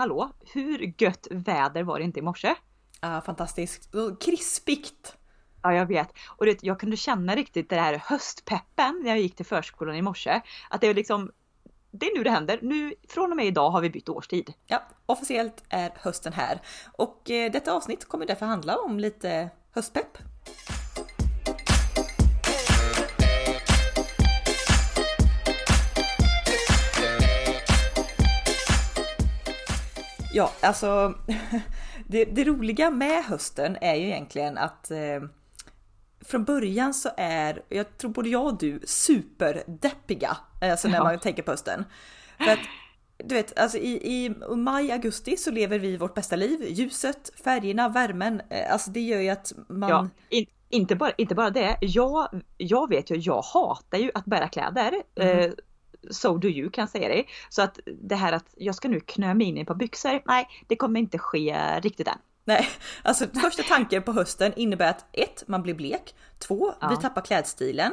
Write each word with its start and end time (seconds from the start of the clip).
hallå, 0.00 0.30
hur 0.52 0.94
gött 0.98 1.26
väder 1.30 1.82
var 1.82 1.98
det 1.98 2.04
inte 2.04 2.18
i 2.18 2.22
morse? 2.22 2.54
Ja, 3.00 3.20
fantastiskt. 3.20 3.94
Krispigt! 4.20 5.16
Ja, 5.62 5.74
jag 5.74 5.86
vet. 5.86 6.08
Och 6.26 6.46
det, 6.46 6.58
jag 6.62 6.80
kunde 6.80 6.96
känna 6.96 7.36
riktigt 7.36 7.68
det 7.68 7.76
här 7.76 8.02
höstpeppen 8.04 9.00
när 9.02 9.10
jag 9.10 9.20
gick 9.20 9.36
till 9.36 9.46
förskolan 9.46 9.96
i 9.96 10.02
morse. 10.02 10.40
Att 10.70 10.80
det 10.80 10.86
är 10.86 10.94
liksom, 10.94 11.30
det 11.90 12.06
är 12.06 12.16
nu 12.16 12.24
det 12.24 12.30
händer. 12.30 12.58
Nu, 12.62 12.94
från 13.08 13.30
och 13.30 13.36
med 13.36 13.46
idag 13.46 13.70
har 13.70 13.80
vi 13.80 13.90
bytt 13.90 14.08
årstid. 14.08 14.52
Ja, 14.66 14.82
officiellt 15.06 15.64
är 15.68 15.92
hösten 15.96 16.32
här. 16.32 16.60
Och 16.92 17.30
eh, 17.30 17.52
detta 17.52 17.72
avsnitt 17.72 18.04
kommer 18.04 18.26
därför 18.26 18.46
handla 18.46 18.78
om 18.78 19.00
lite 19.00 19.50
höstpepp. 19.74 20.18
Ja, 30.32 30.52
alltså 30.62 31.14
det, 32.06 32.24
det, 32.24 32.44
roliga 32.44 32.90
med 32.90 33.24
hösten 33.24 33.76
är 33.80 33.94
ju 33.94 34.06
egentligen 34.06 34.58
att 34.58 34.90
eh, 34.90 35.22
från 36.20 36.44
början 36.44 36.94
så 36.94 37.10
är, 37.16 37.62
jag 37.68 37.98
tror 37.98 38.10
både 38.10 38.28
jag 38.28 38.46
och 38.46 38.58
du, 38.58 38.80
superdeppiga 38.84 40.36
alltså 40.60 40.88
när 40.88 40.96
ja. 40.96 41.04
man 41.04 41.18
tänker 41.18 41.42
på 41.42 41.50
hösten. 41.50 41.84
För 42.38 42.50
att 42.50 42.58
du 43.24 43.34
vet, 43.34 43.58
alltså 43.58 43.78
i, 43.78 44.24
i 44.24 44.30
maj, 44.56 44.92
augusti 44.92 45.36
så 45.36 45.50
lever 45.50 45.78
vi 45.78 45.96
vårt 45.96 46.14
bästa 46.14 46.36
liv. 46.36 46.66
Ljuset, 46.68 47.30
färgerna, 47.44 47.88
värmen. 47.88 48.42
Eh, 48.50 48.72
alltså 48.72 48.90
det 48.90 49.00
gör 49.00 49.20
ju 49.20 49.28
att 49.28 49.52
man... 49.68 49.90
Ja, 49.90 50.08
in, 50.28 50.46
inte, 50.68 50.96
bara, 50.96 51.10
inte 51.10 51.34
bara 51.34 51.50
det. 51.50 51.76
Jag, 51.80 52.42
jag 52.56 52.88
vet 52.88 53.10
ju, 53.10 53.16
jag 53.16 53.42
hatar 53.42 53.98
ju 53.98 54.10
att 54.14 54.24
bära 54.24 54.48
kläder. 54.48 54.92
Mm. 55.14 55.38
Eh, 55.38 55.52
so 56.10 56.38
do 56.38 56.48
you 56.48 56.70
kan 56.70 56.82
jag 56.82 56.88
säga 56.88 57.08
dig. 57.08 57.28
Så 57.48 57.62
att 57.62 57.78
det 58.02 58.14
här 58.14 58.32
att 58.32 58.54
jag 58.56 58.74
ska 58.74 58.88
nu 58.88 59.00
knö 59.00 59.34
mig 59.34 59.46
in 59.46 59.58
i 59.58 59.60
ett 59.60 59.66
par 59.66 59.74
byxor, 59.74 60.22
nej 60.24 60.48
det 60.68 60.76
kommer 60.76 61.00
inte 61.00 61.18
ske 61.18 61.80
riktigt 61.80 62.08
än. 62.08 62.18
Nej, 62.44 62.68
alltså 63.02 63.26
första 63.42 63.62
tanken 63.62 64.02
på 64.02 64.12
hösten 64.12 64.52
innebär 64.56 64.90
att 64.90 65.04
ett, 65.12 65.44
man 65.46 65.62
blir 65.62 65.74
blek. 65.74 66.14
Två, 66.38 66.74
ja. 66.80 66.88
vi 66.88 66.96
tappar 66.96 67.20
klädstilen. 67.20 67.92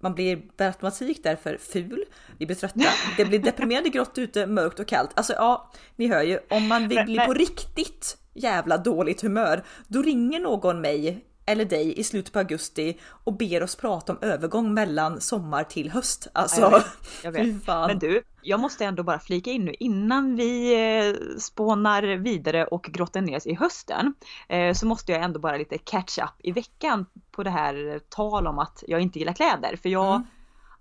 Man 0.00 0.14
blir 0.14 0.36
per 0.36 0.66
automatik 0.66 1.20
därför 1.22 1.56
ful, 1.56 2.04
vi 2.38 2.46
blir 2.46 2.56
trötta, 2.56 2.80
det 3.16 3.24
blir 3.24 3.38
deprimerande 3.38 3.88
grått 3.88 4.18
ute, 4.18 4.46
mörkt 4.46 4.80
och 4.80 4.86
kallt. 4.86 5.10
Alltså 5.14 5.32
ja, 5.32 5.70
ni 5.96 6.08
hör 6.08 6.22
ju, 6.22 6.38
om 6.50 6.68
man 6.68 6.88
vill 6.88 7.04
bli 7.04 7.18
på 7.18 7.32
riktigt 7.32 8.18
jävla 8.34 8.78
dåligt 8.78 9.20
humör, 9.20 9.64
då 9.88 10.02
ringer 10.02 10.40
någon 10.40 10.80
mig 10.80 11.24
eller 11.46 11.64
dig 11.64 11.98
i 11.98 12.04
slutet 12.04 12.32
på 12.32 12.38
augusti 12.38 12.98
och 13.24 13.32
ber 13.32 13.62
oss 13.62 13.76
prata 13.76 14.12
om 14.12 14.18
övergång 14.20 14.74
mellan 14.74 15.20
sommar 15.20 15.64
till 15.64 15.90
höst. 15.90 16.28
Alltså, 16.32 16.60
jag 16.60 16.70
vet, 16.70 16.86
jag 17.24 17.32
vet. 17.56 17.66
Men 17.66 17.98
du, 17.98 18.22
jag 18.42 18.60
måste 18.60 18.84
ändå 18.84 19.02
bara 19.02 19.18
flika 19.18 19.50
in 19.50 19.64
nu 19.64 19.74
innan 19.78 20.36
vi 20.36 20.74
eh, 20.74 21.38
spånar 21.38 22.02
vidare 22.02 22.66
och 22.66 22.82
grottar 22.82 23.20
ner 23.20 23.36
oss 23.36 23.46
i 23.46 23.54
hösten 23.54 24.14
eh, 24.48 24.74
så 24.74 24.86
måste 24.86 25.12
jag 25.12 25.22
ändå 25.22 25.40
bara 25.40 25.56
lite 25.56 25.78
catch 25.78 26.18
up 26.18 26.34
i 26.38 26.52
veckan 26.52 27.06
på 27.30 27.42
det 27.42 27.50
här 27.50 28.00
tal 28.08 28.46
om 28.46 28.58
att 28.58 28.84
jag 28.86 29.00
inte 29.00 29.18
gillar 29.18 29.32
kläder 29.32 29.76
för 29.76 29.88
jag 29.88 30.14
mm. 30.14 30.26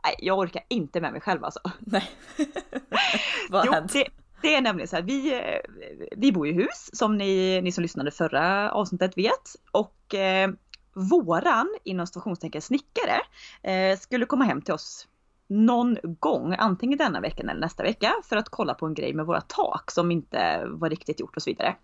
Nej, 0.03 0.15
jag 0.19 0.39
orkar 0.39 0.63
inte 0.67 1.01
med 1.01 1.11
mig 1.11 1.21
själv 1.21 1.43
alltså. 1.43 1.59
Nej. 1.79 2.11
Vad 3.49 3.67
har 3.67 3.73
hänt? 3.73 3.93
Det, 3.93 4.07
det 4.41 4.55
är 4.55 4.61
nämligen 4.61 4.87
så 4.87 4.95
här, 4.95 5.03
vi, 5.03 5.33
eh, 5.33 5.59
vi 6.17 6.31
bor 6.31 6.47
i 6.47 6.53
hus 6.53 6.89
som 6.93 7.17
ni, 7.17 7.61
ni 7.61 7.71
som 7.71 7.81
lyssnade 7.81 8.11
förra 8.11 8.71
avsnittet 8.71 9.17
vet 9.17 9.55
och 9.71 10.15
eh, 10.15 10.49
våran 10.93 11.77
inom 11.83 12.07
stationstecken 12.07 12.61
snickare 12.61 13.21
eh, 13.63 13.99
skulle 13.99 14.25
komma 14.25 14.45
hem 14.45 14.61
till 14.61 14.73
oss 14.73 15.07
någon 15.47 15.97
gång, 16.03 16.55
antingen 16.57 16.97
denna 16.97 17.19
veckan 17.21 17.49
eller 17.49 17.59
nästa 17.59 17.83
vecka 17.83 18.13
för 18.23 18.37
att 18.37 18.49
kolla 18.49 18.73
på 18.73 18.85
en 18.85 18.93
grej 18.93 19.13
med 19.13 19.25
våra 19.25 19.41
tak 19.41 19.91
som 19.91 20.11
inte 20.11 20.65
var 20.65 20.89
riktigt 20.89 21.19
gjort 21.19 21.35
och 21.35 21.41
så 21.41 21.49
vidare. 21.49 21.75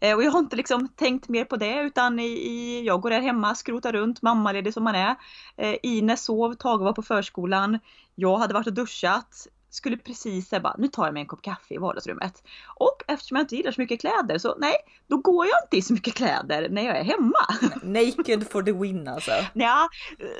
Eh, 0.00 0.16
och 0.16 0.22
jag 0.22 0.30
har 0.30 0.38
inte 0.38 0.56
liksom 0.56 0.88
tänkt 0.88 1.28
mer 1.28 1.44
på 1.44 1.56
det 1.56 1.80
utan 1.80 2.18
i, 2.18 2.26
i, 2.26 2.82
jag 2.86 3.00
går 3.00 3.10
där 3.10 3.20
hemma, 3.20 3.54
skrotar 3.54 3.92
runt, 3.92 4.22
mammaledig 4.22 4.74
som 4.74 4.84
man 4.84 4.94
är. 4.94 5.16
Eh, 5.56 5.76
Ines 5.82 6.24
sov, 6.24 6.54
Tage 6.54 6.80
var 6.80 6.92
på 6.92 7.02
förskolan. 7.02 7.78
Jag 8.14 8.38
hade 8.38 8.54
varit 8.54 8.66
och 8.66 8.72
duschat 8.72 9.46
skulle 9.70 9.96
precis 9.96 10.48
säga 10.48 10.60
bara, 10.60 10.74
nu 10.78 10.88
tar 10.88 11.04
jag 11.04 11.14
mig 11.14 11.20
en 11.20 11.26
kopp 11.26 11.42
kaffe 11.42 11.74
i 11.74 11.78
vardagsrummet. 11.78 12.42
Och 12.76 13.02
eftersom 13.06 13.36
jag 13.36 13.44
inte 13.44 13.56
gillar 13.56 13.72
så 13.72 13.80
mycket 13.80 14.00
kläder 14.00 14.38
så 14.38 14.56
nej, 14.58 14.74
då 15.06 15.16
går 15.16 15.46
jag 15.46 15.56
inte 15.64 15.76
i 15.76 15.82
så 15.82 15.92
mycket 15.92 16.14
kläder 16.14 16.68
när 16.68 16.82
jag 16.82 16.96
är 16.96 17.04
hemma. 17.04 17.46
Naked 17.82 18.50
for 18.50 18.62
the 18.62 18.72
win 18.72 19.08
alltså. 19.08 19.30
Ja, 19.52 19.88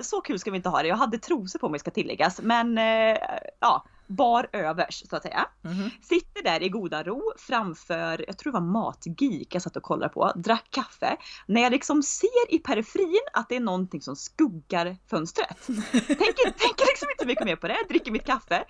så 0.02 0.20
kul 0.20 0.38
ska 0.38 0.50
vi 0.50 0.56
inte 0.56 0.68
ha 0.68 0.82
det. 0.82 0.88
Jag 0.88 0.96
hade 0.96 1.18
trosor 1.18 1.58
på 1.58 1.68
mig 1.68 1.80
ska 1.80 1.90
tilläggas, 1.90 2.40
men 2.42 2.78
eh, 2.78 3.16
ja, 3.60 3.84
bar 4.08 4.48
övers 4.52 5.02
så 5.10 5.16
att 5.16 5.22
säga. 5.22 5.46
Mm. 5.64 5.90
Sitter 6.02 6.42
där 6.42 6.62
i 6.62 6.68
goda 6.68 7.02
ro 7.02 7.32
framför, 7.36 8.24
jag 8.26 8.38
tror 8.38 8.52
det 8.52 8.58
var 8.58 8.66
Matgeek 8.66 9.54
jag 9.54 9.62
satt 9.62 9.76
och 9.76 9.82
kollade 9.82 10.12
på, 10.12 10.32
drack 10.36 10.68
kaffe. 10.70 11.16
När 11.46 11.62
jag 11.62 11.72
liksom 11.72 12.02
ser 12.02 12.54
i 12.54 12.58
periferin 12.58 13.20
att 13.32 13.48
det 13.48 13.56
är 13.56 13.60
någonting 13.60 14.02
som 14.02 14.16
skuggar 14.16 14.96
fönstret. 15.10 15.66
tänker, 15.92 16.44
tänker 16.44 16.86
liksom 16.86 17.08
inte 17.10 17.26
mycket 17.26 17.44
mer 17.44 17.56
på 17.56 17.68
det, 17.68 17.78
dricker 17.88 18.12
mitt 18.12 18.26
kaffe. 18.26 18.64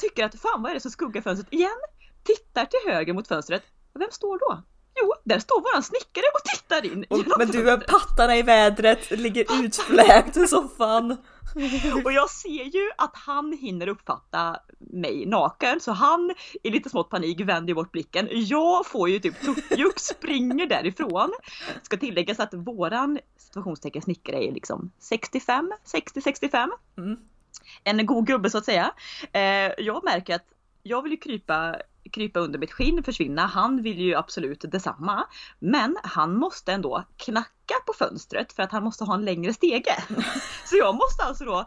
Tycker 0.00 0.24
att 0.24 0.40
fan 0.40 0.62
vad 0.62 0.70
är 0.70 0.74
det 0.74 0.80
som 0.80 0.90
skuggar 0.90 1.22
fönstret 1.22 1.52
igen? 1.52 1.78
Tittar 2.22 2.64
till 2.64 2.92
höger 2.92 3.12
mot 3.12 3.28
fönstret. 3.28 3.62
Vem 3.94 4.10
står 4.10 4.38
då? 4.38 4.62
Jo, 5.00 5.14
där 5.24 5.38
står 5.38 5.60
våran 5.60 5.82
snickare 5.82 6.24
och 6.34 6.44
tittar 6.44 6.86
in. 6.86 7.04
Och, 7.10 7.38
men 7.38 7.48
du 7.48 7.70
har 7.70 7.76
pattarna 7.76 8.36
i 8.36 8.42
vädret, 8.42 9.10
ligger 9.10 9.64
utfläkt 9.64 10.36
i 10.36 10.46
soffan. 10.46 11.16
Och 12.04 12.12
jag 12.12 12.30
ser 12.30 12.64
ju 12.64 12.90
att 12.98 13.16
han 13.16 13.52
hinner 13.52 13.88
uppfatta 13.88 14.60
mig 14.78 15.26
naken 15.26 15.80
så 15.80 15.92
han 15.92 16.34
i 16.62 16.70
lite 16.70 16.90
smått 16.90 17.10
panik 17.10 17.40
vänder 17.40 17.74
bort 17.74 17.92
blicken. 17.92 18.28
Jag 18.30 18.86
får 18.86 19.08
ju 19.08 19.18
typ 19.18 19.40
tuppjuck, 19.40 19.98
springer 20.00 20.66
därifrån. 20.66 21.32
Ska 21.82 21.96
tilläggas 21.96 22.40
att 22.40 22.54
våran 22.54 23.18
situationstecken 23.36 24.02
snickare 24.02 24.44
är 24.44 24.52
liksom 24.52 24.90
65, 24.98 25.72
60-65. 25.84 26.68
Mm. 26.98 27.16
En 27.84 28.06
god 28.06 28.26
gubbe 28.26 28.50
så 28.50 28.58
att 28.58 28.64
säga. 28.64 28.92
Eh, 29.32 29.72
jag 29.78 30.04
märker 30.04 30.34
att 30.34 30.46
jag 30.82 31.02
vill 31.02 31.12
ju 31.12 31.18
krypa 31.18 31.76
krypa 32.12 32.40
under 32.40 32.58
mitt 32.58 32.72
skinn, 32.72 33.02
försvinna. 33.02 33.46
Han 33.46 33.82
vill 33.82 33.98
ju 33.98 34.14
absolut 34.14 34.60
detsamma. 34.60 35.26
Men 35.58 35.96
han 36.02 36.34
måste 36.34 36.72
ändå 36.72 37.04
knacka 37.16 37.74
på 37.86 37.92
fönstret 37.98 38.52
för 38.52 38.62
att 38.62 38.72
han 38.72 38.84
måste 38.84 39.04
ha 39.04 39.14
en 39.14 39.24
längre 39.24 39.54
stege. 39.54 40.04
Så 40.64 40.76
jag 40.76 40.94
måste 40.94 41.22
alltså 41.22 41.44
då 41.44 41.66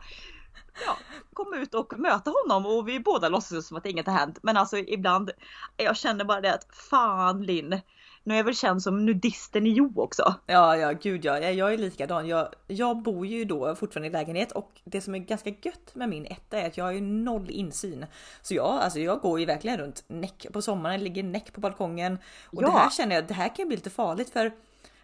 ja, 0.85 0.97
komma 1.33 1.57
ut 1.57 1.75
och 1.75 1.99
möta 1.99 2.31
honom 2.31 2.65
och 2.65 2.87
vi 2.87 2.99
båda 2.99 3.29
låtsas 3.29 3.67
som 3.67 3.77
att 3.77 3.85
inget 3.85 4.07
har 4.07 4.13
hänt. 4.13 4.39
Men 4.43 4.57
alltså 4.57 4.77
ibland, 4.77 5.31
jag 5.77 5.97
känner 5.97 6.25
bara 6.25 6.41
det 6.41 6.53
att 6.53 6.75
fan 6.75 7.43
Linn, 7.43 7.81
nu 8.23 8.33
är 8.33 8.37
jag 8.37 8.43
väl 8.43 8.55
känd 8.55 8.83
som 8.83 9.05
nudisten 9.05 9.67
i 9.67 9.69
Jo 9.69 9.93
också. 9.95 10.35
Ja, 10.45 10.77
ja, 10.77 10.91
gud 10.91 11.25
ja, 11.25 11.39
jag 11.39 11.73
är 11.73 11.77
likadan. 11.77 12.27
Jag, 12.27 12.47
jag 12.67 13.01
bor 13.01 13.25
ju 13.25 13.45
då 13.45 13.75
fortfarande 13.75 14.07
i 14.07 14.11
lägenhet 14.11 14.51
och 14.51 14.81
det 14.83 15.01
som 15.01 15.15
är 15.15 15.19
ganska 15.19 15.49
gött 15.49 15.95
med 15.95 16.09
min 16.09 16.25
etta 16.25 16.59
är 16.59 16.67
att 16.67 16.77
jag 16.77 16.85
har 16.85 16.91
ju 16.91 17.01
noll 17.01 17.49
insyn. 17.49 18.05
Så 18.41 18.53
jag, 18.53 18.65
alltså 18.65 18.99
jag 18.99 19.19
går 19.19 19.39
ju 19.39 19.45
verkligen 19.45 19.77
runt 19.77 20.03
näck 20.07 20.47
på 20.53 20.61
sommaren, 20.61 21.03
ligger 21.03 21.23
näck 21.23 21.53
på 21.53 21.61
balkongen 21.61 22.17
och 22.45 22.63
ja. 22.63 22.67
det 22.67 22.73
här 22.73 22.89
känner 22.89 23.15
jag, 23.15 23.27
det 23.27 23.33
här 23.33 23.55
kan 23.55 23.67
bli 23.67 23.77
lite 23.77 23.89
farligt 23.89 24.29
för 24.29 24.51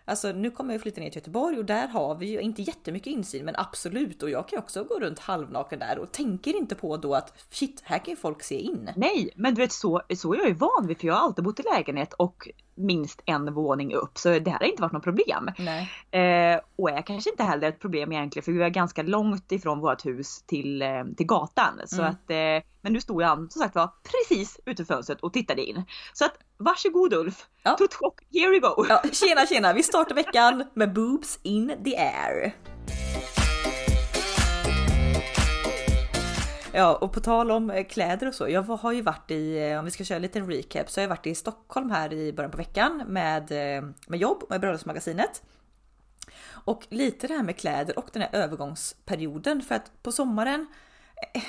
Alltså 0.10 0.32
nu 0.32 0.52
kommer 0.52 0.74
jag 0.74 0.82
flytta 0.82 1.02
ner 1.02 1.10
till 1.10 1.18
Göteborg 1.18 1.58
och 1.58 1.66
där 1.66 1.88
har 1.88 2.16
vi 2.16 2.26
ju 2.26 2.40
inte 2.40 2.62
jättemycket 2.62 3.08
insyn 3.08 3.46
men 3.46 3.56
absolut 3.56 4.24
och 4.24 4.30
jag 4.30 4.48
kan 4.48 4.60
också 4.60 4.84
gå 4.84 5.00
runt 5.00 5.20
halvnaken 5.20 5.80
där 5.80 6.00
och 6.00 6.12
tänker 6.12 6.58
inte 6.58 6.76
på 6.76 6.98
då 6.98 7.14
att 7.16 7.34
shit 7.50 7.82
här 7.84 7.98
kan 7.98 8.10
ju 8.10 8.16
folk 8.16 8.44
se 8.44 8.60
in. 8.60 8.90
Nej 8.96 9.30
men 9.36 9.56
du 9.56 9.62
vet 9.62 9.72
så, 9.72 10.02
så 10.18 10.34
är 10.34 10.38
jag 10.38 10.48
ju 10.48 10.54
van 10.54 10.88
vid 10.88 11.00
för 11.00 11.08
jag 11.08 11.14
har 11.14 11.22
alltid 11.22 11.44
bott 11.44 11.60
i 11.60 11.64
lägenhet 11.64 12.14
och 12.14 12.50
minst 12.78 13.22
en 13.26 13.54
våning 13.54 13.94
upp 13.94 14.18
så 14.18 14.40
det 14.40 14.52
här 14.52 14.60
har 14.60 14.66
inte 14.66 14.82
varit 14.82 14.92
något 14.92 15.04
problem. 15.04 15.48
Eh, 16.12 16.60
och 16.76 16.90
är 16.90 17.02
kanske 17.02 17.30
inte 17.30 17.44
heller 17.44 17.68
ett 17.68 17.80
problem 17.80 18.12
egentligen 18.12 18.44
för 18.44 18.52
vi 18.52 18.64
är 18.64 18.70
ganska 18.70 19.04
långt 19.04 19.52
ifrån 19.52 19.80
vårt 19.80 20.06
hus 20.06 20.44
till, 20.48 20.82
eh, 20.82 21.04
till 21.18 21.26
gatan. 21.26 21.82
Så 21.86 22.02
mm. 22.02 22.12
att, 22.12 22.30
eh, 22.30 22.70
men 22.82 22.94
nu 22.94 23.02
stod 23.02 23.22
han 23.22 23.50
som 23.50 23.62
sagt 23.62 23.76
var 23.76 23.90
precis 24.04 24.60
utanför 24.66 24.94
fönstret 24.94 25.22
och 25.22 25.34
tittade 25.34 25.66
in. 25.66 25.84
Så 26.14 26.26
att 26.26 26.34
varsågod 26.58 27.13
Ulf! 27.13 27.46
Ja. 27.63 27.75
Tuttchock, 27.78 28.22
here 28.34 28.50
we 28.50 28.60
go! 28.60 28.86
Ja, 28.90 29.01
tjena 29.12 29.46
tjena! 29.46 29.74
Vi 29.74 29.84
startar 29.84 30.16
veckan 30.16 30.63
med 30.74 30.94
boobs 30.94 31.40
in 31.44 31.74
the 31.84 31.98
air. 31.98 32.54
Ja, 36.77 36.95
och 36.95 37.12
på 37.12 37.19
tal 37.19 37.51
om 37.51 37.69
eh, 37.69 37.85
kläder 37.85 38.27
och 38.27 38.33
så. 38.33 38.50
Jag 38.50 38.62
har 38.62 38.91
ju 38.91 39.01
varit 39.01 39.31
i, 39.31 39.69
eh, 39.69 39.79
om 39.79 39.85
vi 39.85 39.91
ska 39.91 40.03
köra 40.03 40.15
en 40.15 40.21
liten 40.21 40.51
recap, 40.51 40.89
så 40.89 41.00
har 41.00 41.03
jag 41.03 41.09
varit 41.09 41.27
i 41.27 41.35
Stockholm 41.35 41.91
här 41.91 42.13
i 42.13 42.33
början 42.33 42.51
på 42.51 42.57
veckan 42.57 43.03
med, 43.07 43.51
eh, 43.51 43.89
med 44.07 44.19
jobb 44.19 44.44
med 44.50 44.62
Bröllopsmagasinet. 44.62 45.44
Och 46.50 46.88
lite 46.89 47.27
det 47.27 47.33
här 47.33 47.44
med 47.44 47.57
kläder 47.57 48.00
och 48.00 48.09
den 48.13 48.21
här 48.21 48.29
övergångsperioden 48.31 49.62
för 49.62 49.75
att 49.75 50.03
på 50.03 50.12
sommaren 50.12 50.68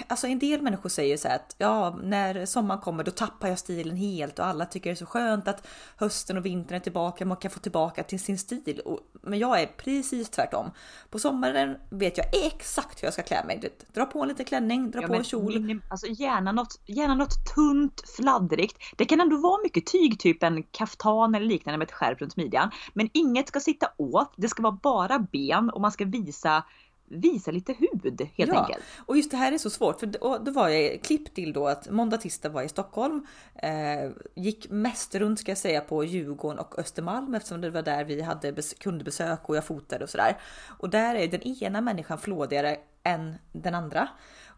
Alltså 0.06 0.26
en 0.26 0.38
del 0.38 0.62
människor 0.62 0.88
säger 0.88 1.16
så 1.16 1.28
här 1.28 1.36
att 1.36 1.54
ja, 1.58 1.98
när 2.02 2.46
sommaren 2.46 2.80
kommer 2.80 3.04
då 3.04 3.10
tappar 3.10 3.48
jag 3.48 3.58
stilen 3.58 3.96
helt 3.96 4.38
och 4.38 4.46
alla 4.46 4.66
tycker 4.66 4.90
det 4.90 4.94
är 4.94 4.96
så 4.96 5.06
skönt 5.06 5.48
att 5.48 5.66
hösten 5.96 6.36
och 6.36 6.46
vintern 6.46 6.76
är 6.76 6.80
tillbaka, 6.80 7.24
man 7.26 7.36
kan 7.36 7.50
få 7.50 7.60
tillbaka 7.60 8.02
till 8.02 8.20
sin 8.20 8.38
stil. 8.38 8.80
Och, 8.84 9.00
men 9.22 9.38
jag 9.38 9.60
är 9.62 9.66
precis 9.66 10.30
tvärtom. 10.30 10.70
På 11.10 11.18
sommaren 11.18 11.76
vet 11.90 12.18
jag 12.18 12.26
exakt 12.46 13.02
hur 13.02 13.06
jag 13.06 13.12
ska 13.12 13.22
klä 13.22 13.44
mig. 13.44 13.72
Dra 13.94 14.04
på 14.04 14.22
en 14.22 14.28
liten 14.28 14.44
klänning, 14.46 14.90
dra 14.90 15.00
Ja, 15.02 15.06
på 15.08 15.14
en 15.14 15.24
kjol. 15.24 15.52
minim- 15.52 15.82
Alltså 15.90 16.06
gärna 16.06 16.52
något, 16.52 16.80
gärna 16.86 17.14
något 17.14 17.54
tunt, 17.54 18.02
fladdrigt. 18.16 18.76
Det 18.96 19.04
kan 19.04 19.20
ändå 19.20 19.36
vara 19.36 19.62
mycket 19.62 19.86
tyg, 19.86 20.20
typ 20.20 20.42
en 20.42 20.62
kaftan 20.62 21.34
eller 21.34 21.46
liknande 21.46 21.78
med 21.78 21.86
ett 21.86 21.92
skärp 21.94 22.20
runt 22.20 22.36
midjan. 22.36 22.70
Men 22.94 23.10
inget 23.12 23.48
ska 23.48 23.60
sitta 23.60 23.86
åt, 23.96 24.32
det 24.36 24.48
ska 24.48 24.62
vara 24.62 24.78
bara 24.82 25.18
ben 25.18 25.70
och 25.70 25.80
man 25.80 25.92
ska 25.92 26.04
visa, 26.04 26.64
visa 27.10 27.50
lite 27.50 27.72
hud 27.72 28.28
helt 28.36 28.52
Ja. 28.52 28.60
enkelt. 28.60 28.84
Och 29.06 29.16
just 29.16 29.30
det 29.30 29.36
här 29.36 29.52
är 29.52 29.58
så 29.58 29.70
svårt 29.70 30.00
för 30.00 30.06
då, 30.06 30.38
var 30.52 30.68
jag 30.68 31.02
klipp 31.02 31.34
till 31.34 31.52
då 31.52 31.66
att 31.68 31.90
måndag, 31.90 32.16
tisdag 32.18 32.48
var 32.48 32.60
jag 32.60 32.66
i 32.66 32.68
Stockholm. 32.68 33.26
Eh, 33.54 34.10
gick 34.34 34.70
mest 34.70 35.14
runt 35.14 35.40
ska 35.40 35.50
jag 35.50 35.58
säga 35.58 35.80
på 35.80 36.04
Djurgården 36.04 36.58
och 36.58 36.78
Östermalm 36.78 37.34
eftersom 37.34 37.60
det 37.60 37.70
var 37.70 37.82
där 37.82 38.04
vi 38.04 38.22
hade 38.22 38.52
bes- 38.52 38.78
kundbesök 38.78 39.48
och 39.48 39.56
jag 39.56 39.64
fotade 39.64 40.04
och 40.04 40.10
sådär. 40.10 40.36
Och 40.78 40.90
där 40.90 41.14
är 41.14 41.28
den 41.28 41.42
ena 41.42 41.80
människan 41.80 42.18
flådigare 42.18 42.76
än 43.02 43.34
den 43.52 43.74
andra. 43.74 44.08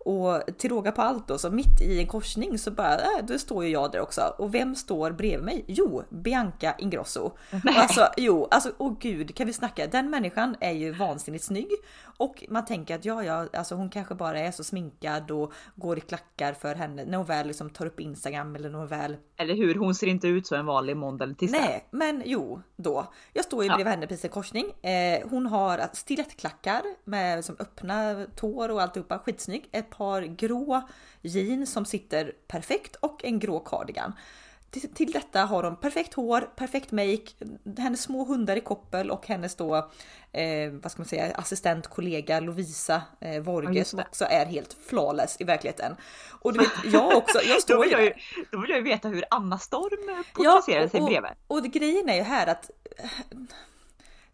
Och 0.05 0.43
till 0.59 0.71
råga 0.71 0.93
på 0.93 1.03
allt 1.03 1.29
då, 1.29 1.39
så 1.39 1.51
mitt 1.51 1.81
i 1.81 2.01
en 2.01 2.07
korsning 2.07 2.59
så 2.59 2.71
bara, 2.71 2.95
äh, 2.95 3.25
då 3.25 3.39
står 3.39 3.65
ju 3.65 3.71
jag 3.71 3.93
där 3.93 4.01
också. 4.01 4.35
Och 4.39 4.55
vem 4.55 4.75
står 4.75 5.11
bredvid 5.11 5.45
mig? 5.45 5.65
Jo, 5.69 6.03
Bianca 6.09 6.75
Ingrosso. 6.79 7.21
Och 7.21 7.35
alltså, 7.77 8.09
jo, 8.17 8.49
alltså, 8.51 8.73
åh 8.79 8.97
gud, 9.01 9.37
kan 9.37 9.47
vi 9.47 9.53
snacka? 9.53 9.87
Den 9.87 10.11
människan 10.11 10.57
är 10.61 10.71
ju 10.71 10.93
vansinnigt 10.93 11.45
snygg. 11.45 11.71
Och 12.17 12.45
man 12.49 12.65
tänker 12.65 12.95
att 12.95 13.05
ja, 13.05 13.25
ja, 13.25 13.47
alltså 13.53 13.75
hon 13.75 13.91
kanske 13.91 14.15
bara 14.15 14.39
är 14.39 14.51
så 14.51 14.65
sminkad 14.65 15.31
och 15.31 15.53
går 15.75 15.99
i 15.99 16.01
klackar 16.01 16.53
för 16.53 16.75
henne 16.75 17.05
när 17.05 17.19
hon 17.19 17.27
väl 17.27 17.47
liksom 17.47 17.71
tar 17.71 17.87
upp 17.87 18.01
Instagram 18.01 18.57
eller 18.57 18.71
när 18.71 18.79
hon 18.79 18.89
väl 18.89 19.17
Eller 19.41 19.55
hur? 19.55 19.75
Hon 19.75 19.95
ser 19.95 20.07
inte 20.07 20.29
ut 20.29 20.47
så 20.47 20.55
en 20.55 20.67
vanlig 20.67 20.97
måndag 20.97 21.25
eller 21.25 21.35
tisdag. 21.35 21.59
Nej, 21.59 21.85
men 21.91 22.23
jo, 22.25 22.63
då. 22.77 23.13
Jag 23.33 23.45
står 23.45 23.63
ju 23.65 23.69
Ja. 23.71 23.75
bredvid 23.75 23.91
henne 23.93 24.07
precis 24.07 24.25
i 24.25 24.29
korsning. 24.29 24.65
Eh, 24.83 25.29
hon 25.31 25.47
har 25.47 25.81
stilettklackar 25.93 26.83
med 27.05 27.45
som 27.45 27.57
öppna 27.59 28.27
tår 28.37 28.69
och 28.69 28.83
alltihopa, 28.83 29.19
skitsnygg. 29.19 29.69
Ett 29.73 29.91
par 29.91 30.23
grå 30.23 30.83
jeans 31.23 31.73
som 31.73 31.85
sitter 31.85 32.33
perfekt 32.49 32.97
och 32.97 33.25
en 33.25 33.39
grå 33.39 33.61
cardigan. 33.61 34.13
Till, 34.71 34.95
till 34.95 35.13
detta 35.13 35.41
har 35.45 35.63
hon 35.63 35.77
perfekt 35.77 36.15
hår, 36.15 36.41
perfekt 36.57 36.93
make, 36.93 37.23
hennes 37.79 38.03
små 38.03 38.25
hundar 38.25 38.57
i 38.57 38.61
koppel 38.61 39.11
och 39.11 39.27
hennes 39.27 39.55
då, 39.55 39.77
eh, 40.33 40.73
vad 40.83 40.93
ska 40.93 41.01
man 41.01 41.09
säga, 41.09 41.35
assistent, 41.35 41.87
kollega 41.87 42.41
Lovisa 42.41 43.03
eh, 43.21 43.35
Ja, 43.35 43.41
Vorge 43.41 43.85
som 43.85 44.01
också 44.01 44.25
är 44.25 44.47
helt 44.47 44.77
flawless 44.87 45.37
i 45.41 45.45
verkligheten. 45.45 45.97
Och 46.41 46.53
du 46.53 46.59
vet, 46.59 46.71
jag 46.85 47.17
också, 47.17 47.39
jag 47.45 47.57
Då 47.57 47.61
står 47.61 47.81
vill, 47.81 47.91
ju 47.91 47.97
jag 47.97 48.05
ju, 48.05 48.13
då 48.51 48.61
vill 48.61 48.71
jag 48.71 48.79
ju 48.79 48.85
veta 48.85 49.09
hur 49.09 49.25
Anna 49.31 49.59
Storm 49.59 50.25
porträtterade 50.35 50.89
sig 50.89 51.01
och, 51.01 51.07
bredvid. 51.07 51.31
och, 51.47 51.57
och 51.57 51.65
grejen 51.65 52.09
är 52.09 52.17
ju 52.17 52.23
här 52.23 52.47
att 52.47 52.71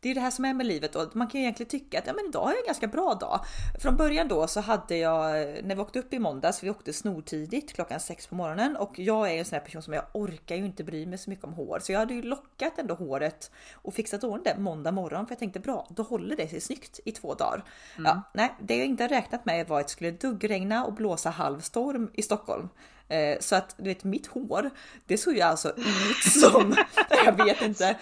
det 0.07 0.11
är 0.11 0.15
det 0.15 0.21
här 0.21 0.31
som 0.31 0.45
är 0.45 0.55
med 0.55 0.67
livet 0.67 0.97
och 0.97 1.17
man 1.17 1.29
kan 1.29 1.41
ju 1.41 1.45
egentligen 1.45 1.71
tycka 1.71 1.99
att 1.99 2.07
ja, 2.07 2.13
men 2.13 2.27
idag 2.27 2.41
har 2.41 2.51
jag 2.51 2.59
en 2.59 2.67
ganska 2.67 2.87
bra 2.87 3.15
dag. 3.15 3.41
Från 3.81 3.97
början 3.97 4.29
då 4.29 4.47
så 4.47 4.61
hade 4.61 4.97
jag 4.97 5.33
när 5.65 5.75
vi 5.75 5.81
åkte 5.81 5.99
upp 5.99 6.15
i 6.15 6.19
måndags, 6.19 6.63
vi 6.63 6.71
åkte 6.71 6.93
snortidigt 6.93 7.73
klockan 7.75 8.01
sex 8.01 8.27
på 8.27 8.35
morgonen 8.35 8.77
och 8.77 8.99
jag 8.99 9.29
är 9.29 9.33
ju 9.33 9.39
en 9.39 9.45
sån 9.45 9.57
här 9.59 9.65
person 9.65 9.83
som 9.83 9.93
jag 9.93 10.05
orkar 10.13 10.57
ju 10.57 10.67
inte 10.67 10.85
bry 10.85 11.07
mig 11.07 11.19
så 11.19 11.31
mycket 11.31 11.45
om 11.45 11.53
hår 11.53 11.79
så 11.83 11.93
jag 11.93 11.99
hade 11.99 12.15
ju 12.15 12.23
lockat 12.23 12.79
ändå 12.79 12.95
håret 12.95 13.51
och 13.75 13.95
fixat 13.95 14.25
ordning 14.25 14.43
det 14.45 14.61
måndag 14.61 14.93
morgon 14.93 15.27
för 15.27 15.33
jag 15.33 15.39
tänkte 15.39 15.61
bra, 15.61 15.87
då 15.91 16.03
håller 16.03 16.37
det 16.37 16.49
sig 16.49 16.61
snyggt 16.61 17.01
i 17.05 17.13
två 17.13 17.35
dagar. 17.35 17.65
Ja, 17.99 18.23
nej, 18.33 18.55
det 18.61 18.77
jag 18.77 18.87
inte 18.87 19.07
räknat 19.07 19.45
med 19.45 19.69
var 19.69 19.81
att 19.81 19.87
det 19.87 19.93
skulle 19.93 20.11
duggregna 20.11 20.85
och 20.85 20.93
blåsa 20.93 21.31
halvstorm 21.31 22.11
i 22.15 22.23
Stockholm. 22.23 22.69
Eh, 23.09 23.39
Så 23.41 23.57
att 23.57 23.75
du 23.79 23.85
vet 23.85 24.05
mitt 24.05 24.27
hår, 24.27 24.71
det 25.07 25.19
såg 25.19 25.35
ju 25.35 25.41
alltså 25.41 25.73
ut 25.77 26.33
som, 26.43 26.77
jag 27.25 27.45
vet 27.45 27.63
inte, 27.63 27.97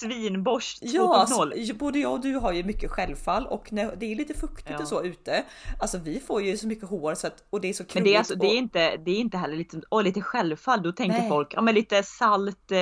Svinborst 0.00 0.82
2.0. 0.82 0.92
Ja, 0.94 1.26
så- 1.26 1.74
både 1.74 1.98
jag 1.98 2.12
och 2.12 2.20
du 2.20 2.34
har 2.34 2.52
ju 2.52 2.64
mycket 2.64 2.90
självfall 2.90 3.46
och 3.46 3.72
när 3.72 3.96
det 3.96 4.06
är 4.12 4.16
lite 4.16 4.34
fuktigt 4.34 4.70
Ja. 4.70 4.78
och 4.82 4.88
så 4.88 5.02
ute. 5.04 5.44
Alltså 5.80 5.98
vi 5.98 6.20
får 6.20 6.42
ju 6.42 6.56
så 6.56 6.66
mycket 6.66 6.88
hår 6.88 7.14
så 7.14 7.26
att, 7.26 7.44
och 7.50 7.60
det 7.60 7.68
är 7.68 7.72
så 7.72 7.82
Men 7.82 7.88
krulligt. 7.88 8.04
det 8.10 8.14
är, 8.14 8.18
alltså, 8.18 8.34
det, 8.34 8.46
är 8.46 8.50
och, 8.50 8.54
inte, 8.54 8.96
det 8.96 9.10
är 9.10 9.18
inte 9.18 9.38
heller 9.38 9.56
lite, 9.56 9.80
åh, 9.90 10.02
lite 10.02 10.20
självfall. 10.22 10.82
Då 10.82 10.92
tänker 10.92 11.18
Nej. 11.18 11.28
folk, 11.28 11.54
ja 11.54 11.60
men 11.60 11.74
lite 11.74 12.02
salt, 12.02 12.70
eh, 12.72 12.78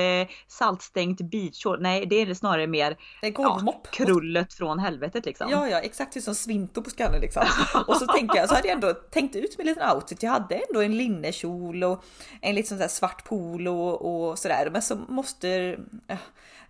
saltstängt 0.47 1.21
beachhår. 1.21 1.77
Nej, 1.77 2.05
det 2.05 2.21
är 2.21 2.33
snarare 2.33 2.67
mer 2.67 2.97
det 3.21 3.27
är 3.27 3.33
ja, 3.37 3.81
krullet 3.91 4.53
från 4.53 4.79
helvetet 4.79 5.25
liksom. 5.25 5.49
Ja, 5.49 5.67
ja, 5.69 5.79
exakt 5.79 6.13
det 6.13 6.19
är 6.19 6.21
som 6.21 6.35
svinto 6.35 6.81
på 6.81 6.89
skallen 6.89 7.21
liksom. 7.21 7.43
Och 7.87 7.95
så 7.97 8.05
tänker 8.07 8.35
jag, 8.37 8.49
så 8.49 8.55
hade 8.55 8.67
jag 8.67 8.75
ändå 8.75 8.93
tänkt 8.93 9.35
ut 9.35 9.57
med 9.57 9.67
en 9.67 9.73
liten 9.73 9.91
outfit. 9.95 10.23
Jag 10.23 10.31
hade 10.31 10.55
ändå 10.55 10.81
en 10.81 10.97
linnekjol 10.97 11.83
och 11.83 12.03
en 12.41 12.55
liten 12.55 12.69
sån 12.69 12.77
där 12.77 12.87
svart 12.87 13.23
polo 13.25 13.79
och 13.89 14.39
sådär. 14.39 14.69
Men 14.71 14.81
så 14.81 14.95
måste 14.95 15.77
eh, 16.07 16.17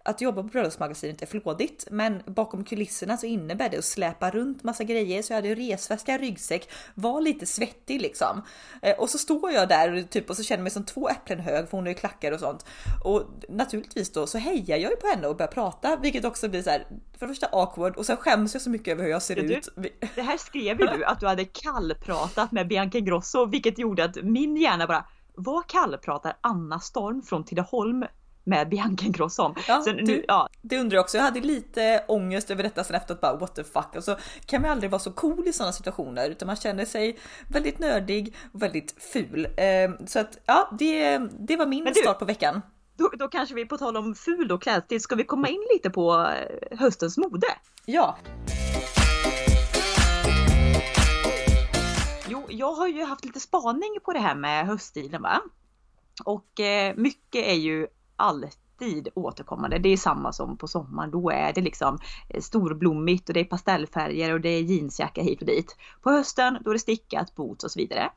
att 0.05 0.21
jobba 0.21 0.41
på 0.43 0.47
bröllopsmagasinet 0.49 1.21
är 1.21 1.25
flådigt, 1.25 1.87
men 1.91 2.21
bakom 2.25 2.63
kulisserna 2.63 3.17
så 3.17 3.25
innebär 3.25 3.69
det 3.69 3.77
att 3.77 3.85
släpa 3.85 4.29
runt 4.31 4.63
massa 4.63 4.83
grejer. 4.83 5.21
Så 5.21 5.33
jag 5.33 5.37
hade 5.37 5.55
resväska, 5.55 6.17
ryggsäck, 6.17 6.69
var 6.93 7.21
lite 7.21 7.45
svettig 7.45 8.01
liksom. 8.01 8.41
Eh, 8.81 8.99
Och 8.99 9.09
så 9.09 9.17
står 9.17 9.51
jag 9.51 9.69
där 9.69 9.93
och, 10.03 10.09
typ, 10.09 10.29
och 10.29 10.37
så 10.37 10.43
känner 10.43 10.63
mig 10.63 10.71
som 10.71 10.85
två 10.85 11.09
äpplen 11.09 11.39
hög 11.39 11.69
för 11.69 11.77
hon 11.77 11.85
har 11.85 11.89
ju 11.89 11.95
klackar 11.95 12.31
och 12.31 12.39
sånt. 12.39 12.65
Och 13.03 13.23
naturligtvis 13.49 14.11
då 14.11 14.27
så 14.27 14.37
hejar 14.37 14.77
jag 14.77 14.91
ju 14.91 14.95
på 14.95 15.07
henne 15.07 15.27
och 15.27 15.35
börjar 15.37 15.51
prata, 15.51 15.95
vilket 15.95 16.25
också 16.25 16.49
blir 16.49 16.61
så 16.61 16.69
här 16.69 16.87
för 17.17 17.27
det 17.27 17.33
första 17.33 17.47
awkward 17.51 17.95
och 17.95 18.05
sen 18.05 18.17
skäms 18.17 18.53
jag 18.53 18.61
så 18.61 18.69
mycket 18.69 18.91
över 18.91 19.03
hur 19.03 19.11
jag 19.11 19.21
ser 19.21 19.35
du- 19.35 19.41
ut. 19.55 19.69
Det 20.15 20.21
här 20.21 20.37
skrev 20.37 20.79
ju 20.81 20.87
du 20.87 21.05
att 21.05 21.19
du 21.19 21.27
hade 21.27 21.45
kallpratat 21.45 22.51
med 22.51 22.67
Bianca 22.67 22.97
Ingrosso, 22.97 23.45
vilket 23.45 23.79
gjorde 23.79 24.03
att 24.05 24.15
min 24.23 24.57
hjärna 24.57 24.87
bara, 24.87 25.05
vad 25.35 25.67
kallpratar 25.67 26.37
Anna 26.41 26.79
Storm 26.79 27.21
från 27.21 27.43
Tidaholm 27.45 28.05
med 28.45 28.69
Bianca 28.69 29.05
Ingrosso 29.05 29.43
om? 29.43 29.55
Ja, 29.67 29.81
Så 29.81 29.91
nu, 29.93 30.01
du- 30.01 30.25
ja, 30.27 30.49
Det 30.61 30.79
undrar 30.79 30.95
jag 30.95 31.03
också. 31.03 31.17
Jag 31.17 31.23
hade 31.23 31.39
lite 31.39 32.05
ångest 32.07 32.51
över 32.51 32.63
detta 32.63 32.83
sen 32.83 32.95
efteråt 32.95 33.21
bara 33.21 33.35
what 33.37 33.55
the 33.55 33.63
fuck. 33.63 33.95
Och 33.95 34.03
så 34.03 34.15
kan 34.45 34.61
man 34.61 34.71
aldrig 34.71 34.91
vara 34.91 34.99
så 34.99 35.11
cool 35.11 35.47
i 35.47 35.53
sådana 35.53 35.73
situationer 35.73 36.29
utan 36.29 36.45
man 36.47 36.55
känner 36.55 36.85
sig 36.85 37.17
väldigt 37.49 37.79
nördig 37.79 38.35
och 38.53 38.61
väldigt 38.61 38.95
ful. 39.13 39.45
Eh, 39.57 40.05
Så 40.07 40.19
att 40.19 40.37
ja, 40.45 40.69
det, 40.79 41.17
det 41.39 41.55
var 41.57 41.65
min 41.65 41.85
du- 41.85 41.93
start 41.93 42.19
på 42.19 42.25
veckan. 42.25 42.61
då, 42.97 43.11
då 43.19 43.27
kanske 43.27 43.55
vi 43.55 43.65
på 43.65 43.77
tal 43.77 43.97
om 43.97 44.15
ful 44.15 44.51
och 44.51 44.61
klädstil, 44.61 45.01
ska 45.01 45.15
vi 45.15 45.23
komma 45.23 45.47
in 45.47 45.63
lite 45.73 45.89
på 45.89 46.13
eh, 46.13 46.77
höstens 46.79 47.17
mode? 47.17 47.47
Ja, 47.85 48.17
Jo, 52.29 52.45
jag 52.49 52.71
har 52.71 52.87
ju 52.87 53.03
haft 53.03 53.25
lite 53.25 53.39
spaning 53.39 53.97
på 54.05 54.13
det 54.13 54.19
här 54.19 54.35
med 54.35 54.65
höststilen 54.67 55.21
va. 55.21 55.41
Och 56.25 56.59
eh, 56.59 56.93
mycket 56.95 57.45
är 57.47 57.53
ju 57.53 57.87
alltid 58.15 59.07
återkommande. 59.15 59.79
Det 59.79 59.89
är 59.89 59.97
samma 59.97 60.33
som 60.33 60.57
på 60.57 60.67
sommaren. 60.67 61.11
Då 61.11 61.29
är 61.29 61.53
det 61.53 61.61
liksom 61.61 61.99
eh, 62.29 62.41
storblommigt 62.41 63.27
och 63.29 63.33
det 63.33 63.39
är 63.39 63.43
pastellfärger 63.45 64.33
och 64.33 64.41
det 64.41 64.49
är 64.49 64.61
jeansjacka 64.61 65.21
hit 65.21 65.39
och 65.41 65.47
dit. 65.47 65.75
På 66.01 66.11
hösten 66.11 66.57
då 66.61 66.69
är 66.69 66.73
det 66.73 66.79
stickat, 66.79 67.35
boots 67.35 67.63
och 67.63 67.71
så 67.71 67.79
vidare. 67.79 68.09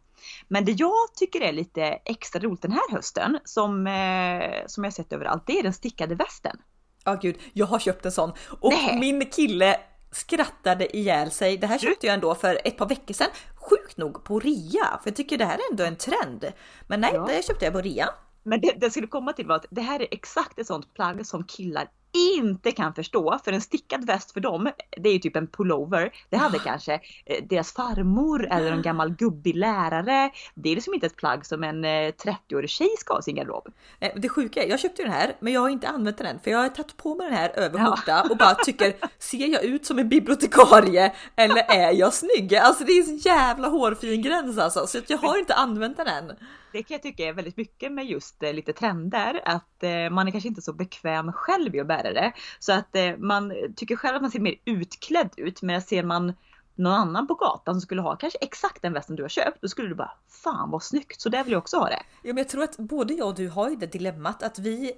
Men 0.48 0.64
det 0.64 0.72
jag 0.72 1.14
tycker 1.14 1.40
är 1.40 1.52
lite 1.52 1.82
extra 1.84 2.40
roligt 2.42 2.62
den 2.62 2.72
här 2.72 2.92
hösten 2.92 3.38
som, 3.44 3.86
eh, 3.86 4.50
som 4.66 4.84
jag 4.84 4.92
sett 4.92 5.12
överallt, 5.12 5.42
det 5.46 5.58
är 5.58 5.62
den 5.62 5.72
stickade 5.72 6.14
västen. 6.14 6.56
ja 7.04 7.14
gud, 7.22 7.36
jag 7.52 7.66
har 7.66 7.78
köpt 7.78 8.04
en 8.06 8.12
sån 8.12 8.32
och 8.60 8.72
Nej. 8.72 8.98
min 9.00 9.26
kille 9.30 9.80
skrattade 10.12 10.96
ihjäl 10.96 11.30
sig. 11.30 11.56
Det 11.58 11.66
här 11.66 11.78
köpte 11.78 12.06
jag 12.06 12.14
ändå 12.14 12.34
för 12.34 12.60
ett 12.64 12.76
par 12.76 12.88
veckor 12.88 13.14
sedan. 13.14 13.28
Sjukt 13.70 13.96
nog 13.96 14.24
på 14.24 14.38
rea, 14.40 14.98
för 15.02 15.10
jag 15.10 15.16
tycker 15.16 15.38
det 15.38 15.44
här 15.44 15.54
är 15.54 15.70
ändå 15.70 15.84
en 15.84 15.96
trend. 15.96 16.44
Men 16.86 17.00
nej, 17.00 17.10
Ja. 17.14 17.26
det 17.28 17.44
köpte 17.46 17.64
jag 17.64 17.74
på 17.74 17.80
rea. 17.80 18.08
Men 18.48 18.60
det, 18.60 18.72
det 18.72 18.82
jag 18.82 18.92
skulle 18.92 19.06
komma 19.06 19.32
till 19.32 19.46
var 19.46 19.56
att 19.56 19.66
det 19.70 19.80
här 19.80 20.02
är 20.02 20.08
exakt 20.10 20.58
ett 20.58 20.66
sånt 20.66 20.94
plagg 20.94 21.26
som 21.26 21.44
killar 21.44 21.88
inte 22.12 22.72
kan 22.72 22.94
förstå. 22.94 23.38
För 23.44 23.52
en 23.52 23.60
stickad 23.60 24.06
väst 24.06 24.32
för 24.32 24.40
dem, 24.40 24.70
det 24.96 25.08
är 25.08 25.12
ju 25.12 25.18
typ 25.18 25.36
en 25.36 25.46
pullover. 25.46 26.10
Det 26.30 26.36
hade 26.36 26.58
kanske 26.58 26.94
eh, 27.26 27.44
deras 27.48 27.72
farmor 27.72 28.46
eller 28.50 28.72
en 28.72 28.82
gammal 28.82 29.10
gubbig 29.14 29.56
lärare. 29.56 30.30
Det 30.54 30.70
är 30.70 30.74
liksom 30.74 30.94
inte 30.94 31.06
ett 31.06 31.16
plagg 31.16 31.46
som 31.46 31.64
en 31.64 31.84
eh, 31.84 31.88
30-årig 31.88 32.70
tjej 32.70 32.88
ska 32.98 33.14
ha 33.14 33.20
i 33.20 33.22
sin 33.22 33.36
garderob. 33.36 33.68
Nej, 34.00 34.14
Det 34.16 34.28
sjuka 34.28 34.64
är, 34.64 34.68
jag 34.68 34.80
köpte 34.80 35.02
den 35.02 35.12
här 35.12 35.36
men 35.40 35.52
jag 35.52 35.60
har 35.60 35.68
inte 35.68 35.88
använt 35.88 36.18
den 36.18 36.40
för 36.40 36.50
jag 36.50 36.58
har 36.58 36.68
tagit 36.68 36.96
på 36.96 37.14
mig 37.14 37.26
den 37.28 37.36
här 37.38 37.50
över 37.54 37.78
Ja. 38.06 38.26
och 38.30 38.36
bara 38.36 38.54
tycker 38.54 38.94
ser 39.18 39.52
jag 39.52 39.64
ut 39.64 39.86
som 39.86 39.98
en 39.98 40.08
bibliotekarie 40.08 41.12
eller 41.36 41.62
är 41.70 41.92
jag 41.92 42.14
snygg? 42.14 42.54
Alltså 42.54 42.84
det 42.84 42.92
är 42.92 43.08
en 43.08 43.16
jävla 43.16 43.68
hårfin 43.68 44.22
gräns 44.22 44.58
alltså 44.58 44.86
så 44.86 44.98
jag 45.06 45.18
har 45.18 45.38
inte 45.38 45.54
använt 45.54 45.96
den 45.96 46.06
än. 46.06 46.32
Det 46.72 46.82
kan 46.82 46.94
jag 46.94 47.02
tycka 47.02 47.24
är 47.24 47.32
väldigt 47.32 47.56
mycket 47.56 47.92
med 47.92 48.06
just 48.06 48.42
eh, 48.42 48.52
lite 48.52 48.72
trender. 48.72 49.40
Att 49.44 49.82
eh, 49.82 50.10
man 50.10 50.28
är 50.28 50.30
kanske 50.30 50.48
inte 50.48 50.62
så 50.62 50.72
bekväm 50.72 51.32
själv 51.32 51.74
i 51.74 51.80
att 51.80 51.86
bära 51.86 52.12
det. 52.12 52.32
Så 52.58 52.72
att 52.72 52.96
eh, 52.96 53.16
man 53.16 53.52
tycker 53.76 53.96
själv 53.96 54.16
att 54.16 54.22
man 54.22 54.30
ser 54.30 54.40
mer 54.40 54.54
utklädd 54.64 55.30
ut. 55.36 55.62
Men 55.62 55.82
ser 55.82 56.02
man 56.02 56.32
någon 56.78 56.92
annan 56.92 57.26
på 57.26 57.34
gatan 57.34 57.74
som 57.74 57.80
skulle 57.80 58.02
ha 58.02 58.16
kanske 58.16 58.38
exakt 58.38 58.82
den 58.82 58.92
västen 58.92 59.16
du 59.16 59.22
har 59.22 59.28
köpt, 59.28 59.62
då 59.62 59.68
skulle 59.68 59.88
du 59.88 59.94
bara 59.94 60.12
Fan 60.28 60.70
vad 60.70 60.82
snyggt, 60.82 61.20
så 61.20 61.28
där 61.28 61.44
vill 61.44 61.52
jag 61.52 61.58
också 61.58 61.76
ha 61.76 61.88
det. 61.88 62.02
Ja, 62.22 62.28
men 62.28 62.36
jag 62.36 62.48
tror 62.48 62.62
att 62.62 62.76
både 62.76 63.14
jag 63.14 63.28
och 63.28 63.34
du 63.34 63.48
har 63.48 63.70
ju 63.70 63.76
det 63.76 63.86
dilemmat 63.86 64.42
att 64.42 64.58
vi, 64.58 64.92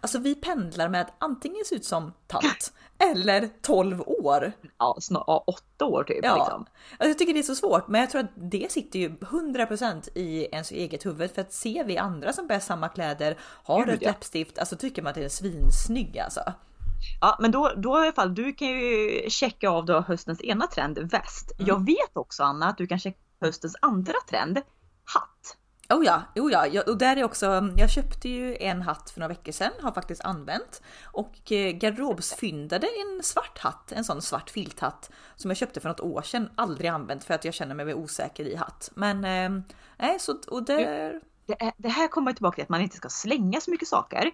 alltså 0.00 0.18
vi 0.18 0.34
pendlar 0.34 0.88
med 0.88 1.00
att 1.00 1.12
antingen 1.18 1.64
se 1.64 1.74
ut 1.74 1.84
som 1.84 2.12
tant 2.26 2.72
eller 2.98 3.48
12 3.62 4.00
år. 4.06 4.52
Ja, 4.78 4.96
snart, 5.00 5.24
ja, 5.26 5.44
åtta 5.46 5.84
år 5.84 6.04
typ. 6.04 6.20
Ja, 6.22 6.36
Liksom. 6.36 6.66
alltså 6.90 7.08
jag 7.08 7.18
tycker 7.18 7.34
det 7.34 7.38
är 7.38 7.42
så 7.42 7.54
svårt, 7.54 7.88
men 7.88 8.00
jag 8.00 8.10
tror 8.10 8.20
att 8.20 8.30
det 8.34 8.72
sitter 8.72 8.98
ju 8.98 9.08
100% 9.08 10.08
i 10.14 10.48
ens 10.52 10.70
eget 10.70 11.06
huvud 11.06 11.30
för 11.30 11.40
att 11.40 11.52
ser 11.52 11.84
vi 11.84 11.98
andra 11.98 12.32
som 12.32 12.46
bär 12.46 12.60
samma 12.60 12.88
kläder, 12.88 13.36
har 13.40 13.84
Gud, 13.84 13.94
ett 13.94 14.02
ja. 14.02 14.08
läppstift, 14.08 14.58
alltså 14.58 14.76
tycker 14.76 15.02
man 15.02 15.10
att 15.10 15.16
det 15.16 15.24
är 15.24 15.28
svinsnygg 15.28 16.18
alltså. 16.18 16.40
Ja, 17.20 17.36
men 17.40 17.50
då, 17.50 17.72
då 17.76 17.98
i 17.98 18.02
alla 18.02 18.12
fall, 18.12 18.34
du 18.34 18.52
kan 18.52 18.68
ju 18.68 19.20
checka 19.30 19.70
av 19.70 19.86
då 19.86 20.00
höstens 20.00 20.44
ena 20.44 20.66
trend, 20.66 20.98
väst. 20.98 21.52
Mm. 21.58 21.68
Jag 21.68 21.86
vet 21.86 22.16
också 22.16 22.42
Anna 22.42 22.68
att 22.68 22.78
du 22.78 22.86
kan 22.86 22.98
checka 22.98 23.18
höstens 23.40 23.76
andra 23.80 24.14
trend, 24.30 24.60
hatt. 25.04 25.56
Oh 25.90 26.04
ja, 26.04 26.22
oh 26.36 26.52
ja, 26.52 26.66
jag, 26.66 26.88
och 26.88 26.98
där 26.98 27.16
är 27.16 27.24
också, 27.24 27.72
jag 27.76 27.90
köpte 27.90 28.28
ju 28.28 28.56
en 28.56 28.82
hatt 28.82 29.10
för 29.10 29.20
några 29.20 29.28
veckor 29.28 29.52
sedan, 29.52 29.72
har 29.82 29.92
faktiskt 29.92 30.20
använt 30.24 30.82
och 31.04 31.52
eh, 31.52 31.72
garderobsfyndade 31.72 32.86
en 32.86 33.22
svart 33.22 33.58
hatt, 33.58 33.92
en 33.92 34.04
sån 34.04 34.22
svart 34.22 34.50
filthatt 34.50 35.10
som 35.36 35.50
jag 35.50 35.56
köpte 35.56 35.80
för 35.80 35.88
något 35.88 36.00
år 36.00 36.22
sedan, 36.22 36.50
aldrig 36.54 36.90
använt 36.90 37.24
för 37.24 37.34
att 37.34 37.44
jag 37.44 37.54
känner 37.54 37.74
mig 37.74 37.94
osäker 37.94 38.44
i 38.44 38.56
hatt. 38.56 38.90
Men 38.94 39.24
eh, 39.24 39.62
nej, 39.98 40.18
så 40.18 40.38
och 40.48 40.62
där. 40.62 41.20
Det, 41.46 41.62
är, 41.62 41.72
det 41.76 41.88
här 41.88 42.08
kommer 42.08 42.32
tillbaka 42.32 42.54
till 42.54 42.62
att 42.62 42.68
man 42.68 42.80
inte 42.80 42.96
ska 42.96 43.08
slänga 43.08 43.60
så 43.60 43.70
mycket 43.70 43.88
saker. 43.88 44.30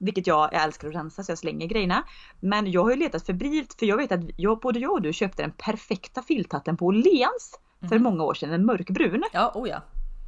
Vilket 0.00 0.26
jag, 0.26 0.48
jag 0.52 0.62
älskar 0.62 0.88
att 0.88 0.94
rensa 0.94 1.22
så 1.22 1.30
jag 1.32 1.38
slänger 1.38 1.66
grejerna. 1.66 2.02
Men 2.40 2.70
jag 2.70 2.82
har 2.82 2.90
ju 2.90 2.96
letat 2.96 3.26
febrilt 3.26 3.74
för 3.78 3.86
jag 3.86 3.96
vet 3.96 4.12
att 4.12 4.20
jag, 4.36 4.60
både 4.60 4.78
jag 4.78 4.92
och 4.92 5.02
du 5.02 5.12
köpte 5.12 5.42
den 5.42 5.52
perfekta 5.52 6.22
filthatten 6.22 6.76
på 6.76 6.86
Åhléns 6.86 7.58
för 7.88 7.98
många 7.98 8.24
år 8.24 8.34
sedan, 8.34 8.50
en 8.52 8.66
mörkbrun. 8.66 9.24
Ja, 9.32 9.52
oh 9.54 9.68
ja. 9.68 9.82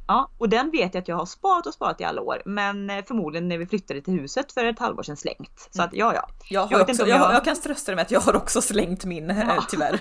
Ja, 0.07 0.29
och 0.37 0.49
den 0.49 0.71
vet 0.71 0.93
jag 0.93 1.01
att 1.01 1.07
jag 1.07 1.15
har 1.15 1.25
sparat 1.25 1.67
och 1.67 1.73
sparat 1.73 2.01
i 2.01 2.03
alla 2.03 2.21
år. 2.21 2.41
Men 2.45 2.89
eh, 2.89 3.05
förmodligen 3.05 3.47
när 3.47 3.57
vi 3.57 3.65
flyttade 3.67 4.01
till 4.01 4.13
huset 4.13 4.51
för 4.51 4.65
ett 4.65 4.79
halvår 4.79 5.03
sedan 5.03 5.17
slängt. 5.17 5.67
Så 5.71 5.81
att 5.83 5.93
ja, 5.93 6.13
ja. 6.15 6.29
Jag, 6.49 6.71
Jag 6.71 6.81
också, 6.81 7.07
jag, 7.07 7.19
jag- 7.19 7.33
jag 7.33 7.45
kan 7.45 7.55
trösta 7.55 7.91
dig 7.91 7.95
med 7.95 8.01
att 8.03 8.11
jag 8.11 8.19
har 8.19 8.35
också 8.35 8.61
slängt 8.61 9.05
min 9.05 9.29
eh, 9.31 9.39
Ja. 9.47 9.65
tyvärr. 9.69 9.99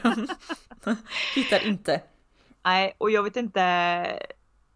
Hittar 1.34 1.66
inte. 1.66 2.00
Nej, 2.64 2.94
och 2.98 3.10
jag 3.10 3.22
vet 3.22 3.36
inte. 3.36 3.60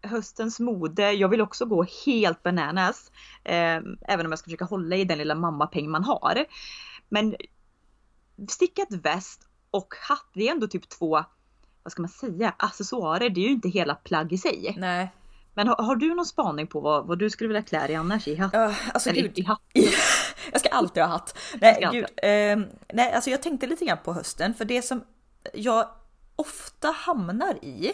Höstens 0.07 0.59
mode, 0.59 1.11
jag 1.11 1.29
vill 1.29 1.41
också 1.41 1.65
gå 1.65 1.85
helt 2.05 2.43
bananas. 2.43 3.11
Eh, 3.43 3.79
även 4.07 4.25
om 4.25 4.31
jag 4.31 4.39
ska 4.39 4.43
försöka 4.43 4.65
hålla 4.65 4.95
i 4.95 5.05
den 5.05 5.17
lilla 5.17 5.35
mammapeng 5.35 5.89
man 5.89 6.03
har. 6.03 6.45
Men 7.09 7.35
stickat 8.49 8.87
väst 8.91 9.47
och 9.71 9.93
hatt, 10.01 10.29
det 10.33 10.47
är 10.47 10.51
ändå 10.51 10.67
typ 10.67 10.89
två, 10.89 11.23
vad 11.83 11.91
ska 11.91 12.01
man 12.01 12.09
säga, 12.09 12.53
accessoarer. 12.57 13.29
Det 13.29 13.41
är 13.41 13.45
ju 13.45 13.51
inte 13.51 13.69
hela 13.69 13.95
plagg 13.95 14.33
i 14.33 14.37
sig. 14.37 14.75
Nej. 14.77 15.09
Men 15.53 15.67
har, 15.67 15.75
har 15.75 15.95
du 15.95 16.15
någon 16.15 16.25
spaning 16.25 16.67
på 16.67 16.79
vad, 16.79 17.07
vad 17.07 17.19
du 17.19 17.29
skulle 17.29 17.47
vilja 17.47 17.61
klä 17.61 17.87
dig 17.87 17.95
annars 17.95 18.27
i 18.27 18.35
hatt? 18.35 18.53
Ja, 18.53 18.75
alltså 18.93 19.09
Eller 19.09 19.21
gud. 19.21 19.39
i 19.39 19.43
hatt? 19.43 19.61
Jag 20.51 20.59
ska 20.59 20.69
alltid 20.69 21.03
ha 21.03 21.09
hatt. 21.09 21.37
Nej, 21.61 21.89
gud. 21.91 22.05
Eh, 22.17 22.67
nej, 22.93 23.13
alltså 23.13 23.29
jag 23.29 23.41
tänkte 23.41 23.67
lite 23.67 23.85
grann 23.85 23.97
på 24.03 24.13
hösten 24.13 24.53
för 24.53 24.65
det 24.65 24.81
som 24.81 25.03
jag 25.53 25.87
ofta 26.35 26.87
hamnar 26.87 27.65
i 27.65 27.91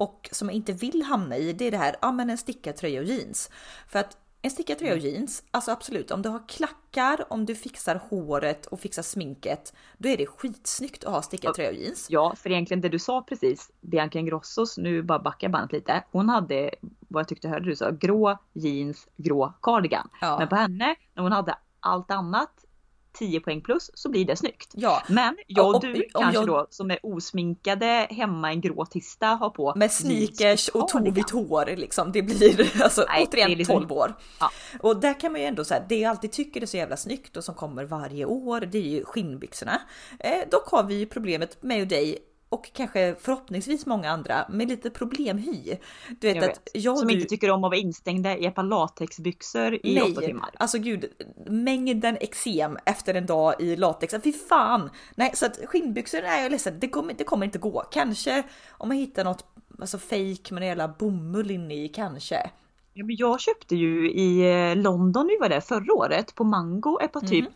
och 0.00 0.28
som 0.32 0.48
jag 0.48 0.56
inte 0.56 0.72
vill 0.72 1.02
hamna 1.02 1.36
i, 1.36 1.52
det 1.52 1.64
är 1.64 1.70
det 1.70 1.76
här, 1.76 1.96
ja 2.02 2.12
men 2.12 2.30
en 2.30 2.38
stickad 2.38 2.76
tröja 2.76 3.00
och 3.00 3.06
jeans. 3.06 3.50
För 3.88 3.98
att 3.98 4.16
en 4.42 4.50
stickad 4.50 4.78
tröja 4.78 4.92
och 4.92 4.98
jeans, 4.98 5.44
alltså 5.50 5.70
absolut, 5.70 6.10
om 6.10 6.22
du 6.22 6.28
har 6.28 6.48
klackar, 6.48 7.32
om 7.32 7.46
du 7.46 7.54
fixar 7.54 8.00
håret 8.10 8.66
och 8.66 8.80
fixar 8.80 9.02
sminket, 9.02 9.74
då 9.98 10.08
är 10.08 10.16
det 10.16 10.26
skitsnyggt 10.26 11.04
att 11.04 11.12
ha 11.12 11.22
stickad 11.22 11.54
tröja 11.54 11.70
och 11.70 11.76
jeans. 11.76 12.06
Ja, 12.10 12.34
för 12.36 12.50
egentligen 12.50 12.80
det 12.80 12.88
du 12.88 12.98
sa 12.98 13.22
precis, 13.22 13.70
Bianca 13.80 14.18
Ingrossos, 14.18 14.78
nu 14.78 15.02
bara 15.02 15.18
backar 15.18 15.48
bandet 15.48 15.72
lite. 15.72 16.04
Hon 16.10 16.28
hade, 16.28 16.70
vad 17.08 17.20
jag 17.20 17.28
tyckte 17.28 17.48
hörde 17.48 17.64
du 17.64 17.76
sa, 17.76 17.90
grå 17.90 18.38
jeans, 18.52 19.08
grå 19.16 19.52
cardigan. 19.62 20.08
Ja. 20.20 20.38
Men 20.38 20.48
på 20.48 20.56
henne, 20.56 20.94
när 21.14 21.22
hon 21.22 21.32
hade 21.32 21.54
allt 21.80 22.10
annat, 22.10 22.64
10 23.12 23.40
poäng 23.40 23.60
plus, 23.60 23.90
så 23.94 24.08
blir 24.08 24.24
det 24.24 24.36
snyggt. 24.36 24.70
Ja, 24.74 25.02
Men 25.08 25.36
jag 25.46 25.74
och 25.74 25.80
du 25.80 25.92
om 26.14 26.22
kanske 26.22 26.40
jag- 26.40 26.46
då 26.46 26.66
som 26.70 26.90
är 26.90 26.98
osminkade 27.02 28.06
hemma 28.10 28.50
en 28.52 28.60
grå 28.60 28.84
tisdag 28.86 29.26
har 29.34 29.50
på 29.50 29.72
med 29.76 29.92
sneakers 29.92 30.68
och 30.68 30.90
cardigan. 30.90 31.14
tovigt 31.14 31.30
hår 31.30 31.76
liksom. 31.76 32.12
Det 32.12 32.22
blir 32.22 32.82
alltså 32.82 33.04
Nej, 33.08 33.26
återigen 33.30 33.50
liksom- 33.50 33.76
12 33.76 33.92
år. 33.92 34.14
Ja. 34.40 34.50
Och 34.80 35.00
där 35.00 35.20
kan 35.20 35.32
man 35.32 35.40
ju 35.40 35.46
ändå 35.46 35.64
säga, 35.64 35.84
det 35.88 35.98
jag 35.98 36.10
alltid 36.10 36.32
tycker 36.32 36.62
är 36.62 36.66
så 36.66 36.76
jävla 36.76 36.96
snyggt 36.96 37.36
och 37.36 37.44
som 37.44 37.54
kommer 37.54 37.84
varje 37.84 38.24
år, 38.24 38.60
det 38.60 38.78
är 38.78 38.82
ju 38.82 39.04
skinnbyxorna. 39.04 39.80
Eh, 40.20 40.48
dock 40.50 40.68
har 40.70 40.82
vi 40.84 40.94
ju 40.94 41.06
problemet, 41.06 41.62
och 41.80 41.86
dig, 41.86 42.18
och 42.52 42.72
kanske 42.72 43.14
förhoppningsvis 43.20 43.86
många 43.86 44.10
andra, 44.10 44.46
med 44.48 44.68
lite 44.68 44.90
problemhy. 44.90 45.76
Du 46.20 46.26
vet, 46.26 46.36
Jag 46.36 46.44
att 46.44 46.50
vet. 46.50 46.68
jag 46.74 46.92
och 46.92 46.98
Som 46.98 47.08
du... 47.08 47.14
inte 47.14 47.26
tycker 47.26 47.50
om 47.50 47.64
att 47.64 47.70
vara 47.70 47.80
instängda 47.80 48.36
i 48.36 48.46
ett 48.46 48.54
par 48.54 48.62
latexbyxor 48.62 49.74
i 49.74 50.00
åtta 50.00 50.10
Nej, 50.16 50.26
timmar. 50.26 50.50
alltså 50.58 50.78
gud, 50.78 51.04
mängden 51.46 52.16
eksem 52.20 52.78
efter 52.84 53.14
en 53.14 53.26
dag 53.26 53.54
i 53.60 53.76
latex, 53.76 54.14
fy 54.24 54.32
fan! 54.32 54.90
Nej, 55.14 55.30
så 55.34 55.46
att 55.46 55.58
skinnbyxor, 55.66 56.22
nej 56.22 56.36
jag 56.36 56.46
är 56.46 56.50
ledsen, 56.50 56.80
det 56.80 56.88
kommer, 56.88 57.14
det 57.14 57.24
kommer 57.24 57.46
inte 57.46 57.58
gå. 57.58 57.84
Kanske 57.90 58.42
om 58.70 58.88
man 58.88 58.96
hittar 58.96 59.24
något 59.24 59.44
alltså 59.80 59.98
fake 59.98 60.54
med 60.54 60.66
jävla 60.66 60.88
bomull 60.88 61.50
inne 61.50 61.74
i, 61.84 61.88
kanske. 61.88 62.50
Ja, 62.94 63.04
men 63.04 63.16
jag 63.16 63.40
köpte 63.40 63.76
ju 63.76 64.10
i 64.12 64.40
eh, 64.70 64.76
London, 64.76 65.26
vi 65.26 65.36
var 65.40 65.48
där 65.48 65.60
förra 65.60 65.92
året, 65.94 66.34
på 66.34 66.44
Mango 66.44 66.98
ett 67.02 67.12
par 67.12 67.20
typ 67.20 67.44
Mhm. 67.44 67.52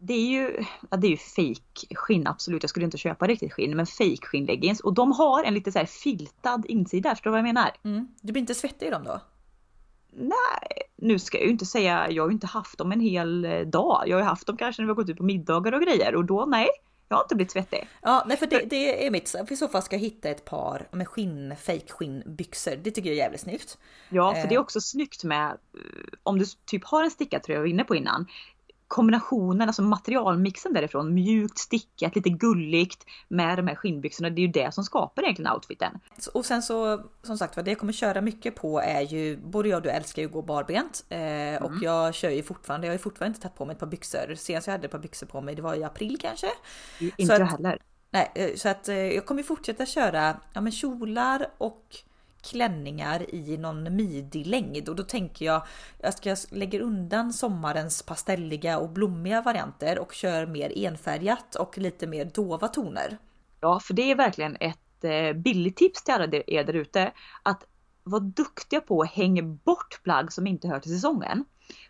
Det 0.00 0.12
är 0.14 0.26
ju, 0.26 0.64
ja, 0.90 0.96
det 0.96 1.06
är 1.06 1.10
ju 1.10 1.16
fake 1.16 1.94
skinn 1.94 2.26
absolut, 2.26 2.62
jag 2.62 2.70
skulle 2.70 2.84
inte 2.84 2.98
köpa 2.98 3.26
riktigt 3.26 3.52
skinn, 3.52 3.76
men 3.76 3.86
fake 3.86 4.26
skinnleggings 4.26 4.80
och 4.80 4.94
de 4.94 5.12
har 5.12 5.44
en 5.44 5.54
lite 5.54 5.72
så 5.72 5.86
filtad 5.86 6.62
insida, 6.68 7.10
förstår 7.10 7.30
du 7.30 7.32
vad 7.32 7.38
jag 7.38 7.54
menar? 7.54 7.70
Mm. 7.84 8.08
Du 8.20 8.32
blir 8.32 8.40
inte 8.40 8.54
svettig 8.54 8.86
i 8.86 8.90
dem 8.90 9.04
då? 9.04 9.20
Nej, 10.10 10.82
nu 10.96 11.18
ska 11.18 11.38
jag 11.38 11.44
ju 11.46 11.52
inte 11.52 11.66
säga, 11.66 12.10
jag 12.10 12.22
har 12.22 12.28
ju 12.28 12.34
inte 12.34 12.46
haft 12.46 12.78
dem 12.78 12.92
en 12.92 13.00
hel 13.00 13.44
eh, 13.44 13.60
dag. 13.60 14.04
Jag 14.06 14.16
har 14.16 14.22
ju 14.22 14.28
haft 14.28 14.46
dem 14.46 14.56
kanske 14.56 14.82
när 14.82 14.86
vi 14.86 14.90
har 14.90 14.94
gått 14.94 15.08
ut 15.08 15.16
på 15.16 15.24
middagar 15.24 15.72
och 15.72 15.82
grejer 15.82 16.14
och 16.14 16.24
då 16.24 16.44
nej, 16.44 16.68
jag 17.08 17.16
har 17.16 17.24
inte 17.24 17.34
blivit 17.34 17.52
svettig. 17.52 17.88
Ja, 18.02 18.24
nej 18.26 18.36
för 18.36 18.46
det, 18.46 18.58
det 18.70 19.06
är 19.06 19.10
mitt, 19.10 19.30
för 19.30 19.52
i 19.52 19.56
så 19.56 19.68
fall 19.68 19.82
ska 19.82 19.96
jag 19.96 20.00
hitta 20.00 20.28
ett 20.28 20.44
par 20.44 20.88
med 20.92 21.08
skinn, 21.08 21.54
fake 21.56 21.92
skinnbyxor. 21.92 22.76
Det 22.76 22.90
tycker 22.90 23.08
jag 23.10 23.16
är 23.18 23.22
jävligt 23.22 23.40
snyggt. 23.40 23.78
Ja, 24.08 24.34
för 24.34 24.48
det 24.48 24.54
är 24.54 24.58
Eh. 24.58 24.62
också 24.62 24.80
snyggt 24.80 25.24
med, 25.24 25.46
eh, 25.50 26.18
om 26.22 26.38
du 26.38 26.44
typ 26.66 26.84
har 26.84 27.04
en 27.04 27.10
stickad 27.10 27.42
tröja 27.42 27.56
jag 27.56 27.62
var 27.62 27.68
inne 27.68 27.84
på 27.84 27.96
innan, 27.96 28.26
kombinationen, 28.88 29.68
alltså 29.68 29.82
materialmixen 29.82 30.72
därifrån, 30.72 31.14
mjukt 31.14 31.58
stickat, 31.58 32.16
lite 32.16 32.30
gulligt 32.30 33.06
med 33.28 33.58
de 33.58 33.66
här 33.66 33.74
skinnbyxorna, 33.74 34.30
det 34.30 34.40
är 34.40 34.46
ju 34.46 34.52
det 34.52 34.74
som 34.74 34.84
skapar 34.84 35.22
egentligen 35.22 35.52
outfiten. 35.52 35.98
Och 36.34 36.46
sen 36.46 36.62
så 36.62 37.02
som 37.22 37.38
sagt 37.38 37.56
vad 37.56 37.64
det 37.64 37.70
jag 37.70 37.78
kommer 37.78 37.92
köra 37.92 38.20
mycket 38.20 38.54
på 38.54 38.80
är 38.80 39.00
ju 39.00 39.36
både 39.36 39.68
jag 39.68 39.76
och 39.76 39.82
du 39.82 39.90
älskar 39.90 40.22
ju 40.22 40.26
att 40.28 40.32
gå 40.32 40.42
barbent 40.42 41.04
eh, 41.08 41.62
och 41.62 41.72
jag 41.82 42.14
kör 42.14 42.30
ju 42.30 42.42
fortfarande. 42.42 42.86
Jag 42.86 42.92
har 42.92 42.98
ju 42.98 43.02
fortfarande 43.02 43.30
inte 43.36 43.40
tagit 43.42 43.58
på 43.58 43.64
mig 43.64 43.72
ett 43.74 43.80
par 43.80 43.86
byxor. 43.86 44.34
Senast 44.34 44.66
jag 44.66 44.72
hade 44.72 44.84
ett 44.84 44.92
par 44.92 44.98
byxor 44.98 45.26
på 45.26 45.40
mig, 45.40 45.54
det 45.54 45.62
var 45.62 45.74
i 45.74 45.84
april 45.84 46.18
kanske. 46.20 46.46
Inte 47.00 47.26
Så 47.26 47.32
jag 47.32 47.42
att- 47.42 47.50
heller. 47.50 47.82
Nej, 48.10 48.30
eh, 48.34 48.50
så 48.56 48.68
att 48.68 48.88
eh, 48.88 48.96
jag 48.96 49.26
kommer 49.26 49.42
fortsätta 49.42 49.86
köra 49.86 50.36
ja, 50.52 50.60
men 50.60 50.72
kjolar 50.72 51.46
och 51.58 51.96
klänningar 52.42 53.34
i 53.34 53.56
någon 53.56 53.96
midi-längd 53.96 54.88
och 54.88 54.96
då 54.96 55.02
tänker 55.02 55.44
jag 55.44 55.66
jag 55.98 56.14
ska 56.14 56.36
undan 56.80 57.32
sommarens 57.32 58.02
pastelliga 58.02 58.78
och 58.78 58.90
blommiga 58.90 59.42
varianter 59.42 59.98
och 59.98 60.12
kör 60.12 60.46
mer 60.46 60.72
enfärgat 60.76 61.54
och 61.54 61.78
lite 61.78 62.06
mer 62.06 62.24
dova 62.24 62.68
toner. 62.68 63.18
Ja, 63.60 63.80
för 63.80 63.94
det 63.94 64.10
är 64.10 64.14
verkligen 64.14 64.56
ett 64.60 65.04
eh, 65.04 65.32
billigt 65.32 65.76
tips 65.76 66.04
till 66.04 66.14
alla 66.14 66.24
er 66.46 66.64
där 66.64 66.76
ute. 66.76 67.12
Att 67.42 67.64
vara 68.04 68.20
duktiga 68.20 68.80
på 68.80 69.02
att 69.02 69.10
hänga 69.10 69.42
bort 69.42 70.00
plagg 70.02 70.32
som 70.32 70.46
inte 70.46 70.68
hör 70.68 70.80
till 70.80 70.92
säsongen. 70.92 71.44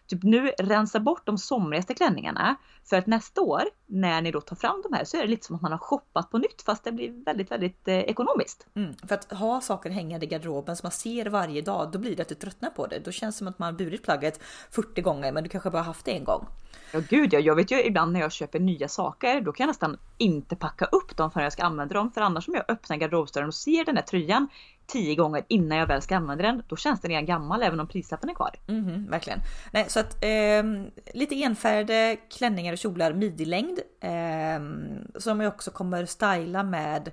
Typ 0.06 0.22
nu 0.22 0.48
rensa 0.58 1.00
bort 1.00 1.26
de 1.26 1.38
somrigaste 1.38 1.94
klänningarna. 1.94 2.56
För 2.84 2.96
att 2.96 3.06
nästa 3.06 3.40
år 3.40 3.62
när 3.86 4.22
ni 4.22 4.30
då 4.30 4.40
tar 4.40 4.56
fram 4.56 4.82
de 4.82 4.96
här 4.96 5.04
så 5.04 5.16
är 5.16 5.20
det 5.20 5.28
lite 5.28 5.46
som 5.46 5.56
att 5.56 5.62
man 5.62 5.72
har 5.72 5.78
shoppat 5.78 6.30
på 6.30 6.38
nytt 6.38 6.62
fast 6.62 6.84
det 6.84 6.92
blir 6.92 7.24
väldigt, 7.24 7.50
väldigt 7.50 7.88
eh, 7.88 7.98
ekonomiskt. 7.98 8.66
Mm, 8.74 8.94
för 9.08 9.14
att 9.14 9.32
ha 9.32 9.60
saker 9.60 9.90
hängande 9.90 10.26
i 10.26 10.28
garderoben 10.28 10.76
som 10.76 10.86
man 10.86 10.92
ser 10.92 11.26
varje 11.26 11.62
dag, 11.62 11.90
då 11.92 11.98
blir 11.98 12.16
det 12.16 12.22
att 12.22 12.28
du 12.28 12.34
tröttnar 12.34 12.70
på 12.70 12.86
det. 12.86 12.98
Då 12.98 13.10
känns 13.10 13.34
det 13.34 13.38
som 13.38 13.48
att 13.48 13.58
man 13.58 13.66
har 13.66 13.78
burit 13.78 14.02
plagget 14.02 14.40
40 14.70 15.02
gånger 15.02 15.32
men 15.32 15.42
du 15.42 15.48
kanske 15.50 15.70
bara 15.70 15.82
haft 15.82 16.04
det 16.04 16.12
en 16.12 16.24
gång. 16.24 16.46
Ja 16.92 17.00
gud 17.08 17.32
ja, 17.32 17.38
jag 17.38 17.54
vet 17.54 17.70
ju 17.70 17.84
ibland 17.84 18.12
när 18.12 18.20
jag 18.20 18.32
köper 18.32 18.60
nya 18.60 18.88
saker 18.88 19.40
då 19.40 19.52
kan 19.52 19.64
jag 19.64 19.68
nästan 19.68 19.98
inte 20.18 20.56
packa 20.56 20.84
upp 20.84 21.16
dem 21.16 21.30
förrän 21.30 21.44
jag 21.44 21.52
ska 21.52 21.62
använda 21.62 21.94
dem. 21.94 22.12
För 22.12 22.20
annars 22.20 22.48
om 22.48 22.54
jag 22.54 22.64
öppnar 22.68 22.96
garderobsdörren 22.96 23.48
och 23.48 23.54
ser 23.54 23.84
den 23.84 23.94
där 23.94 24.02
tröjan 24.02 24.48
tio 24.88 25.14
gånger 25.14 25.44
innan 25.48 25.78
jag 25.78 25.86
väl 25.86 26.02
ska 26.02 26.16
använda 26.16 26.44
den, 26.44 26.62
då 26.68 26.76
känns 26.76 27.00
den 27.00 27.10
redan 27.10 27.26
gammal 27.26 27.62
även 27.62 27.80
om 27.80 27.88
prislappen 27.88 28.30
är 28.30 28.34
kvar. 28.34 28.54
Mhm, 28.66 29.10
verkligen. 29.10 29.38
Nej, 29.72 29.84
så 29.88 30.00
att 30.00 30.16
ehm, 30.20 30.90
lite 31.14 31.34
enfärgade 31.34 32.16
klänningar 32.30 32.72
och 32.72 32.78
kjolar 32.78 33.12
midi-längd 33.12 33.78
ehm, 34.00 35.06
som 35.18 35.40
jag 35.40 35.54
också 35.54 35.70
kommer 35.70 36.06
styla 36.06 36.62
med 36.62 37.10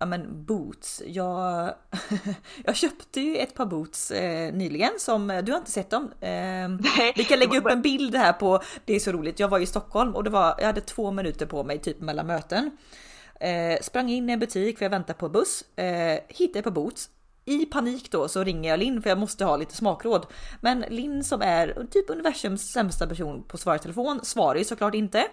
ja, 0.00 0.06
men 0.06 0.44
boots. 0.44 1.02
Jag, 1.06 1.74
jag 2.64 2.76
köpte 2.76 3.20
ju 3.20 3.36
ett 3.36 3.54
par 3.54 3.66
boots 3.66 4.10
eh, 4.10 4.52
nyligen 4.54 4.92
som 4.98 5.42
du 5.44 5.52
har 5.52 5.58
inte 5.58 5.70
sett 5.70 5.90
dem. 5.90 6.10
Nej, 6.20 7.12
vi 7.16 7.24
kan 7.24 7.38
lägga 7.38 7.58
upp 7.58 7.66
en 7.66 7.82
bild 7.82 8.14
här 8.14 8.32
på. 8.32 8.62
Det 8.84 8.94
är 8.94 9.00
så 9.00 9.12
roligt. 9.12 9.40
Jag 9.40 9.48
var 9.48 9.58
i 9.58 9.66
Stockholm 9.66 10.14
och 10.14 10.24
det 10.24 10.30
var. 10.30 10.54
Jag 10.58 10.66
hade 10.66 10.80
två 10.80 11.10
minuter 11.10 11.46
på 11.46 11.64
mig 11.64 11.78
typ 11.78 12.00
mellan 12.00 12.26
möten. 12.26 12.70
Eh, 13.40 13.80
sprang 13.82 14.10
in 14.10 14.30
i 14.30 14.32
en 14.32 14.38
butik 14.38 14.78
för 14.78 14.84
jag 14.84 14.90
väntar 14.90 15.14
på 15.14 15.28
buss. 15.28 15.64
Eh, 15.76 16.20
hittade 16.28 16.62
på 16.62 16.70
Boots. 16.70 17.10
I 17.48 17.66
panik 17.66 18.10
då 18.10 18.28
så 18.28 18.44
ringer 18.44 18.70
jag 18.70 18.78
Linn 18.78 19.02
för 19.02 19.10
jag 19.10 19.18
måste 19.18 19.44
ha 19.44 19.56
lite 19.56 19.76
smakråd. 19.76 20.26
Men 20.60 20.84
Linn 20.88 21.24
som 21.24 21.42
är 21.42 21.86
typ 21.90 22.10
universums 22.10 22.72
sämsta 22.72 23.06
person 23.06 23.42
på 23.48 23.58
svara 23.58 23.78
telefon 23.78 24.20
svarar 24.22 24.58
ju 24.58 24.64
såklart 24.64 24.94
inte. 24.94 25.28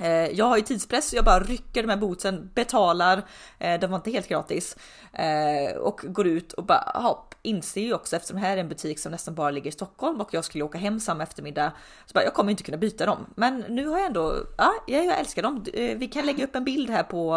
Eh, 0.00 0.10
jag 0.10 0.44
har 0.44 0.56
ju 0.56 0.62
tidspress, 0.62 1.14
jag 1.14 1.24
bara 1.24 1.40
rycker 1.40 1.88
här 1.88 1.96
bootsen, 1.96 2.50
betalar, 2.54 3.22
eh, 3.58 3.80
de 3.80 3.86
var 3.86 3.96
inte 3.96 4.10
helt 4.10 4.28
gratis. 4.28 4.76
Eh, 5.12 5.76
och 5.76 6.00
går 6.04 6.26
ut 6.26 6.52
och 6.52 6.64
bara 6.64 6.90
hopp, 6.94 7.34
inser 7.42 7.80
ju 7.80 7.94
också 7.94 8.16
eftersom 8.16 8.40
det 8.40 8.46
här 8.46 8.56
är 8.56 8.60
en 8.60 8.68
butik 8.68 8.98
som 8.98 9.12
nästan 9.12 9.34
bara 9.34 9.50
ligger 9.50 9.68
i 9.68 9.72
Stockholm 9.72 10.20
och 10.20 10.34
jag 10.34 10.44
skulle 10.44 10.64
åka 10.64 10.78
hem 10.78 11.00
samma 11.00 11.22
eftermiddag. 11.22 11.72
Så 12.06 12.12
bara, 12.12 12.24
jag 12.24 12.34
kommer 12.34 12.50
inte 12.50 12.62
kunna 12.62 12.78
byta 12.78 13.06
dem. 13.06 13.26
Men 13.34 13.64
nu 13.68 13.86
har 13.86 13.98
jag 13.98 14.06
ändå, 14.06 14.36
ja, 14.58 14.72
jag 14.86 15.18
älskar 15.18 15.42
dem. 15.42 15.64
Vi 15.72 16.10
kan 16.12 16.26
lägga 16.26 16.44
upp 16.44 16.56
en 16.56 16.64
bild 16.64 16.90
här 16.90 17.02
på 17.02 17.36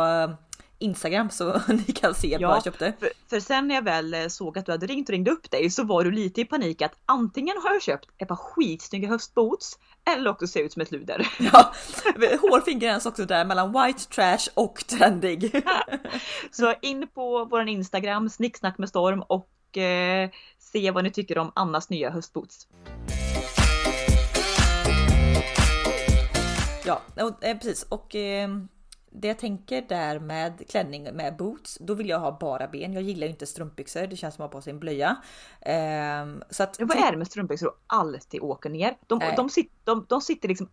Instagram 0.83 1.29
så 1.29 1.61
ni 1.67 1.83
kan 1.83 2.13
se 2.13 2.27
ja, 2.27 2.47
vad 2.47 2.57
jag 2.57 2.63
köpte. 2.63 2.93
För, 2.99 3.09
för, 3.29 3.39
sen 3.39 3.67
när 3.67 3.75
jag 3.75 3.81
väl 3.81 4.29
såg 4.29 4.57
att 4.57 4.65
du 4.65 4.71
hade 4.71 4.87
ringt 4.87 5.09
och 5.09 5.13
ringde 5.13 5.31
upp 5.31 5.51
dig 5.51 5.69
så 5.69 5.83
var 5.83 6.03
du 6.03 6.11
lite 6.11 6.41
i 6.41 6.45
panik 6.45 6.81
att 6.81 6.93
antingen 7.05 7.57
har 7.63 7.73
jag 7.73 7.81
köpt 7.81 8.09
ett 8.17 8.27
par 8.27 8.35
skitsnygga 8.35 9.09
höstboots 9.09 9.79
eller 10.05 10.29
också 10.29 10.47
ser 10.47 10.63
ut 10.63 10.73
som 10.73 10.81
ett 10.81 10.91
luder. 10.91 11.27
Ja, 11.39 11.73
hårfin 12.41 12.79
gräns 12.79 13.05
också 13.05 13.25
där 13.25 13.45
mellan 13.45 13.73
white 13.73 14.09
trash 14.09 14.49
och 14.53 14.75
trendig. 14.87 15.63
så 16.51 16.73
in 16.81 17.07
på 17.07 17.45
våran 17.45 17.69
Instagram, 17.69 18.29
snicksnack 18.29 18.77
med 18.77 18.89
storm 18.89 19.21
och 19.21 19.77
eh, 19.77 20.29
se 20.59 20.91
vad 20.91 21.03
ni 21.03 21.11
tycker 21.11 21.37
om 21.37 21.51
Annas 21.55 21.89
nya 21.89 22.09
höstboots. 22.09 22.67
Ja, 26.85 27.01
och, 27.15 27.43
eh, 27.43 27.57
precis 27.57 27.83
och 27.83 28.15
eh, 28.15 28.49
det 29.15 29.27
jag 29.27 29.39
tänker 29.39 29.81
där 29.81 30.19
med 30.19 30.69
klänning 30.69 31.03
med 31.03 31.35
boots, 31.35 31.77
då 31.81 31.93
vill 31.93 32.09
jag 32.09 32.19
ha 32.19 32.37
bara 32.39 32.67
ben. 32.67 32.93
Jag 32.93 33.03
gillar 33.03 33.27
ju 33.27 33.33
inte 33.33 33.45
strumpbyxor, 33.45 34.07
det 34.07 34.15
känns 34.15 34.35
som 34.35 34.45
att 34.45 34.51
ha 34.51 34.59
på 34.59 34.61
sig 34.61 34.73
en 34.73 34.79
blöja. 34.79 35.17
Um, 36.23 36.43
så 36.49 36.63
att, 36.63 36.79
Vad 36.79 36.97
är 36.97 37.11
det 37.11 37.17
med 37.17 37.27
strumpbyxor 37.27 37.67
och 37.67 37.77
alltid 37.87 38.41
åker 38.41 38.69
ner? 38.69 38.97
De, 39.07 39.19
de, 39.35 39.49
sit, 39.49 39.71
de, 39.83 40.05
de 40.09 40.21
sitter 40.21 40.47
liksom 40.47 40.69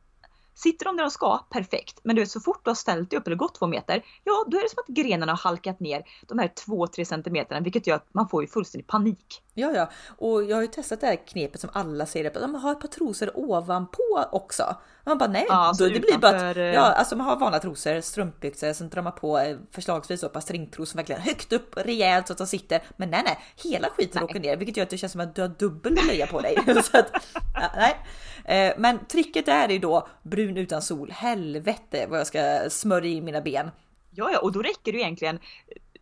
Sitter 0.54 0.85
de 0.85 0.97
där 0.97 1.04
de 1.04 1.11
ska, 1.11 1.38
perfekt. 1.50 2.00
Men 2.02 2.16
du 2.16 2.23
vet 2.23 2.30
så 2.30 2.40
fort 2.40 2.64
du 2.64 2.70
har 2.70 2.75
ställt 2.75 3.11
dig 3.11 3.18
upp 3.18 3.26
eller 3.26 3.37
gått 3.37 3.54
två 3.54 3.66
meter, 3.66 4.04
ja 4.25 4.44
då 4.47 4.59
är 4.59 4.62
det 4.62 4.70
som 4.70 4.82
att 4.87 4.97
grenarna 4.97 5.32
har 5.32 5.38
halkat 5.38 5.80
ner 5.80 6.02
de 6.28 6.38
här 6.38 6.52
två, 6.66 6.87
tre 6.87 7.04
centimeterna 7.04 7.61
vilket 7.61 7.87
gör 7.87 7.97
att 7.97 8.14
man 8.14 8.28
får 8.28 8.42
ju 8.42 8.49
fullständig 8.49 8.87
panik. 8.87 9.42
Ja, 9.61 9.73
ja, 9.75 9.90
och 10.19 10.45
jag 10.45 10.57
har 10.57 10.62
ju 10.62 10.69
testat 10.69 11.00
det 11.00 11.07
här 11.07 11.17
knepet 11.26 11.61
som 11.61 11.71
alla 11.73 12.07
säger, 12.07 12.31
att 12.31 12.50
man 12.50 12.61
har 12.61 12.73
ett 12.73 12.81
par 12.81 12.88
trosor 12.88 13.31
ovanpå 13.35 14.29
också. 14.33 14.76
Man 15.05 15.19
bara 15.19 15.31
nej, 15.31 15.47
ja, 15.49 15.75
det 15.79 16.00
blir 16.00 16.19
bara 16.19 16.50
att, 16.50 16.57
eh, 16.57 16.62
ja, 16.62 16.81
alltså 16.81 17.17
man 17.17 17.26
har 17.26 17.37
vanliga 17.37 17.61
trosor, 17.61 18.00
strumpbyxor, 18.00 18.73
sen 18.73 18.88
drar 18.88 19.02
man 19.02 19.12
på 19.12 19.38
eh, 19.38 19.57
förslagsvis 19.71 20.25
ett 20.25 20.33
par 20.33 20.40
stringtrosor 20.40 20.90
som 20.90 20.99
verkligen 20.99 21.21
högt 21.21 21.52
upp 21.52 21.76
rejält 21.76 22.26
så 22.26 22.33
att 22.33 22.38
de 22.38 22.47
sitter. 22.47 22.83
Men 22.97 23.11
nej, 23.11 23.23
nej, 23.25 23.38
hela 23.73 23.88
skiten 23.88 24.12
nej. 24.14 24.25
åker 24.25 24.40
ner, 24.40 24.57
vilket 24.57 24.76
gör 24.76 24.85
att 24.85 24.90
det 24.90 24.99
känns 24.99 25.12
som 25.12 25.21
att 25.21 25.35
du 25.35 25.43
har 25.43 25.49
dubbel 25.49 25.99
blöja 26.05 26.26
på 26.26 26.40
dig. 26.40 26.57
så 26.67 26.99
att, 26.99 27.11
ja, 27.55 27.71
nej. 27.76 27.97
Eh, 28.45 28.75
men 28.79 29.07
tricket 29.07 29.49
är 29.49 29.69
ju 29.69 29.79
då 29.79 30.09
brun 30.23 30.57
utan 30.57 30.83
sol. 30.83 31.11
Helvete 31.11 32.07
vad 32.09 32.19
jag 32.19 32.26
ska 32.26 32.71
smörja 32.71 33.11
i 33.11 33.21
mina 33.21 33.40
ben. 33.40 33.71
Ja, 34.11 34.31
ja, 34.33 34.38
och 34.38 34.52
då 34.52 34.62
räcker 34.62 34.93
det 34.93 34.99
egentligen 34.99 35.38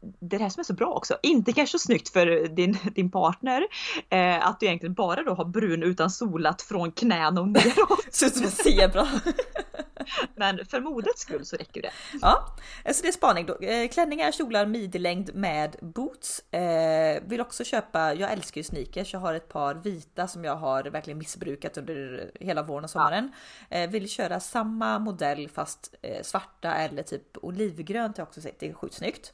det 0.00 0.36
är 0.36 0.38
det 0.38 0.44
här 0.44 0.50
som 0.50 0.60
är 0.60 0.64
så 0.64 0.74
bra 0.74 0.92
också. 0.92 1.18
Inte 1.22 1.52
kanske 1.52 1.78
så 1.78 1.86
snyggt 1.86 2.08
för 2.08 2.48
din, 2.48 2.78
din 2.94 3.10
partner 3.10 3.66
eh, 4.10 4.48
att 4.48 4.60
du 4.60 4.66
egentligen 4.66 4.94
bara 4.94 5.22
då 5.22 5.34
har 5.34 5.44
brun 5.44 5.82
utan 5.82 6.10
solat 6.10 6.62
från 6.62 6.92
knän 6.92 7.38
och 7.38 7.48
neråt. 7.48 8.04
Ser 8.14 8.26
ut 8.26 8.34
som 8.34 8.44
en 8.44 8.50
zebra. 8.50 9.08
Men 10.34 10.66
för 10.66 10.80
modets 10.80 11.20
skull 11.20 11.44
så 11.44 11.56
räcker 11.56 11.82
det. 11.82 11.90
Ja, 12.20 12.56
så 12.92 13.02
det 13.02 13.08
är 13.08 13.12
spaning 13.12 13.46
då. 13.46 13.58
Eh, 13.58 13.88
klänningar, 13.88 14.32
kjolar, 14.32 14.66
midjelängd 14.66 15.34
med 15.34 15.76
boots. 15.80 16.52
Eh, 16.52 17.22
vill 17.26 17.40
också 17.40 17.64
köpa, 17.64 18.14
jag 18.14 18.32
älskar 18.32 18.58
ju 18.58 18.64
sneakers. 18.64 19.12
Jag 19.12 19.20
har 19.20 19.34
ett 19.34 19.48
par 19.48 19.74
vita 19.74 20.28
som 20.28 20.44
jag 20.44 20.56
har 20.56 20.84
verkligen 20.84 21.18
missbrukat 21.18 21.78
under 21.78 22.30
hela 22.40 22.62
våren 22.62 22.84
och 22.84 22.90
sommaren. 22.90 23.32
Eh, 23.70 23.90
vill 23.90 24.08
köra 24.08 24.40
samma 24.40 24.98
modell 24.98 25.48
fast 25.48 25.94
eh, 26.02 26.22
svarta 26.22 26.74
eller 26.74 27.02
typ 27.02 27.38
olivgrönt 27.42 28.16
har 28.16 28.22
jag 28.22 28.28
också 28.28 28.40
sett. 28.40 28.60
Det 28.60 28.68
är 28.68 28.72
sjukt 28.72 28.94
snyggt. 28.94 29.32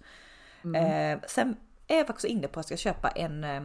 Mm. 0.64 0.74
Eh, 0.74 1.20
sen 1.28 1.56
är 1.86 1.96
jag 1.96 2.06
faktiskt 2.06 2.28
inne 2.28 2.48
på 2.48 2.60
att 2.60 2.70
jag 2.70 2.78
ska 2.78 2.90
köpa 2.90 3.08
en 3.08 3.44
eh, 3.44 3.60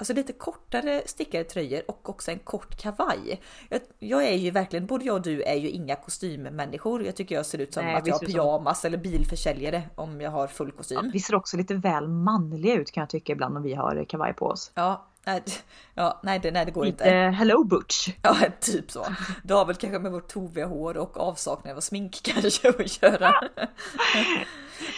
Alltså 0.00 0.12
lite 0.12 0.32
kortare 0.32 1.02
stickade 1.06 1.44
tröjor 1.44 1.82
och 1.88 2.08
också 2.08 2.30
en 2.30 2.38
kort 2.38 2.76
kavaj. 2.76 3.40
Jag, 3.68 3.80
jag, 3.98 4.24
är 4.24 4.36
ju 4.36 4.50
verkligen, 4.50 4.86
både 4.86 5.04
jag 5.04 5.14
och 5.14 5.22
du 5.22 5.42
är 5.42 5.54
ju 5.54 5.68
inga 5.68 5.96
kostymmänniskor. 5.96 7.04
Jag 7.04 7.16
tycker 7.16 7.34
jag 7.34 7.46
ser 7.46 7.58
ut 7.58 7.74
som 7.74 7.84
Nej, 7.84 7.94
att 7.94 8.06
jag 8.06 8.14
har 8.14 8.20
pyjamas 8.20 8.80
så. 8.80 8.86
eller 8.86 8.98
bilförsäljare 8.98 9.82
om 9.94 10.20
jag 10.20 10.30
har 10.30 10.46
full 10.46 10.72
kostym. 10.72 10.98
Ja, 11.02 11.10
vi 11.12 11.20
ser 11.20 11.34
också 11.34 11.56
lite 11.56 11.74
väl 11.74 12.08
manliga 12.08 12.74
ut 12.74 12.90
kan 12.90 13.00
jag 13.00 13.10
tycka 13.10 13.32
ibland 13.32 13.56
om 13.56 13.62
vi 13.62 13.74
har 13.74 14.04
kavaj 14.04 14.34
på 14.34 14.46
oss. 14.46 14.70
Ja, 14.74 15.06
nej, 15.24 15.42
ja, 15.94 16.20
nej, 16.22 16.38
det, 16.38 16.50
nej 16.50 16.64
det 16.64 16.72
går 16.72 16.86
inte. 16.86 17.04
Hello 17.10 17.64
Butch! 17.64 18.08
Ja, 18.22 18.36
typ 18.60 18.90
så. 18.90 19.06
Du 19.42 19.54
har 19.54 19.64
väl 19.64 19.76
kanske 19.76 19.98
med 19.98 20.12
vårt 20.12 20.28
toviga 20.28 20.66
hår 20.66 20.96
och 20.96 21.20
avsaknad 21.20 21.76
av 21.76 21.80
smink 21.80 22.20
kanske 22.24 22.68
att 22.68 23.02
göra. 23.02 23.34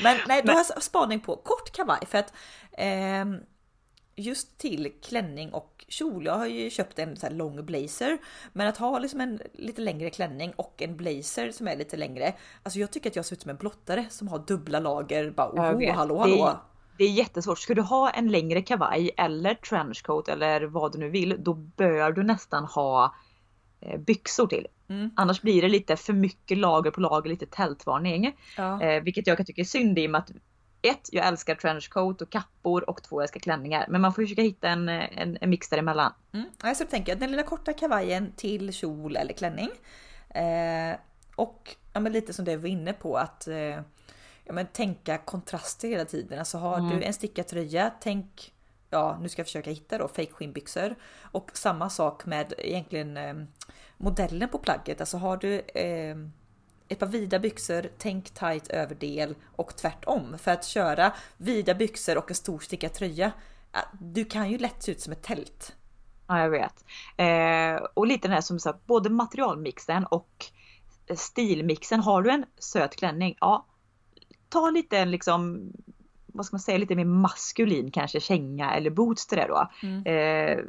Men 0.03 0.18
nej, 0.29 0.42
då 0.45 0.53
har 0.53 0.64
jag 0.75 0.83
spaning 0.83 1.21
på 1.21 1.37
kort 1.37 1.73
kavaj 1.73 2.07
för 2.07 2.18
att 2.18 2.33
eh, 2.73 3.25
just 4.16 4.59
till 4.59 4.92
klänning 5.03 5.53
och 5.53 5.85
kjol. 5.88 6.25
Jag 6.25 6.35
har 6.35 6.47
ju 6.47 6.71
köpt 6.71 6.99
en 6.99 7.16
så 7.16 7.31
lång 7.31 7.64
blazer, 7.66 8.18
men 8.53 8.68
att 8.68 8.77
ha 8.77 8.99
liksom 8.99 9.21
en 9.21 9.40
lite 9.53 9.81
längre 9.81 10.11
klänning 10.11 10.53
och 10.57 10.83
en 10.83 10.97
blazer 10.97 11.51
som 11.51 11.68
är 11.68 11.77
lite 11.77 11.97
längre. 11.97 12.35
Alltså 12.62 12.79
jag 12.79 12.90
tycker 12.90 13.11
att 13.11 13.16
jag 13.16 13.25
ser 13.25 13.37
ut 13.37 13.42
som 13.42 13.51
en 13.51 13.57
blottare 13.57 14.07
som 14.11 14.29
har 14.29 14.38
dubbla 14.38 14.81
lager. 14.81 15.31
Bara 15.31 15.75
oh, 15.75 15.95
hallå 15.95 16.18
hallå. 16.18 16.37
Det 16.37 16.42
är, 16.42 16.57
det 16.99 17.05
är 17.05 17.11
jättesvårt. 17.11 17.59
Ska 17.59 17.75
du 17.75 17.83
ha 17.83 18.11
en 18.11 18.29
längre 18.29 18.62
kavaj 18.62 19.11
eller 19.16 19.55
trenchcoat 19.55 20.29
eller 20.29 20.62
vad 20.62 20.92
du 20.92 20.99
nu 20.99 21.09
vill, 21.09 21.37
då 21.38 21.55
bör 21.55 22.12
du 22.12 22.23
nästan 22.23 22.64
ha 22.64 23.14
eh, 23.81 24.01
byxor 24.01 24.47
till. 24.47 24.66
Mm. 24.92 25.11
Annars 25.16 25.40
blir 25.40 25.62
det 25.62 25.68
lite 25.68 25.96
för 25.96 26.12
mycket 26.12 26.59
lager 26.59 26.90
på 26.90 27.00
lager, 27.00 27.31
lite 27.31 27.46
tältvarning. 27.46 28.37
Ja. 28.57 28.83
Eh, 28.83 29.02
vilket 29.02 29.26
jag 29.26 29.37
kan 29.37 29.46
tycka 29.46 29.61
är 29.61 29.64
synd 29.64 29.98
i 29.98 30.07
och 30.07 30.11
med 30.11 30.18
att 30.18 30.31
ett, 30.83 31.09
jag 31.12 31.26
älskar 31.26 31.55
trenchcoat 31.55 32.22
och 32.22 32.31
kappor 32.31 32.90
och 32.90 33.02
två, 33.02 33.16
jag 33.16 33.22
älskar 33.22 33.40
klänningar. 33.40 33.87
Men 33.88 34.00
man 34.00 34.14
får 34.14 34.22
försöka 34.22 34.42
hitta 34.42 34.68
en, 34.68 34.88
en, 34.88 35.38
en 35.40 35.50
mix 35.50 35.68
däremellan. 35.68 36.12
Mm. 36.33 36.46
Alltså, 36.62 36.85
tänker 36.85 37.12
jag, 37.12 37.18
den 37.18 37.31
lilla 37.31 37.42
korta 37.42 37.72
kavajen 37.72 38.33
till 38.37 38.72
kjol 38.72 39.16
eller 39.16 39.33
klänning. 39.33 39.70
Eh, 40.28 40.96
och 41.37 41.76
ja, 41.92 42.00
men 42.00 42.12
lite 42.12 42.33
som 42.33 42.44
det 42.44 42.57
vi 42.57 42.62
var 42.62 42.68
inne 42.68 42.92
på 42.92 43.16
att 43.16 43.48
eh, 43.48 43.57
ja, 44.44 44.52
men 44.52 44.66
tänka 44.66 45.18
kontraster 45.18 45.88
hela 45.88 46.05
tiden. 46.05 46.38
Alltså 46.38 46.59
har 46.59 46.78
mm. 46.78 46.90
du 46.90 47.02
en 47.02 47.12
stickad 47.12 47.46
tröja, 47.46 47.92
tänk 48.00 48.52
ja, 48.92 49.18
nu 49.20 49.28
ska 49.28 49.40
jag 49.40 49.46
försöka 49.46 49.70
hitta 49.70 49.98
då 49.98 50.09
fake 50.09 50.33
skinnbyxor 50.33 50.94
och 51.22 51.50
samma 51.55 51.90
sak 51.90 52.26
med 52.26 52.55
egentligen 52.59 53.16
eh, 53.16 53.35
modellen 53.96 54.48
på 54.48 54.59
plagget. 54.59 55.00
Alltså 55.00 55.16
har 55.16 55.37
du 55.37 55.59
eh, 55.59 56.16
ett 56.88 56.98
par 56.98 57.07
vida 57.07 57.38
byxor, 57.38 57.88
tänk 57.98 58.31
tight 58.31 58.68
överdel 58.68 59.35
och 59.57 59.76
tvärtom. 59.76 60.38
För 60.38 60.50
att 60.50 60.64
köra 60.64 61.12
vida 61.37 61.74
byxor 61.74 62.18
och 62.18 62.31
en 62.31 62.35
stor 62.35 62.59
stickad 62.59 62.92
tröja, 62.92 63.33
du 64.00 64.24
kan 64.24 64.50
ju 64.50 64.59
lätt 64.59 64.83
se 64.83 64.92
ut 64.92 65.00
som 65.00 65.12
ett 65.12 65.22
tält. 65.22 65.76
Ja, 66.26 66.40
jag 66.40 66.50
vet. 66.50 66.85
Eh, 67.16 67.87
och 67.94 68.07
lite 68.07 68.28
den 68.28 68.35
här 68.35 68.40
som 68.40 68.59
sagt, 68.59 68.87
både 68.87 69.11
materialmixen 69.11 70.07
och 70.07 70.46
stilmixen. 71.16 72.00
Har 72.00 72.22
du 72.22 72.31
en 72.31 72.44
söt 72.59 72.96
klänning, 72.96 73.37
ja, 73.40 73.66
ta 74.48 74.70
lite 74.70 75.05
liksom 75.05 75.72
vad 76.33 76.47
ska 76.47 76.55
man 76.55 76.61
säga, 76.61 76.79
lite 76.79 76.95
mer 76.95 77.05
maskulin 77.05 77.90
kanske 77.90 78.21
känga 78.21 78.75
eller 78.75 78.90
boots 78.90 79.27
till 79.27 79.38
det 79.38 79.47
då. 79.47 79.71
Mm. 79.83 80.07
Eh, 80.07 80.64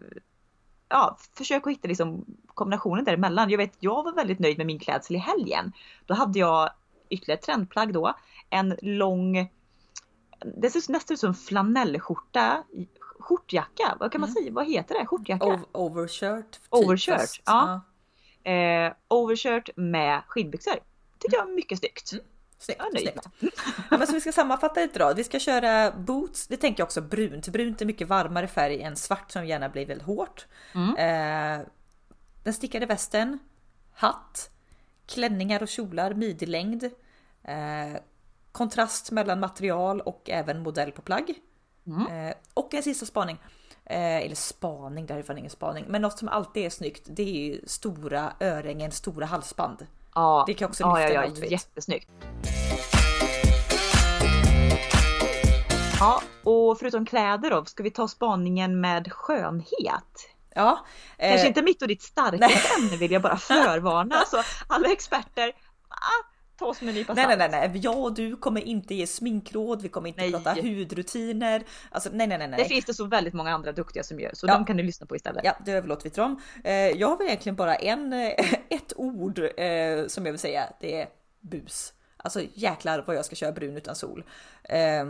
ja, 0.89 1.17
försök 1.37 1.67
att 1.67 1.73
hitta 1.73 1.87
liksom 1.87 2.25
kombinationen 2.47 3.05
däremellan. 3.05 3.49
Jag 3.49 3.57
vet, 3.57 3.73
jag 3.79 4.03
var 4.03 4.13
väldigt 4.13 4.39
nöjd 4.39 4.57
med 4.57 4.67
min 4.67 4.79
klädsel 4.79 5.15
i 5.15 5.19
helgen. 5.19 5.71
Då 6.05 6.13
hade 6.13 6.39
jag 6.39 6.69
ytterligare 7.09 7.39
ett 7.39 7.45
trendplagg 7.45 7.93
då. 7.93 8.13
En 8.49 8.77
lång, 8.81 9.49
det 10.61 10.69
ser 10.69 10.91
nästan 10.91 11.13
ut 11.13 11.19
som 11.19 11.33
flanellskjorta, 11.33 12.63
skjortjacka, 13.19 13.97
vad 13.99 14.11
kan 14.11 14.21
man 14.21 14.29
mm. 14.29 14.43
säga, 14.43 14.53
vad 14.53 14.67
heter 14.67 14.99
det? 14.99 15.05
Skjortjacka? 15.05 15.45
Over, 15.45 15.65
overshirt. 15.71 16.51
Typ 16.51 16.61
overshirt, 16.69 17.19
fast, 17.19 17.41
ja. 17.45 17.81
ja. 18.43 18.51
Eh, 18.51 18.93
overshirt 19.07 19.69
med 19.75 20.21
skinnbyxor. 20.27 20.75
Tycker 21.19 21.37
jag 21.37 21.49
är 21.49 21.55
mycket 21.55 21.79
snyggt. 21.79 22.11
Mm. 22.11 22.25
Snyggt, 22.63 22.81
ja, 22.93 22.99
snyggt. 22.99 23.27
Ja, 23.91 23.97
men 23.97 24.07
så 24.07 24.13
vi 24.13 24.21
ska 24.21 24.31
sammanfatta 24.31 24.79
lite 24.79 24.99
då. 24.99 25.13
Vi 25.13 25.23
ska 25.23 25.39
köra 25.39 25.91
boots. 25.91 26.47
Det 26.47 26.57
tänker 26.57 26.81
jag 26.81 26.85
också 26.85 27.01
brunt. 27.01 27.47
Brunt 27.47 27.81
är 27.81 27.85
mycket 27.85 28.07
varmare 28.07 28.47
färg 28.47 28.81
än 28.81 28.95
svart 28.95 29.31
som 29.31 29.45
gärna 29.45 29.69
blir 29.69 29.85
väldigt 29.85 30.07
hårt. 30.07 30.47
Mm. 30.75 30.95
Eh, 30.95 31.65
den 32.43 32.53
stickade 32.53 32.85
västen, 32.85 33.39
hatt, 33.93 34.49
klänningar 35.05 35.63
och 35.63 35.69
kjolar, 35.69 36.13
midjelängd, 36.13 36.83
eh, 37.43 38.01
kontrast 38.51 39.11
mellan 39.11 39.39
material 39.39 40.01
och 40.01 40.29
även 40.29 40.59
modell 40.59 40.91
på 40.91 41.01
plagg. 41.01 41.33
Mm. 41.87 42.27
Eh, 42.27 42.35
och 42.53 42.73
en 42.73 42.83
sista 42.83 43.05
spaning. 43.05 43.37
Eh, 43.85 44.17
eller 44.17 44.35
spaning, 44.35 45.05
det 45.05 45.13
här 45.13 45.19
är 45.19 45.23
fan 45.23 45.37
ingen 45.37 45.49
spaning. 45.49 45.85
Men 45.87 46.01
något 46.01 46.19
som 46.19 46.27
alltid 46.27 46.65
är 46.65 46.69
snyggt, 46.69 47.03
det 47.05 47.23
är 47.23 47.53
ju 47.53 47.61
stora 47.65 48.33
örhängen, 48.39 48.91
stora 48.91 49.25
halsband. 49.25 49.87
Ja, 50.15 50.43
det 50.47 50.53
kan 50.53 50.69
också 50.69 50.83
lyfta 50.83 51.01
ja, 51.01 51.09
ja, 51.09 51.21
ja, 51.23 51.29
outfit. 51.29 51.51
jättesnyggt. 51.51 52.09
Ja, 55.99 56.21
och 56.43 56.79
förutom 56.79 57.05
kläder 57.05 57.49
då, 57.49 57.65
ska 57.65 57.83
vi 57.83 57.91
ta 57.91 58.07
spaningen 58.07 58.81
med 58.81 59.13
skönhet? 59.13 60.29
Ja. 60.55 60.85
Eh... 61.17 61.29
Kanske 61.29 61.47
inte 61.47 61.61
mitt 61.61 61.81
och 61.81 61.87
ditt 61.87 62.01
starka 62.01 62.49
ämne 62.79 62.97
vill 62.97 63.11
jag 63.11 63.21
bara 63.21 63.37
förvarna, 63.37 64.23
så 64.27 64.43
alla 64.67 64.91
experter, 64.91 65.51
ah, 65.89 66.32
ta 66.57 66.65
oss 66.65 66.81
med 66.81 66.89
en 66.89 66.95
nypa 66.95 67.13
Nej, 67.13 67.25
nej, 67.27 67.37
nej, 67.37 67.49
nej, 67.51 67.81
jag 67.83 67.97
och 67.99 68.13
du 68.13 68.35
kommer 68.35 68.61
inte 68.61 68.95
ge 68.95 69.07
sminkråd, 69.07 69.81
vi 69.81 69.89
kommer 69.89 70.07
inte 70.09 70.21
Nej. 70.21 70.31
prata 70.31 70.53
hudrutiner. 70.61 71.63
Alltså 71.91 72.09
nej, 72.13 72.27
nej, 72.27 72.37
nej, 72.37 72.47
nej. 72.47 72.59
Det 72.63 72.65
finns 72.69 72.85
det 72.85 72.93
så 72.93 73.05
väldigt 73.05 73.33
många 73.33 73.53
andra 73.53 73.71
duktiga 73.71 74.03
som 74.03 74.19
gör, 74.19 74.31
så 74.33 74.47
Ja. 74.47 74.53
de 74.53 74.65
kan 74.65 74.77
du 74.77 74.83
lyssna 74.83 75.05
på 75.05 75.15
istället. 75.15 75.41
Ja, 75.45 75.55
det 75.65 75.71
överlåter 75.71 76.03
vi 76.03 76.09
till 76.09 76.21
dem. 76.21 76.41
Eh, 76.63 76.73
jag 76.73 77.07
har 77.07 77.17
väl 77.17 77.27
egentligen 77.27 77.55
bara 77.55 77.75
en, 77.75 78.13
eh, 78.13 78.29
ett 78.69 78.93
ord 78.95 79.39
eh, 79.39 80.07
som 80.07 80.25
jag 80.25 80.33
vill 80.33 80.39
säga. 80.39 80.63
Det 80.79 81.01
är 81.01 81.07
bus. 81.41 81.93
Alltså 82.17 82.41
jäklar 82.53 83.03
vad 83.07 83.15
jag 83.15 83.25
ska 83.25 83.35
köra 83.35 83.51
brun 83.51 83.77
utan 83.77 83.95
sol. 83.95 84.23
Eh, 84.63 85.05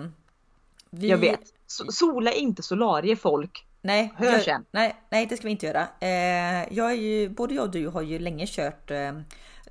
vi, 0.90 1.08
Jag 1.10 1.18
vet. 1.18 1.40
So- 1.68 1.92
Sola 1.92 2.32
inte 2.32 2.64
solarier 2.64 3.16
folk. 3.16 3.66
Nej, 3.82 4.14
Hör 4.18 4.44
jag, 4.48 4.62
nej, 4.72 4.96
nej, 5.10 5.26
det 5.26 5.38
ska 5.38 5.46
vi 5.48 5.52
inte 5.52 5.66
göra. 5.66 5.88
Jag 6.70 6.96
ju, 6.96 7.30
både 7.30 7.54
jag 7.54 7.64
och 7.64 7.72
du 7.72 7.88
har 7.88 8.02
ju 8.02 8.20
länge 8.20 8.46
kört 8.48 8.92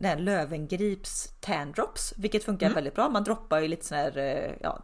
den 0.02 0.10
här 0.10 0.18
Lövengrips 0.18 1.34
tan 1.40 1.72
drops, 1.72 2.14
vilket 2.16 2.44
funkar 2.44 2.66
Mm. 2.66 2.74
väldigt 2.74 2.94
bra. 2.94 3.08
Man 3.08 3.24
droppar 3.24 3.60
ju 3.60 3.68
lite 3.68 3.86
sån 3.86 3.98
här, 3.98 4.18
eh, 4.18 4.52
ja, 4.60 4.82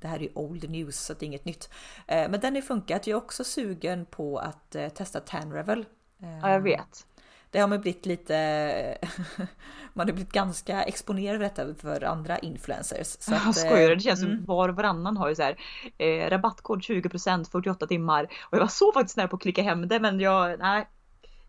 det 0.00 0.08
här 0.08 0.16
är 0.16 0.22
ju 0.22 0.30
old 0.34 0.70
news 0.70 0.96
så 1.00 1.12
det 1.14 1.24
är 1.24 1.26
inget 1.26 1.44
nytt. 1.44 1.70
Eh, 2.06 2.28
men 2.30 2.40
den 2.40 2.54
har 2.54 2.62
funkat. 2.62 3.06
Jag 3.06 3.14
är 3.16 3.22
också 3.22 3.44
sugen 3.44 4.06
på 4.06 4.38
att 4.38 4.74
eh, 4.74 4.88
testa 4.88 5.20
tan 5.20 5.52
revel. 5.52 5.86
Eh, 6.22 6.38
Ja, 6.42 6.50
jag 6.50 6.60
vet. 6.60 7.06
det 7.50 7.58
har 7.60 7.68
man 7.68 7.80
blivit 7.80 8.06
lite, 8.06 8.98
man 9.92 10.06
har 10.08 10.14
blivit 10.14 10.32
ganska 10.32 10.82
exponerad 10.82 11.36
för 11.36 11.44
detta 11.64 11.74
för 11.80 12.04
andra 12.04 12.38
influencers. 12.38 13.06
Så 13.06 13.32
Jag 13.32 13.48
att, 13.48 13.56
skojar, 13.56 13.94
det 13.94 14.00
känns 14.00 14.22
mm. 14.22 14.36
som 14.36 14.44
var 14.44 14.68
och 14.68 14.76
varannan 14.76 15.16
har 15.16 15.28
ju 15.28 15.34
så 15.34 15.42
här 15.42 15.56
eh, 15.98 16.30
rabattkod 16.30 16.80
20% 16.80 17.50
48 17.50 17.86
timmar. 17.86 18.24
Och 18.24 18.56
jag 18.56 18.60
var 18.60 18.66
så 18.68 18.92
faktiskt 18.92 19.16
nära 19.16 19.28
på 19.28 19.36
att 19.36 19.42
klicka 19.42 19.62
hem 19.62 19.88
det 19.88 20.00
men 20.00 20.20
jag, 20.20 20.58
nej. 20.58 20.88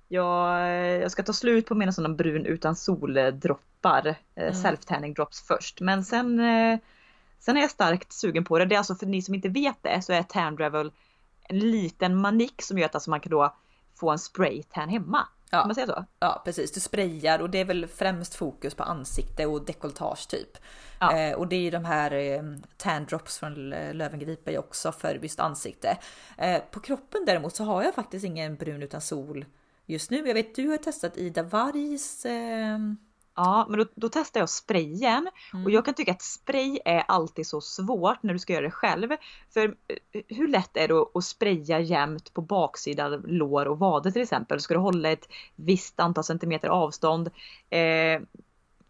Jag, 0.07 0.67
jag 1.01 1.11
ska 1.11 1.23
ta 1.23 1.33
slut 1.33 1.65
på 1.65 1.75
mina 1.75 1.91
sådana 1.91 2.15
brun 2.15 2.45
utan 2.45 2.75
soldroppar, 2.75 4.07
eh, 4.07 4.15
Mm. 4.35 4.53
self-tanning 4.53 5.13
drops 5.13 5.41
först. 5.47 5.81
Men 5.81 6.03
sen, 6.03 6.39
eh, 6.39 6.79
sen 7.39 7.57
är 7.57 7.61
jag 7.61 7.71
starkt 7.71 8.13
sugen 8.13 8.43
på 8.45 8.59
det. 8.59 8.65
Det 8.65 8.75
är 8.75 8.77
alltså 8.77 8.95
för 8.95 9.05
ni 9.05 9.21
som 9.21 9.35
inte 9.35 9.49
vet 9.49 9.77
det 9.81 10.01
så 10.01 10.13
är 10.13 10.23
Tan 10.23 10.57
Revel 10.57 10.91
en 11.49 11.59
liten 11.59 12.15
manik 12.15 12.61
som 12.61 12.77
gör 12.77 12.85
att 12.85 12.95
alltså 12.95 13.09
man 13.09 13.19
kan 13.19 13.29
då 13.31 13.55
få 13.99 14.09
en 14.11 14.19
spray 14.19 14.63
tan 14.63 14.89
hemma. 14.89 15.27
Ja. 15.49 15.59
Kan 15.59 15.67
man 15.67 15.75
säga 15.75 15.87
så? 15.87 16.05
Ja 16.19 16.41
precis, 16.45 16.71
du 16.71 16.79
sprayar 16.79 17.39
och 17.39 17.49
det 17.49 17.57
är 17.57 17.65
väl 17.65 17.87
främst 17.87 18.35
fokus 18.35 18.75
på 18.75 18.83
ansikte 18.83 19.45
och 19.45 19.65
dekolletage 19.65 20.27
typ. 20.29 20.57
Ja. 20.99 21.17
Eh, 21.17 21.35
och 21.35 21.47
det 21.47 21.55
är 21.55 21.59
ju 21.61 21.69
de 21.71 21.85
här 21.85 22.11
eh, 22.11 22.43
tan 22.77 23.05
drops 23.05 23.37
från 23.39 23.73
L- 23.73 23.97
Löwengrip 23.97 24.47
är 24.47 24.59
också 24.59 24.91
för 24.91 25.15
just 25.21 25.39
ansikte. 25.39 25.97
Eh, 26.37 26.61
på 26.71 26.79
kroppen 26.79 27.23
däremot 27.25 27.55
så 27.55 27.63
har 27.63 27.83
jag 27.83 27.95
faktiskt 27.95 28.25
ingen 28.25 28.55
brun 28.55 28.83
utan 28.83 29.01
sol 29.01 29.45
just 29.85 30.11
nu. 30.11 30.27
Jag 30.27 30.33
vet 30.33 30.55
du 30.55 30.67
har 30.69 30.77
testat 30.77 31.17
Ida 31.17 31.43
Vargs 31.43 32.25
eh, 32.25 32.77
Ja, 33.37 33.65
men 33.69 33.79
då, 33.79 33.85
då 33.95 34.09
testar 34.09 34.39
jag 34.39 34.49
sprayen 34.49 35.27
Mm. 35.53 35.65
och 35.65 35.71
jag 35.71 35.85
kan 35.85 35.93
tycka 35.93 36.11
att 36.11 36.21
spray 36.21 36.79
är 36.85 37.03
alltid 37.07 37.47
så 37.47 37.61
svårt 37.61 38.23
när 38.23 38.33
du 38.33 38.39
ska 38.39 38.53
göra 38.53 38.65
det 38.65 38.71
själv. 38.71 39.09
För 39.53 39.75
eh, 39.87 40.21
hur 40.27 40.47
lätt 40.47 40.77
är 40.77 40.87
det 40.87 40.93
att- 41.01 41.15
att 41.15 41.23
spraya 41.23 41.79
jämnt 41.79 42.33
på 42.33 42.41
baksidan 42.41 43.23
lår 43.27 43.65
och 43.65 43.79
vader 43.79 44.11
till 44.11 44.21
exempel? 44.21 44.59
Ska 44.59 44.73
du 44.73 44.79
hålla 44.79 45.11
ett 45.11 45.29
visst 45.55 45.99
antal 45.99 46.23
centimeter 46.23 46.67
avstånd? 46.67 47.27
Eh, 47.69 48.21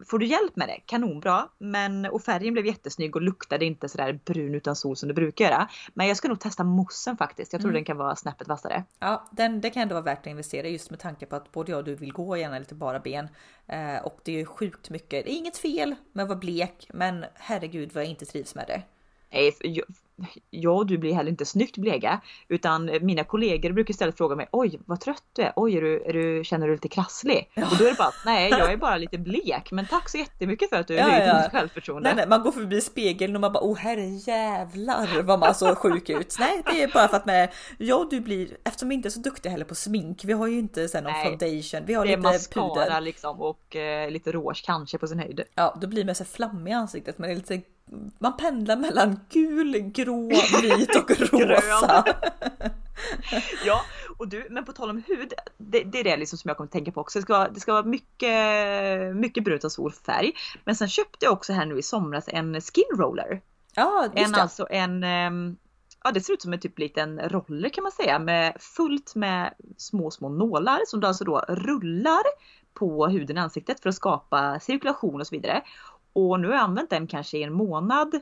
får 0.10 0.20
du 0.20 0.26
hjälp 0.26 0.56
med 0.56 0.68
det, 0.68 0.80
kanonbra. 0.86 1.50
Men, 1.58 2.06
och 2.06 2.22
färgen 2.22 2.54
blev 2.54 2.66
jättesnygg 2.66 3.16
och 3.16 3.22
luktade 3.22 3.66
inte 3.66 3.90
sådär 3.90 4.20
brun 4.26 4.56
utan 4.56 4.76
sol 4.76 4.96
som 4.96 5.08
det 5.08 5.14
brukar 5.14 5.46
göra. 5.46 5.70
Men 5.94 6.08
jag 6.08 6.18
ska 6.18 6.28
nog 6.28 6.40
testa 6.40 6.64
moussen 6.64 7.18
faktiskt. 7.18 7.54
Jag 7.54 7.62
tror 7.62 7.70
Mm. 7.70 7.78
den 7.80 7.86
kan 7.86 7.98
vara 7.98 8.16
snäppet 8.16 8.48
vassare. 8.48 8.84
Ja, 9.00 9.28
den, 9.32 9.62
det 9.62 9.70
kan 9.70 9.82
ändå 9.82 9.96
vara 9.96 10.04
värt 10.04 10.20
att 10.20 10.28
investera 10.28 10.68
just 10.68 10.90
med 10.90 11.00
tanke 11.00 11.26
på 11.26 11.36
att 11.36 11.52
både 11.52 11.72
jag 11.72 11.78
och 11.78 11.84
du 11.86 11.96
vill 11.96 12.14
gå 12.14 12.38
gärna 12.38 12.60
lite 12.60 12.76
bara 12.76 13.00
ben. 13.00 13.28
Eh, 13.68 13.98
och 14.06 14.20
det 14.24 14.32
är 14.32 14.38
ju 14.40 14.46
sjukt 14.46 14.90
mycket. 14.90 15.26
Det 15.26 15.32
är 15.32 15.38
inget 15.38 15.58
fel 15.58 15.96
med 16.14 16.24
att 16.24 16.30
vara 16.30 16.40
blek, 16.40 16.88
men 16.94 17.26
herregud 17.34 17.94
vad 17.94 18.04
jag 18.04 18.10
inte 18.10 18.26
trivs 18.26 18.56
med 18.56 18.64
det. 18.68 18.82
Nej, 19.32 19.56
jag, 19.60 19.86
jag 20.50 20.76
och 20.78 20.86
du 20.86 20.98
blir 20.98 21.14
heller 21.14 21.32
inte 21.32 21.46
snyggt 21.46 21.78
bleka. 21.78 22.22
Utan 22.48 22.92
mina 23.02 23.24
kollegor 23.24 23.72
brukar 23.72 23.92
istället 23.92 24.18
fråga 24.18 24.36
mig 24.36 24.48
Oj 24.52 24.80
vad 24.86 25.00
trött 25.00 25.24
du 25.34 25.42
är. 25.42 25.54
Oj 25.56 25.78
är 25.78 25.82
du, 25.82 26.04
är 26.04 26.14
du, 26.14 26.44
känner 26.44 26.68
du 26.68 26.72
dig 26.72 26.76
lite 26.76 26.88
krasslig? 26.96 27.50
Och 27.56 27.78
då 27.80 27.86
är 27.86 27.90
det 27.90 27.98
bara 27.98 28.12
nej 28.26 28.50
jag 28.60 28.74
är 28.74 28.78
bara 28.78 28.98
lite 28.98 29.18
blek. 29.18 29.72
Men 29.72 29.86
tack 29.86 30.10
så 30.10 30.18
jättemycket 30.18 30.70
för 30.70 30.78
att 30.78 30.88
du 30.88 30.94
Ja, 30.94 31.04
höjde 31.04 31.26
ja. 31.26 31.42
mitt 31.42 31.52
självförtroende. 31.52 32.10
Nej, 32.10 32.16
nej, 32.16 32.28
man 32.28 32.44
går 32.44 32.52
förbi 32.52 32.82
spegeln 32.82 33.36
och 33.36 33.42
man 33.42 33.54
bara 33.54 33.64
oh 33.64 33.78
herre 33.78 34.06
jävlar 34.06 35.22
vad 35.22 35.40
man 35.40 35.56
så 35.56 35.76
sjuk 35.76 36.10
ut. 36.10 36.36
Nej, 36.40 36.64
det 36.66 36.84
är 36.84 36.88
bara 36.88 37.08
för 37.08 37.18
att 37.18 37.26
med 37.26 37.54
jag 37.78 38.00
och 38.00 38.10
du 38.10 38.20
blir 38.20 38.58
eftersom 38.64 38.90
vi 38.90 38.96
inte 38.96 39.08
är 39.08 39.10
så 39.10 39.20
duktiga 39.20 39.52
heller 39.52 39.66
på 39.66 39.76
smink. 39.76 40.26
Vi 40.26 40.34
har 40.34 40.48
ju 40.48 40.60
inte 40.60 40.88
sen 40.88 41.04
någon 41.04 41.14
Nej. 41.14 41.26
foundation. 41.26 41.86
Vi 41.86 41.94
har 41.94 42.06
är 42.06 42.08
lite 42.08 42.20
mascara 42.20 42.76
puder. 42.76 43.02
liksom 43.02 43.42
och 43.42 43.76
eh, 43.76 44.12
lite 44.12 44.32
rouge 44.32 44.64
kanske 44.66 44.98
på 44.98 45.08
sin 45.08 45.20
höjd. 45.20 45.42
Ja, 45.56 45.78
då 45.82 45.88
blir 45.88 46.06
man 46.06 46.16
så 46.16 46.26
flammig 46.26 46.72
i 46.72 46.74
ansiktet. 46.74 47.18
Man 47.18 47.30
är 47.30 47.36
lite 47.36 47.62
man 48.20 48.38
pendlar 48.38 48.78
mellan 48.78 49.20
gul, 49.30 49.78
grå, 49.80 50.30
vit 50.62 50.96
och 50.96 51.10
rosa. 51.20 52.04
Ja, 53.66 53.82
och 54.18 54.28
du, 54.28 54.48
men 54.50 54.66
på 54.66 54.74
tal 54.74 54.90
om 54.90 55.04
hud, 55.08 55.34
det, 55.58 55.84
det 55.84 56.00
är 56.00 56.04
det 56.04 56.18
liksom 56.18 56.38
som 56.38 56.50
jag 56.50 56.58
kommer 56.58 56.68
att 56.68 56.72
tänka 56.72 56.92
på 56.92 57.02
också. 57.02 57.20
Det 57.20 57.24
ska, 57.24 57.48
det 57.48 57.60
ska 57.60 57.74
vara 57.74 57.84
mycket, 57.84 59.16
mycket 59.16 59.44
brunt 59.44 59.64
och 59.64 59.72
solfärg. 59.72 60.32
Men 60.66 60.76
sen 60.76 60.88
köpte 60.88 61.26
jag 61.26 61.34
också 61.34 61.54
här 61.54 61.66
nu 61.66 61.78
i 61.78 61.82
somras 61.82 62.26
en 62.28 62.62
skin 62.62 62.98
roller. 62.98 63.42
Ja, 63.76 64.04
just 64.04 64.26
En 64.26 64.32
det. 64.32 64.42
alltså 64.42 64.68
en, 64.70 65.04
ehm, 65.04 65.58
ja 66.04 66.12
det 66.12 66.22
ser 66.22 66.34
ut 66.34 66.42
som 66.42 66.54
en 66.54 66.60
typ 66.60 66.80
liten 66.80 67.20
roller 67.20 67.70
kan 67.70 67.84
man 67.84 67.92
säga 67.92 68.20
med 68.20 68.58
fullt 68.60 69.16
med 69.16 69.54
små 69.78 70.12
små 70.12 70.30
nålar 70.30 70.80
som 70.88 71.00
du 71.00 71.08
alltså 71.08 71.24
då 71.24 71.40
rullar 71.48 72.24
på 72.74 73.08
huden 73.08 73.38
i 73.38 73.40
ansiktet 73.40 73.80
för 73.80 73.90
att 73.90 73.96
skapa 73.96 74.60
cirkulation 74.60 75.22
och 75.22 75.28
så 75.28 75.36
vidare. 75.36 75.62
Och 76.16 76.40
nu 76.40 76.48
har 76.48 76.54
jag 76.54 76.64
använt 76.64 76.90
den 76.90 77.08
kanske 77.08 77.38
i 77.38 77.44
en 77.44 77.54
månad. 77.54 78.20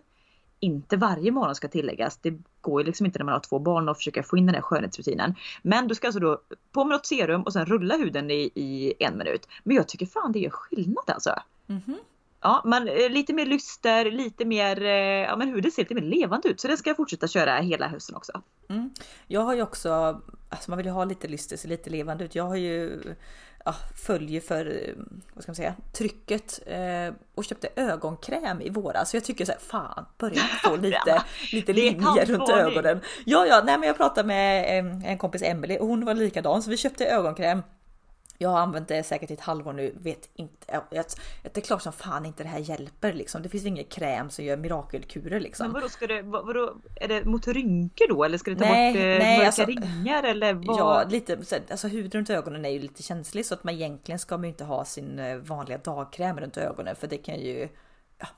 Inte 0.60 0.98
varje 0.98 1.32
månad 1.32 1.58
ska 1.58 1.68
tilläggas. 1.68 2.18
Det 2.18 2.40
går 2.62 2.82
ju 2.82 2.86
liksom 2.86 3.06
inte 3.06 3.20
när 3.20 3.26
man 3.26 3.34
har 3.34 3.40
två 3.40 3.60
barn 3.60 3.90
och 3.90 3.98
försöka 3.98 4.24
få 4.24 4.38
in 4.38 4.46
den 4.46 4.56
här 4.56 4.62
skönhetsrutinen. 4.62 5.36
Men 5.62 5.88
du 5.88 5.96
ska 5.96 6.08
alltså 6.08 6.20
då 6.20 6.42
på 6.72 6.84
med 6.84 6.96
något 6.96 7.06
serum 7.06 7.42
och 7.42 7.54
sen 7.54 7.66
rulla 7.66 7.98
huden 7.98 8.32
i, 8.32 8.52
i 8.56 8.94
en 9.00 9.18
minut. 9.18 9.48
Men 9.64 9.76
jag 9.76 9.88
tycker 9.88 10.06
fan 10.06 10.32
det 10.32 10.40
gör 10.40 10.50
skillnad 10.50 11.04
alltså. 11.10 11.30
Mhm. 11.68 11.98
Ja, 12.44 12.62
man, 12.66 12.88
eh, 12.88 13.10
lite 13.10 13.34
mer 13.34 13.46
lyster, 13.46 14.12
lite 14.12 14.46
mer, 14.46 14.84
eh, 14.84 14.92
ja 15.22 15.36
men 15.36 15.50
huden 15.50 15.72
ser 15.72 15.82
lite 15.82 15.96
mer 15.96 16.02
levande 16.02 16.50
ut. 16.50 16.62
Så 16.62 16.68
det 16.68 16.78
ska 16.78 16.90
jag 16.90 16.98
fortsätta 16.98 17.28
köra 17.28 17.58
hela 17.58 17.88
hösten 17.88 18.16
också. 18.16 18.42
Mm. 18.70 18.90
Jag 19.28 19.42
har 19.42 19.54
ju 19.54 19.62
också, 19.62 20.22
alltså 20.50 20.72
man 20.72 20.78
vill 20.78 20.86
ju 20.86 20.92
ha 20.92 21.06
lite 21.06 21.28
lyster, 21.28 21.58
se 21.58 21.68
lite 21.68 21.90
levande 21.90 22.24
ut. 22.24 22.36
Jag 22.36 22.44
har 22.44 22.56
ju 22.56 23.02
ja, 23.66 23.76
följer 23.96 24.42
för, 24.42 24.66
eh, 24.66 24.94
vad 25.34 25.44
ska 25.44 25.50
man 25.50 25.56
säga, 25.56 25.76
trycket 25.94 26.60
eh, 26.66 27.14
och 27.36 27.46
köpte 27.46 27.70
ögonkräm 27.76 28.62
i 28.62 28.70
våras. 28.70 29.10
Så 29.10 29.18
jag 29.18 29.24
tycker 29.24 29.46
så 29.46 29.52
här, 29.52 29.60
fan, 29.60 30.06
börja 30.18 30.42
få 30.64 30.76
lite, 30.82 31.24
lite 31.52 31.74
linjer 31.74 32.26
runt 32.26 32.50
ögonen. 32.50 33.00
Ja, 33.26 33.46
ja, 33.46 33.62
nej 33.66 33.78
men 33.78 33.88
jag 33.88 33.98
pratade 33.98 34.28
med 34.28 34.80
eh, 34.80 35.12
en 35.12 35.18
kompis 35.18 35.42
Emily 35.42 35.78
och 35.78 35.88
hon 35.88 36.06
var 36.06 36.14
likadan 36.14 36.64
så 36.64 36.70
vi 36.70 36.78
köpte 36.78 37.06
ögonkräm. 37.06 37.62
Jag 38.44 38.50
har 38.50 38.60
använt 38.60 38.88
det 38.88 39.04
säkert 39.04 39.32
i 39.32 39.34
ett 39.34 39.42
halvår 39.42 39.74
nu, 39.74 39.94
vet 40.02 40.30
inte. 40.36 40.82
Det 41.42 41.58
är 41.58 41.62
klart 41.62 41.82
som 41.82 41.94
fan 41.94 42.26
inte 42.26 42.44
det 42.44 42.50
här 42.50 42.60
hjälper 42.60 43.14
liksom. 43.14 43.42
Det 43.42 43.50
finns 43.50 43.66
ingen 43.66 43.86
kräm 43.86 44.30
som 44.30 44.46
gör 44.46 44.58
mirakelkurer 44.58 45.40
liksom. 45.40 45.66
Men 45.66 45.74
vadå, 45.74 45.90
ska 45.90 46.08
det, 46.08 46.22
vad, 46.22 46.46
vadå, 46.46 46.74
är 46.96 47.08
det 47.08 47.26
mot 47.26 47.48
rynkor 47.48 48.08
då 48.10 48.24
eller 48.24 48.38
ska 48.38 48.52
det 48.52 48.58
ta 48.58 48.66
Nej, 48.66 48.94
bort 48.94 49.02
eh, 49.02 49.06
nej, 49.06 49.38
mörka 49.38 49.46
alltså- 49.48 49.66
ringar 49.66 50.24
eller 50.24 50.54
vad? 50.54 50.66
Ja, 50.80 51.04
lite. 51.10 51.46
så- 51.46 51.56
Alltså 51.72 51.88
huden 51.88 52.12
runt 52.12 52.30
ögonen 52.30 52.66
är 52.66 52.70
ju 52.70 52.80
lite 52.80 53.04
känslig 53.04 53.46
så 53.46 53.54
att 53.54 53.64
man 53.64 53.74
egentligen 53.74 54.20
ska 54.20 54.38
man 54.38 54.44
ju 54.44 54.50
inte 54.50 54.64
ha 54.64 54.86
sin 54.86 55.20
eh, 55.20 55.36
vanliga 55.38 55.78
dagkräm 55.78 56.40
runt 56.40 56.58
ögonen 56.58 56.96
för 56.96 57.08
det 57.08 57.18
kan 57.18 57.40
ju 57.40 57.70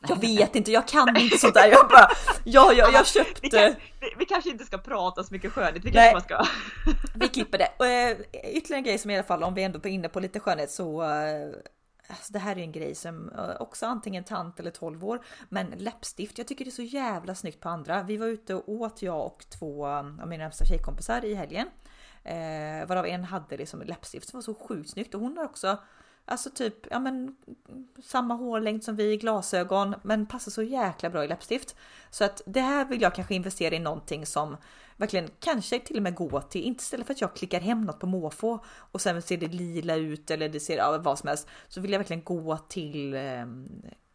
jag 0.08 0.22
vet 0.22 0.56
inte, 0.56 0.72
jag 0.72 0.88
kan 0.88 1.18
inte 1.18 1.38
sånt 1.38 1.54
där. 1.54 1.68
Jag 1.68 1.88
bara, 1.88 2.10
ja, 2.44 2.74
jag, 2.74 2.78
jag 2.78 2.88
vi, 2.88 2.94
kan, 2.94 3.06
köpte. 3.06 3.76
vi, 4.00 4.14
vi 4.18 4.26
kanske 4.26 4.50
inte 4.50 4.66
ska 4.66 4.78
prata 4.78 5.24
så 5.24 5.34
mycket 5.34 5.52
skönhet, 5.52 5.86
vi 5.86 5.92
kanske 5.92 6.12
bara 6.12 6.22
ska. 6.22 6.46
Vi 7.16 7.28
klipper 7.28 7.58
det. 7.58 7.70
Och, 7.80 7.86
eh, 7.86 8.18
ytterligare 8.34 8.80
en 8.80 8.84
grej 8.84 8.98
som 8.98 9.12
i 9.12 9.16
alla 9.16 9.24
fall, 9.24 9.44
om 9.44 9.54
vi 9.54 9.64
ändå 9.64 9.80
är 9.84 9.88
inne 9.88 10.10
på 10.10 10.20
lite 10.20 10.40
skönhet 10.40 10.72
så 10.72 11.04
eh, 11.04 11.50
Alltså 12.08 12.34
det 12.34 12.40
här 12.40 12.58
är 12.58 12.62
en 12.62 12.72
grej 12.72 12.96
som 12.96 13.30
eh, 13.30 13.62
också 13.62 13.86
antingen 13.86 14.24
tant 14.24 14.60
eller 14.60 14.72
12 14.72 15.06
år. 15.06 15.22
Men 15.50 15.68
läppstift, 15.78 16.38
jag 16.38 16.48
tycker 16.48 16.66
det 16.66 16.70
är 16.70 16.72
så 16.72 16.82
jävla 16.82 17.36
snyggt 17.36 17.60
på 17.60 17.70
andra. 17.70 18.04
Vi 18.04 18.18
var 18.18 18.28
ute 18.28 18.56
och 18.56 18.70
åt 18.70 19.02
jag 19.02 19.26
och 19.26 19.46
två 19.50 19.88
av 19.88 20.06
mina 20.06 20.44
närmsta 20.44 20.66
tjejkompisar 20.66 21.26
i 21.26 21.34
helgen. 21.34 21.68
Eh, 22.24 22.88
varav 22.88 23.06
en 23.06 23.24
hade 23.24 23.58
liksom 23.58 23.82
läppstift 23.82 24.30
som 24.30 24.38
var 24.38 24.42
så 24.42 24.54
sjukt 24.54 24.90
snyggt 24.90 25.16
och 25.16 25.22
hon 25.22 25.38
har 25.38 25.46
också 25.46 25.78
Alltså 26.28 26.50
typ, 26.50 26.88
ja 26.92 27.00
men 27.00 27.36
samma 28.04 28.34
hårlängd 28.34 28.84
som 28.84 28.96
vi, 28.96 29.18
glasögon, 29.18 29.96
men 30.04 30.26
passar 30.26 30.52
så 30.52 30.64
jäkla 30.64 31.10
bra 31.10 31.24
i 31.24 31.28
läppstift. 31.28 31.76
Så 32.10 32.24
att 32.24 32.42
det 32.46 32.62
här 32.62 32.86
vill 32.86 33.02
jag 33.02 33.16
kanske 33.16 33.36
investera 33.36 33.76
i 33.76 33.80
någonting 33.80 34.26
som 34.26 34.58
verkligen 34.98 35.30
kanske 35.40 35.80
till 35.80 35.98
och 35.98 36.04
med 36.04 36.16
gå 36.16 36.42
till, 36.42 36.64
inte 36.64 36.82
istället 36.82 37.08
för 37.08 37.14
att 37.14 37.22
jag 37.22 37.36
klickar 37.36 37.60
hem 37.60 37.82
något 37.82 38.00
på 38.00 38.08
måfå 38.08 38.66
och 38.92 39.02
sen 39.02 39.22
ser 39.22 39.38
det 39.38 39.48
lila 39.48 39.96
ut 39.96 40.32
eller 40.32 40.50
det 40.50 40.60
ser 40.60 40.78
ja, 40.78 40.98
vad 40.98 41.20
som 41.20 41.28
helst. 41.28 41.48
Så 41.68 41.82
vill 41.82 41.92
jag 41.92 42.00
verkligen 42.00 42.24
gå 42.24 42.58
till, 42.58 43.14
eh, 43.14 43.46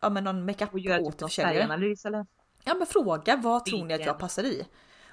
ja 0.01 0.11
men 0.11 0.25
någon 0.25 0.45
makeup 0.47 0.73
typ 0.73 0.85
någon 0.85 0.99
återförsäljare. 0.99 1.67
Ja 2.65 2.75
men 2.75 2.87
fråga 2.87 3.37
vad 3.37 3.65
tror 3.65 3.85
ni 3.85 3.95
att 3.95 4.07
jag 4.07 4.19
passar 4.19 4.45
i? 4.45 4.67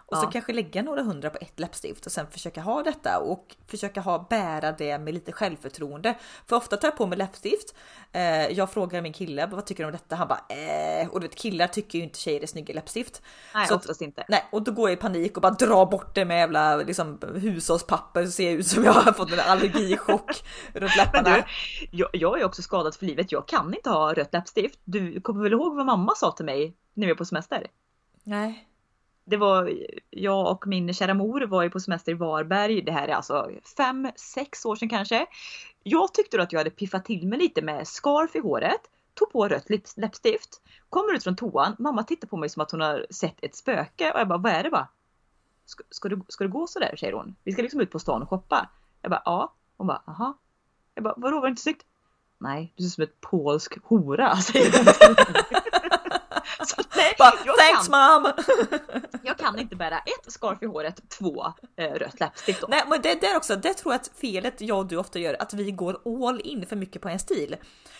Och 0.09 0.17
så 0.17 0.23
Ja. 0.25 0.31
kanske 0.31 0.53
lägga 0.53 0.81
några 0.81 1.01
hundra 1.03 1.29
på 1.29 1.37
ett 1.41 1.59
läppstift 1.59 2.05
och 2.05 2.11
sen 2.11 2.27
försöka 2.31 2.61
ha 2.61 2.83
detta 2.83 3.19
och 3.19 3.55
försöka 3.67 4.01
ha 4.01 4.27
bära 4.29 4.71
det 4.71 4.99
med 4.99 5.13
lite 5.13 5.31
självförtroende. 5.31 6.15
För 6.45 6.55
ofta 6.55 6.77
tar 6.77 6.87
jag 6.87 6.97
på 6.97 7.07
mig 7.07 7.17
läppstift. 7.17 7.75
Eh, 8.11 8.47
jag 8.47 8.71
frågar 8.71 9.01
min 9.01 9.13
kille 9.13 9.45
vad 9.45 9.65
tycker 9.65 9.83
du 9.83 9.87
om 9.87 9.91
detta? 9.91 10.15
Han 10.15 10.27
bara 10.27 10.45
eh, 10.49 11.07
och 11.09 11.19
du 11.19 11.27
vet 11.27 11.35
killar 11.35 11.67
tycker 11.67 11.97
ju 11.99 12.03
inte 12.03 12.19
tjejer 12.19 12.41
är 12.43 12.47
snygga 12.47 12.71
i 12.71 12.75
läppstift. 12.75 13.21
Nej 13.53 13.67
Så 13.67 13.75
oftast 13.75 14.01
inte. 14.01 14.25
Nej, 14.29 14.45
och 14.51 14.61
då 14.61 14.71
går 14.71 14.89
jag 14.89 14.97
i 14.97 15.01
panik 15.01 15.35
och 15.35 15.41
bara 15.41 15.51
drar 15.51 15.85
bort 15.85 16.15
det 16.15 16.25
med 16.25 16.39
jävla 16.39 16.75
liksom, 16.77 17.19
hushållspapper 17.35 18.25
så 18.25 18.31
ser 18.31 18.43
jag 18.45 18.53
ut 18.53 18.67
som 18.67 18.83
jag 18.83 18.93
har 18.93 19.11
fått 19.13 19.31
en 19.31 19.39
allergichock 19.39 20.43
runt 20.73 20.91
Men 20.95 21.05
läpparna. 21.05 21.35
du, 21.35 21.43
jag, 21.91 22.09
jag 22.13 22.39
är 22.41 22.45
också 22.45 22.61
skadad 22.61 22.95
för 22.95 23.05
livet. 23.05 23.31
Jag 23.31 23.47
kan 23.47 23.73
inte 23.73 23.89
ha 23.89 24.13
rött 24.13 24.33
läppstift. 24.33 24.79
Du 24.83 25.21
kommer 25.21 25.43
väl 25.43 25.51
ihåg 25.53 25.75
vad 25.75 25.85
mamma 25.85 26.15
sa 26.15 26.31
till 26.31 26.45
mig 26.45 26.73
när 26.93 27.07
vi 27.07 27.13
var 27.13 27.17
på 27.17 27.25
semester? 27.25 27.67
Nej. 28.23 28.66
Det 29.29 29.37
var 29.37 29.73
jag 30.09 30.51
och 30.51 30.67
min 30.67 30.93
kära 30.93 31.13
mor 31.13 31.41
var 31.41 31.63
ju 31.63 31.69
på 31.69 31.79
semester 31.79 32.11
i 32.11 32.15
Varberg. 32.15 32.81
Det 32.81 32.91
här 32.91 33.07
är 33.07 33.13
alltså 33.13 33.49
fem, 33.77 34.11
sex 34.15 34.65
år 34.65 34.75
sedan 34.75 34.89
kanske. 34.89 35.25
Jag 35.83 36.13
tyckte 36.13 36.37
då 36.37 36.43
att 36.43 36.51
jag 36.51 36.59
hade 36.59 36.69
piffat 36.69 37.05
till 37.05 37.27
mig 37.27 37.39
lite 37.39 37.61
med 37.61 37.87
scarf 37.87 38.35
i 38.35 38.39
håret. 38.39 38.81
Tog 39.13 39.31
på 39.31 39.47
rött 39.47 39.69
läppstift. 39.95 40.61
Kommer 40.89 41.13
ut 41.13 41.23
från 41.23 41.35
toan. 41.35 41.75
Mamma 41.79 42.03
tittar 42.03 42.27
på 42.27 42.37
mig 42.37 42.49
som 42.49 42.61
att 42.61 42.71
hon 42.71 42.81
har 42.81 43.05
sett 43.09 43.35
ett 43.41 43.55
spöke 43.55 44.11
och 44.11 44.19
jag 44.19 44.27
bara 44.27 44.37
vad 44.37 44.51
är 44.51 44.63
det 44.63 44.69
bara? 44.69 44.87
Ska, 45.65 45.83
ska, 45.89 46.09
du, 46.09 46.21
ska 46.27 46.43
du 46.43 46.49
gå 46.49 46.67
sådär 46.67 46.95
säger 46.99 47.13
hon. 47.13 47.35
Vi 47.43 47.51
ska 47.51 47.61
liksom 47.61 47.81
ut 47.81 47.91
på 47.91 47.99
stan 47.99 48.21
och 48.21 48.29
shoppa. 48.29 48.69
Jag 49.01 49.11
bara 49.11 49.21
ja. 49.25 49.53
Hon 49.77 49.87
bara 49.87 50.01
aha. 50.07 50.37
Jag 50.95 51.03
bara 51.03 51.13
vadå 51.17 51.39
var 51.39 51.47
det 51.47 51.49
inte 51.49 51.61
snyggt? 51.61 51.85
Nej 52.37 52.73
du 52.75 52.83
ser 52.83 52.87
ut 52.87 52.93
som 52.93 53.03
ett 53.03 53.21
polsk 53.21 53.77
hora 53.83 54.35
säger 54.41 54.71
hon. 54.77 55.65
Så, 56.67 56.81
nej, 56.95 57.15
Bara, 57.19 57.33
jag 57.45 57.57
Thanks 57.57 57.87
kan- 57.87 58.21
mom! 58.23 58.31
jag 59.23 59.37
kan 59.37 59.59
inte 59.59 59.75
bära 59.75 59.97
ett 59.99 60.31
scarf 60.31 60.63
i 60.63 60.65
håret, 60.65 61.09
två 61.09 61.45
eh, 61.77 61.91
rött 61.93 62.19
läppstift 62.19 62.61
då. 62.61 62.67
Nej 62.69 62.83
men 62.87 63.01
det 63.01 63.21
där 63.21 63.37
också, 63.37 63.55
det 63.55 63.73
tror 63.73 63.93
jag 63.93 64.01
att 64.01 64.11
felet 64.21 64.61
jag 64.61 64.77
och 64.77 64.85
du 64.87 64.97
ofta 64.97 65.19
gör, 65.19 65.35
att 65.41 65.53
vi 65.53 65.71
går 65.71 65.99
all 66.27 66.41
in 66.43 66.65
för 66.65 66.75
mycket 66.75 67.01
på 67.01 67.09
en 67.09 67.19
stil. 67.19 67.55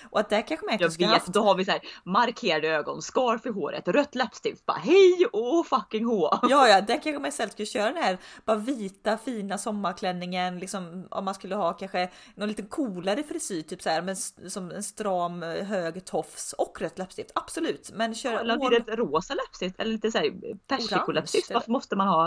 Och 0.10 0.19
att 0.19 0.29
där 0.29 0.41
kanske 0.47 0.65
man 0.65 0.77
Jag 0.79 0.97
vet, 0.97 1.10
haft... 1.10 1.27
då 1.27 1.41
har 1.43 1.55
vi 1.55 1.65
så 1.65 1.71
här 1.71 1.81
markerade 2.03 2.67
ögon, 2.67 3.01
scarf 3.01 3.45
i 3.45 3.49
håret, 3.49 3.88
rött 3.88 4.15
läppstift, 4.15 4.65
bara 4.65 4.77
hej 4.77 5.25
och 5.33 5.67
fucking 5.67 6.05
hå. 6.05 6.39
Ja, 6.49 6.67
ja, 6.67 6.81
där 6.81 6.93
kanske 7.03 7.19
man 7.19 7.25
istället 7.29 7.51
skulle 7.53 7.65
köra 7.65 7.86
den 7.93 8.03
här 8.03 8.17
bara 8.45 8.57
vita 8.57 9.17
fina 9.17 9.57
sommarklänningen, 9.57 10.60
liksom 10.60 11.07
om 11.12 11.25
man 11.25 11.33
skulle 11.36 11.55
ha 11.55 11.73
kanske 11.73 12.10
någon 12.36 12.47
lite 12.47 12.62
coolare 12.62 13.23
frisyr, 13.23 13.62
typ 13.62 13.81
så 13.81 13.89
här, 13.89 14.01
men 14.01 14.15
som 14.49 14.71
en 14.71 14.83
stram 14.83 15.43
eh, 15.43 15.49
hög 15.65 16.05
tofs 16.05 16.53
och 16.53 16.81
rött 16.81 16.97
läppstift. 16.97 17.31
Absolut, 17.36 17.91
men 17.93 18.15
köra 18.15 18.37
Eller 18.39 18.58
blir 18.58 18.69
det 18.69 18.91
ett 18.91 19.00
rosa 19.00 19.34
läppstift 19.34 19.80
eller 19.80 19.91
lite 19.91 20.12
så 20.12 20.17
här 20.17 20.34
persikoläppstift? 20.67 21.52
Varför 21.54 21.71
måste 21.71 21.95
man 21.95 22.08
ha? 22.08 22.23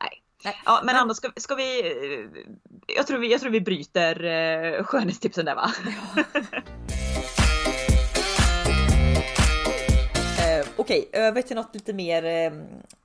Nej. 0.00 0.22
Nej, 0.44 0.60
Ja, 0.64 0.76
men, 0.84 0.86
men- 0.86 0.96
Anna, 1.02 1.14
ska, 1.14 1.30
ska 1.36 1.54
vi... 1.54 1.80
eh, 1.80 2.42
Jag 2.96 3.06
tror 3.06 3.18
vi, 3.18 3.32
jag 3.32 3.40
tror 3.40 3.50
vi 3.50 3.60
bryter 3.60 4.24
eh, 4.24 4.84
skönhetstipsen 4.84 5.44
där 5.44 5.54
va? 5.54 5.70
Eh, 10.38 10.66
Okej, 10.76 11.08
över 11.12 11.42
till 11.42 11.56
något 11.56 11.74
lite 11.74 11.92
mer, 11.92 12.24
eh, 12.24 12.52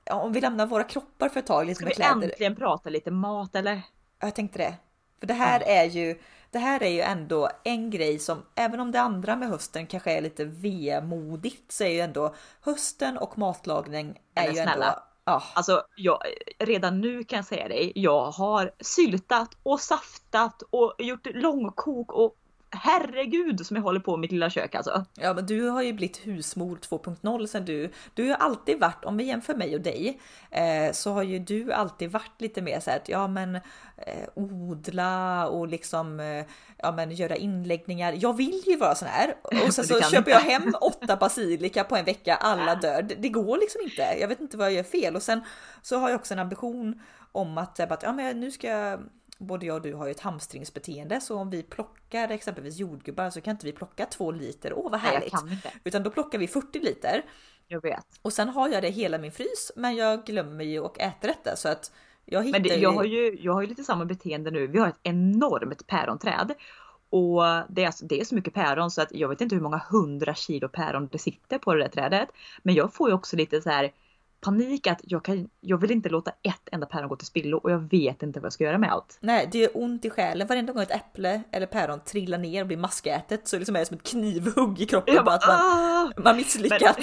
ja, 0.04 0.14
om 0.14 0.32
vi 0.32 0.40
lämnar 0.40 0.66
våra 0.66 0.84
kroppar 0.84 1.28
för 1.28 1.40
ett 1.40 1.46
tag, 1.46 1.66
lite 1.66 1.76
Ska 1.76 1.86
vi 1.86 1.94
kläder. 1.94 2.12
äntligen 2.28 2.56
prata 2.56 2.90
lite 2.90 3.10
mat 3.10 3.54
eller? 3.56 3.74
Ja, 3.74 3.82
Jag 4.26 4.34
tänkte 4.34 4.58
det. 4.58 4.74
För 5.20 5.26
det 5.26 5.34
här 5.34 5.62
är 5.66 5.84
ju, 5.84 6.18
det 6.50 6.58
här 6.58 6.82
är 6.82 6.88
ju 6.90 7.00
ändå 7.00 7.50
en 7.64 7.90
grej 7.90 8.18
som, 8.18 8.42
även 8.54 8.80
om 8.80 8.90
det 8.92 9.00
andra 9.00 9.36
med 9.36 9.48
hösten 9.48 9.86
kanske 9.86 10.12
är 10.12 10.20
lite 10.22 10.44
vemodigt, 10.44 11.72
så 11.72 11.84
är 11.84 11.88
ju 11.88 12.00
ändå 12.00 12.34
hösten 12.60 13.18
och 13.18 13.38
matlagning 13.38 14.20
är 14.34 14.46
Men 14.46 14.54
ju 14.54 14.60
ändå... 14.60 14.72
snälla. 14.72 15.02
Ja, 15.24 15.42
Alltså 15.54 15.82
jag, 15.94 16.18
redan 16.58 17.00
nu 17.00 17.24
kan 17.24 17.36
jag 17.36 17.46
säga 17.46 17.68
dig, 17.68 17.92
jag 17.94 18.30
har 18.30 18.72
syltat 18.80 19.56
och 19.62 19.80
saftat 19.80 20.62
och 20.70 20.94
gjort 20.98 21.26
långkok 21.34 22.12
och 22.12 22.36
herregud 22.70 23.66
som 23.66 23.76
jag 23.76 23.82
håller 23.82 24.00
på 24.00 24.10
med 24.10 24.20
mitt 24.20 24.32
lilla 24.32 24.50
kök 24.50 24.74
alltså. 24.74 25.04
ja, 25.14 25.34
men 25.34 25.46
du 25.46 25.68
har 25.68 25.82
ju 25.82 25.92
blivit 25.92 26.26
husmor 26.26 26.76
2.0 26.76 27.46
sen 27.46 27.64
du, 27.64 27.90
du 28.14 28.28
har 28.28 28.36
alltid 28.36 28.80
varit, 28.80 29.04
om 29.04 29.16
vi 29.16 29.24
jämför 29.24 29.54
mig 29.54 29.74
och 29.74 29.80
dig, 29.80 30.20
eh, 30.50 30.92
så 30.92 31.12
har 31.12 31.22
ju 31.22 31.38
du 31.38 31.72
alltid 31.72 32.10
varit 32.10 32.40
lite 32.40 32.62
mer 32.62 32.80
så 32.80 32.90
här 32.90 32.96
att 32.96 33.08
ja 33.08 33.28
men 33.28 33.54
eh, 33.96 34.28
odla 34.34 35.46
och 35.48 35.68
liksom 35.68 36.20
eh, 36.20 36.44
ja 36.76 36.92
men 36.92 37.10
göra 37.10 37.36
inläggningar. 37.36 38.14
Jag 38.16 38.36
vill 38.36 38.62
ju 38.66 38.76
vara 38.76 38.94
sån 38.94 39.08
här 39.08 39.34
och 39.66 39.74
sen 39.74 39.84
så 39.84 40.00
köper 40.00 40.18
inte. 40.18 40.30
jag 40.30 40.40
hem 40.40 40.74
åtta 40.80 41.16
basilika 41.16 41.84
på 41.84 41.96
en 41.96 42.04
vecka, 42.04 42.34
alla 42.34 42.74
dör. 42.82 43.02
Det, 43.02 43.28
går 43.28 43.58
liksom 43.58 43.80
inte. 43.80 44.02
Jag 44.20 44.28
vet 44.28 44.40
inte 44.40 44.56
vad 44.56 44.66
jag 44.66 44.74
gör 44.74 44.82
fel 44.82 45.16
och 45.16 45.22
sen 45.22 45.40
så 45.82 45.98
har 45.98 46.08
jag 46.08 46.20
också 46.20 46.34
en 46.34 46.40
ambition 46.40 47.02
om 47.32 47.58
att, 47.58 47.80
att 47.80 48.02
ja, 48.02 48.12
men 48.12 48.40
nu 48.40 48.50
ska 48.50 48.68
jag 48.68 49.00
Både 49.40 49.66
jag 49.66 49.76
och 49.76 49.82
du 49.82 49.94
har 49.94 50.06
ju 50.06 50.10
ett 50.10 50.20
hamstringsbeteende 50.20 51.20
så 51.20 51.36
om 51.38 51.50
vi 51.50 51.62
plockar 51.62 52.28
exempelvis 52.28 52.78
jordgubbar 52.78 53.30
så 53.30 53.40
kan 53.40 53.50
inte 53.50 53.66
vi 53.66 53.72
plocka 53.72 54.06
två 54.06 54.32
liter. 54.32 54.72
Åh 54.76 54.90
vad 54.90 55.02
Nej, 55.02 55.12
härligt! 55.12 55.52
inte. 55.52 55.72
Utan 55.84 56.02
då 56.02 56.10
plockar 56.10 56.38
vi 56.38 56.48
40 56.48 56.78
liter 56.80 57.24
Jag 57.68 57.82
vet. 57.82 58.06
och 58.22 58.32
sen 58.32 58.48
har 58.48 58.68
jag 58.68 58.82
det 58.82 58.88
hela 58.90 59.18
min 59.18 59.32
frys 59.32 59.72
men 59.76 59.96
jag 59.96 60.24
glömmer 60.26 60.64
ju 60.64 60.80
och 60.80 61.00
äter 61.00 61.28
detta 61.28 61.56
så 61.56 61.68
att 61.68 61.92
jag 62.24 62.44
hittar 62.44 62.60
Men 62.60 62.68
det, 62.68 62.76
jag, 62.76 62.92
har 62.92 63.04
ju, 63.04 63.38
jag 63.40 63.52
har 63.52 63.60
ju 63.60 63.66
lite 63.66 63.84
samma 63.84 64.04
beteende 64.04 64.50
nu. 64.50 64.66
Vi 64.66 64.78
har 64.78 64.88
ett 64.88 65.00
enormt 65.02 65.86
päronträd. 65.86 66.54
Och 67.10 67.42
det 67.68 67.82
är, 67.82 67.86
alltså, 67.86 68.06
det 68.06 68.20
är 68.20 68.24
så 68.24 68.34
mycket 68.34 68.54
päron 68.54 68.90
så 68.90 69.02
att 69.02 69.12
jag 69.12 69.28
vet 69.28 69.40
inte 69.40 69.54
hur 69.54 69.62
många 69.62 69.82
hundra 69.90 70.34
kilo 70.34 70.68
päron 70.68 71.08
det 71.12 71.18
sitter 71.18 71.58
på 71.58 71.74
det 71.74 71.82
där 71.82 71.88
trädet. 71.88 72.28
Men 72.62 72.74
jag 72.74 72.94
får 72.94 73.08
ju 73.08 73.14
också 73.14 73.36
lite 73.36 73.62
så 73.62 73.70
här 73.70 73.92
panik 74.40 74.86
att 74.86 75.00
jag, 75.02 75.24
kan, 75.24 75.48
jag 75.60 75.78
vill 75.78 75.90
inte 75.90 76.08
låta 76.08 76.30
ett 76.30 76.68
enda 76.72 76.86
päron 76.86 77.08
gå 77.08 77.16
till 77.16 77.26
spillo 77.26 77.58
och 77.58 77.70
jag 77.70 77.90
vet 77.90 78.22
inte 78.22 78.40
vad 78.40 78.46
jag 78.46 78.52
ska 78.52 78.64
göra 78.64 78.78
med 78.78 78.92
allt. 78.92 79.18
Nej, 79.20 79.48
det 79.52 79.64
är 79.64 79.70
ont 79.74 80.04
i 80.04 80.10
själen 80.10 80.46
varenda 80.46 80.72
gång 80.72 80.82
ett 80.82 80.90
äpple 80.90 81.42
eller 81.50 81.66
päron 81.66 82.00
trillar 82.00 82.38
ner 82.38 82.60
och 82.60 82.66
blir 82.66 82.76
maskätet 82.76 83.48
så 83.48 83.58
liksom 83.58 83.76
är 83.76 83.80
det 83.80 83.86
som 83.86 83.96
ett 83.96 84.02
knivhugg 84.10 84.80
i 84.80 84.86
kroppen 84.86 85.14
Jag 85.14 85.24
bara 85.24 85.34
att 85.34 85.46
man, 85.46 85.56
"Ah!" 85.56 86.12
man 86.16 86.36
misslyckats. 86.36 86.98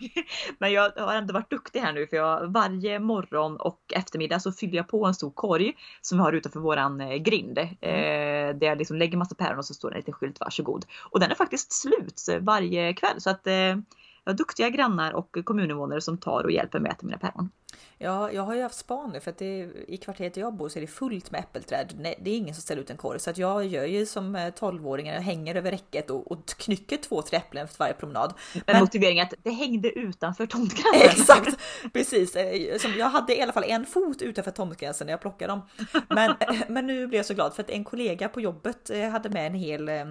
Men, 0.00 0.08
men 0.58 0.72
jag 0.72 0.90
har 0.96 1.14
ändå 1.14 1.34
varit 1.34 1.50
duktig 1.50 1.80
här 1.80 1.92
nu 1.92 2.06
för 2.06 2.16
jag 2.16 2.52
varje 2.52 2.98
morgon 2.98 3.56
och 3.56 3.80
eftermiddag 3.94 4.40
så 4.40 4.52
fyller 4.52 4.76
jag 4.76 4.88
på 4.88 5.06
en 5.06 5.14
stor 5.14 5.30
korg 5.30 5.72
som 6.00 6.18
vi 6.18 6.24
har 6.24 6.32
utanför 6.32 6.60
våran 6.60 7.00
eh, 7.00 7.16
grind. 7.16 7.58
Eh, 7.58 7.66
där 7.80 8.66
jag 8.66 8.78
liksom 8.78 8.96
lägger 8.96 9.18
massa 9.18 9.34
päron 9.34 9.58
och 9.58 9.64
så 9.64 9.74
står 9.74 9.90
det 9.90 9.94
en 9.94 10.00
liten 10.00 10.14
skylt 10.14 10.40
varsågod. 10.40 10.84
Och 11.10 11.20
den 11.20 11.30
är 11.30 11.34
faktiskt 11.34 11.72
slut 11.72 12.26
varje 12.40 12.92
kväll 12.92 13.20
så 13.20 13.30
att 13.30 13.46
eh, 13.46 13.76
jag 14.24 14.32
har 14.32 14.36
duktiga 14.36 14.68
grannar 14.70 15.12
och 15.12 15.36
kommuninvånare 15.44 16.00
som 16.00 16.18
tar 16.18 16.44
och 16.44 16.50
hjälper 16.50 16.78
mig 16.80 16.90
att 16.90 16.96
äta 16.98 17.06
mina 17.06 17.18
päron. 17.18 17.50
Ja, 17.98 18.32
jag 18.32 18.42
har 18.42 18.54
ju 18.54 18.62
haft 18.62 18.74
span 18.78 19.10
nu 19.10 19.20
för 19.20 19.30
att 19.30 19.38
det, 19.38 19.68
i 19.88 19.96
kvarteret 19.96 20.36
jag 20.36 20.54
bor 20.54 20.68
så 20.68 20.78
är 20.78 20.80
det 20.80 20.86
fullt 20.86 21.30
med 21.30 21.38
äppelträd. 21.40 21.94
Nej, 22.00 22.18
det 22.22 22.30
är 22.30 22.36
ingen 22.36 22.54
som 22.54 22.62
ställer 22.62 22.82
ut 22.82 22.90
en 22.90 22.96
korg 22.96 23.20
så 23.20 23.30
att 23.30 23.38
jag 23.38 23.66
gör 23.66 23.84
ju 23.84 24.06
som 24.06 24.36
eh, 24.36 24.40
12-åring, 24.40 25.06
jag 25.06 25.20
hänger 25.20 25.54
över 25.54 25.70
räcket 25.70 26.10
och, 26.10 26.32
och 26.32 26.46
knycker 26.46 26.96
två, 26.96 27.22
tre 27.22 27.38
äpplen 27.38 27.64
efter 27.64 27.78
varje 27.78 27.94
promenad. 27.94 28.34
Men, 28.54 28.62
Men- 28.66 28.80
motiveringen 28.80 29.26
att 29.26 29.34
det 29.42 29.50
hängde 29.50 29.98
utanför 29.98 30.46
tomtgränsen. 30.46 31.00
Exakt, 31.10 31.58
precis. 31.92 32.36
Eh, 32.36 32.78
Som 32.78 32.92
jag 32.98 33.06
hade 33.10 33.36
i 33.38 33.42
alla 33.42 33.52
fall 33.52 33.64
en 33.66 33.86
fot 33.86 34.22
utanför 34.22 34.50
tomtgränsen 34.50 35.06
när 35.06 35.12
jag 35.12 35.20
plockade 35.20 35.52
dem. 35.52 35.60
Men, 36.08 36.34
men 36.68 36.86
nu 36.86 37.06
blev 37.06 37.18
jag 37.18 37.26
så 37.26 37.34
glad 37.34 37.54
för 37.54 37.62
att 37.62 37.70
en 37.70 37.84
kollega 37.84 38.28
på 38.28 38.40
jobbet 38.40 38.90
eh, 38.90 39.08
hade 39.08 39.28
med 39.28 39.46
en 39.46 39.54
hel 39.54 39.88
eh, 39.88 40.04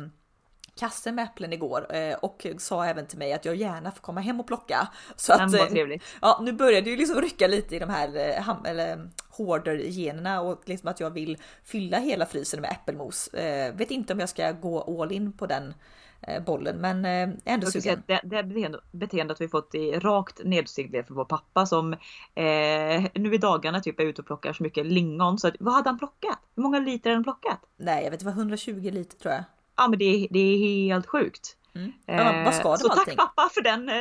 kasse 0.79 1.11
med 1.11 1.23
äpplen 1.23 1.53
igår 1.53 1.95
eh, 1.95 2.13
och 2.13 2.45
sa 2.57 2.85
även 2.85 3.07
till 3.07 3.17
mig 3.17 3.33
att 3.33 3.45
jag 3.45 3.55
gärna 3.55 3.91
får 3.91 4.01
komma 4.01 4.21
hem 4.21 4.39
och 4.39 4.47
plocka. 4.47 4.87
Så 5.15 5.37
Men 5.37 5.55
att, 5.55 5.71
eh, 5.73 5.97
ja, 6.21 6.39
nu 6.43 6.53
börjar 6.53 6.81
det 6.81 6.89
ju 6.89 6.97
liksom 6.97 7.21
rycka 7.21 7.47
lite 7.47 7.75
i 7.75 7.79
de 7.79 7.89
här 7.89 8.07
eh, 8.07 8.41
ham- 8.41 8.67
eller 8.67 9.09
hoarder-generna 9.29 10.41
och 10.41 10.61
liksom 10.65 10.89
att 10.89 10.99
jag 10.99 11.09
vill 11.11 11.37
fylla 11.63 11.97
hela 11.97 12.25
frysen 12.25 12.61
med 12.61 12.71
äppelmos. 12.71 13.29
Vet 13.73 13.91
inte 13.91 14.13
om 14.13 14.19
jag 14.19 14.29
ska 14.29 14.51
gå 14.51 15.01
all 15.01 15.11
in 15.11 15.33
på 15.33 15.45
den 15.45 15.73
bollen, 16.45 16.77
men 16.77 17.05
ändå 17.45 17.67
sugen. 17.67 18.03
det, 18.07 18.21
det 18.23 18.43
beteende, 18.43 18.79
beteendet 18.91 19.41
vi 19.41 19.47
fått 19.47 19.75
i 19.75 19.91
rakt 19.91 20.43
nedstegled 20.43 21.07
för 21.07 21.13
vår 21.13 21.25
pappa 21.25 21.65
som 21.65 21.93
eh, 21.93 23.03
nu 23.13 23.33
i 23.33 23.37
dagarna 23.37 23.79
typ 23.79 23.99
är 23.99 24.03
ute 24.03 24.21
och 24.21 24.27
plockar 24.27 24.53
så 24.53 24.63
mycket 24.63 24.85
lingon. 24.85 25.39
Så 25.39 25.47
att, 25.47 25.55
vad 25.59 25.73
hade 25.73 25.89
han 25.89 25.99
plockat? 25.99 26.39
Hur 26.55 26.63
många 26.63 26.79
liter 26.79 27.09
hade 27.09 27.17
han 27.17 27.23
plockat? 27.23 27.59
Nej, 27.77 28.03
jag 28.03 28.11
vet 28.11 28.19
det 28.19 28.25
var 28.25 28.33
120 28.33 28.89
liter 28.91 29.17
tror 29.17 29.33
jag. 29.33 29.43
Ja 29.79 29.87
men 29.87 29.99
det, 29.99 30.05
är- 30.05 30.27
det 30.31 30.39
är 30.39 30.57
helt 30.93 31.07
sjukt. 31.07 31.57
Mm. 31.75 31.91
Ja, 32.05 32.41
vad 32.45 32.53
ska 32.55 32.69
Eh, 32.69 32.75
så 32.75 32.89
allting? 32.91 33.17
tack 33.17 33.35
pappa 33.35 33.49
för 33.53 33.61
den 33.61 33.89
eh, 33.89 33.95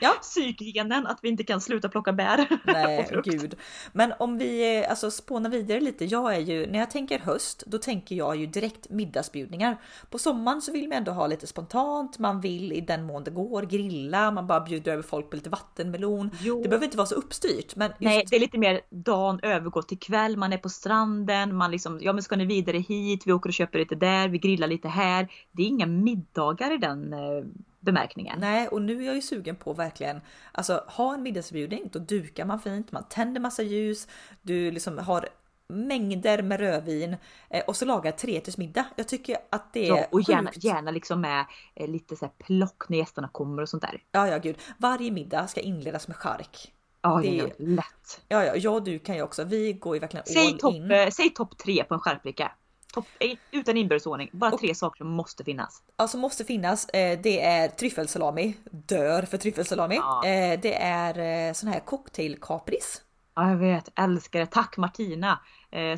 Ja. 0.00 0.10
psykgenen 0.22 1.06
att 1.06 1.18
vi 1.22 1.28
inte 1.28 1.44
kan 1.44 1.60
sluta 1.60 1.88
plocka 1.88 2.12
bär. 2.12 2.48
Nej, 2.64 3.20
gud. 3.24 3.54
Men 3.92 4.12
om 4.18 4.38
vi 4.38 4.82
eh, 4.82 4.90
alltså 4.90 5.10
spånar 5.10 5.50
vidare 5.50 5.80
lite. 5.80 6.04
Jag 6.04 6.34
är 6.34 6.40
ju, 6.40 6.66
när 6.66 6.78
jag 6.78 6.90
tänker 6.90 7.18
höst, 7.18 7.62
då 7.66 7.78
tänker 7.78 8.14
jag 8.14 8.36
ju 8.36 8.46
direkt 8.46 8.90
middagsbjudningar. 8.90 9.76
På 10.10 10.18
sommaren 10.18 10.62
så 10.62 10.72
vill 10.72 10.88
man 10.88 10.98
ändå 10.98 11.12
ha 11.12 11.26
lite 11.26 11.46
spontant. 11.46 12.18
Man 12.18 12.40
vill 12.40 12.72
i 12.72 12.80
den 12.80 13.06
mån 13.06 13.24
det 13.24 13.30
går 13.30 13.62
grilla. 13.62 14.30
Man 14.30 14.46
bara 14.46 14.60
bjuder 14.60 14.92
över 14.92 15.02
folk 15.02 15.30
på 15.30 15.36
lite 15.36 15.50
vattenmelon. 15.50 16.30
Jo. 16.40 16.62
Det 16.62 16.68
behöver 16.68 16.84
inte 16.84 16.96
vara 16.96 17.06
så 17.06 17.14
uppstyrt, 17.14 17.76
men 17.76 17.90
just, 17.90 18.00
Nej, 18.00 18.24
det 18.30 18.36
är 18.36 18.40
lite 18.40 18.58
mer 18.58 18.80
dagen 18.90 19.40
övergår 19.42 19.82
till 19.82 19.98
kväll, 19.98 20.36
man 20.36 20.52
är 20.52 20.58
på 20.58 20.68
stranden, 20.68 21.56
man 21.56 21.70
liksom, 21.70 21.98
ja 22.02 22.12
men 22.12 22.22
ska 22.22 22.36
ni 22.36 22.44
vidare 22.44 22.78
hit, 22.78 23.22
vi 23.26 23.32
åker 23.32 23.50
och 23.50 23.54
köper 23.54 23.78
lite 23.78 23.94
där, 23.94 24.28
vi 24.28 24.38
grillar 24.38 24.66
lite 24.66 24.88
här. 24.88 25.28
Det 25.52 25.62
är 25.62 25.66
inga 25.66 25.86
middagar 25.86 26.74
i 26.74 26.78
den 26.78 27.05
eh, 27.12 27.44
bemärkningen. 27.80 28.40
Nej, 28.40 28.68
och 28.68 28.82
nu 28.82 29.02
är 29.02 29.06
jag 29.06 29.14
ju 29.14 29.22
sugen 29.22 29.56
på 29.56 29.72
verkligen 29.72 30.20
alltså 30.52 30.84
ha 30.88 31.14
en 31.14 31.22
middagsbjudning. 31.22 31.88
Då 31.92 31.98
dukar 31.98 32.44
man 32.44 32.60
fint, 32.60 32.92
man 32.92 33.04
tänder 33.08 33.40
massa 33.40 33.62
ljus, 33.62 34.08
du 34.42 34.70
liksom 34.70 34.98
har 34.98 35.28
mängder 35.68 36.42
med 36.42 36.60
rödvin 36.60 37.16
eh, 37.50 37.62
och 37.66 37.76
så 37.76 37.84
lagar 37.84 38.12
trerättersmiddag. 38.12 38.84
Jag 38.96 39.08
tycker 39.08 39.36
att 39.50 39.72
det 39.72 39.84
är 39.88 39.96
Ja, 39.96 40.06
och 40.10 40.20
gärna, 40.28 40.50
sjukt. 40.50 40.64
gärna 40.64 40.90
liksom 40.90 41.20
med 41.20 41.44
eh, 41.74 41.88
lite 41.88 42.16
så 42.16 42.24
här 42.24 42.32
plock 42.38 42.88
när 42.88 42.98
gästerna 42.98 43.28
kommer 43.28 43.62
och 43.62 43.68
sånt 43.68 43.82
där. 43.82 44.02
Ja, 44.12 44.28
ja, 44.28 44.38
gud. 44.38 44.56
Varje 44.78 45.10
middag 45.10 45.46
ska 45.46 45.60
inledas 45.60 46.08
med 46.08 46.16
chark. 46.16 46.72
Ja, 47.02 47.20
Det- 47.22 47.40
är 47.40 47.52
lätt. 47.58 48.20
Ja, 48.28 48.44
ja, 48.44 48.56
jag 48.56 48.74
och 48.74 48.82
du 48.82 48.98
kan 48.98 49.16
ju 49.16 49.22
också. 49.22 49.44
Vi 49.44 49.72
går 49.72 49.96
ju 49.96 50.00
verkligen 50.00 50.26
Säg 50.26 50.46
all 50.46 50.58
topp 50.58 50.74
in. 50.74 51.12
säg 51.12 51.30
topp 51.30 51.58
tre 51.58 51.84
på 51.84 51.94
en 51.94 52.00
skärpbricka. 52.00 52.52
Topp, 52.96 53.06
utan 53.50 53.76
inbördesordning. 53.76 54.30
Bara 54.32 54.52
Och- 54.52 54.60
tre 54.60 54.74
saker 54.74 54.98
som 54.98 55.08
måste 55.08 55.44
finnas. 55.44 55.82
Alltså 55.96 56.18
måste 56.18 56.44
finnas. 56.44 56.88
Eh, 56.88 57.20
det 57.22 57.42
är 57.44 57.68
tryffelsalami. 57.68 58.56
Dör 58.70 59.22
för 59.22 59.38
tryffelsalami. 59.38 59.96
Ja. 59.96 60.26
Eh, 60.26 60.60
det 60.60 60.82
är 60.82 61.48
eh, 61.48 61.52
sån 61.52 61.68
här 61.68 61.80
cocktailkapris. 61.80 63.02
Ja, 63.34 63.50
jag 63.50 63.56
vet. 63.56 63.88
Älskar 63.98 64.40
det. 64.40 64.46
Tack 64.46 64.76
Martina 64.76 65.38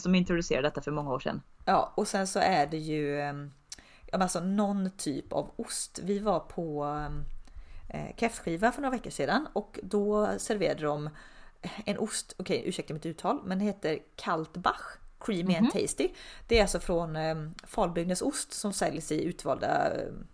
som 0.00 0.14
introducerade 0.14 0.68
detta 0.68 0.80
för 0.82 0.90
många 0.90 1.10
år 1.12 1.18
sedan. 1.20 1.42
Ja, 1.64 1.92
och 1.96 2.08
sen 2.08 2.26
så 2.26 2.38
är 2.38 2.66
det 2.66 2.76
ju 2.76 3.20
ehm, 3.20 3.50
alltså 4.12 4.40
någon 4.40 4.90
typ 4.96 5.32
av 5.32 5.50
ost. 5.56 6.00
Vi 6.02 6.18
var 6.18 6.40
på 6.40 6.84
ehm, 6.84 7.24
eh, 7.88 8.16
kräftskiva 8.16 8.72
för 8.72 8.82
några 8.82 8.96
veckor 8.96 9.10
sedan 9.10 9.48
och 9.52 9.78
då 9.82 10.28
serverade 10.38 10.82
de 10.82 11.10
en 11.84 11.98
ost, 11.98 12.34
okej 12.38 12.62
ursäkta 12.66 12.94
mitt 12.94 13.06
uttal, 13.06 13.40
men 13.44 13.58
det 13.58 13.64
heter 13.64 13.98
Kaltbach 14.16 14.82
Creamy 15.20 15.56
and 15.56 15.72
Tasty. 15.72 16.08
Det 16.46 16.58
är 16.58 16.62
alltså 16.62 16.80
från 16.80 17.16
um, 17.16 17.54
Falbygdens 17.66 18.22
ost 18.22 18.52
som 18.52 18.72
säljs 18.72 19.12
i 19.12 19.24
utvalda 19.24 19.92
ehm, 19.92 20.26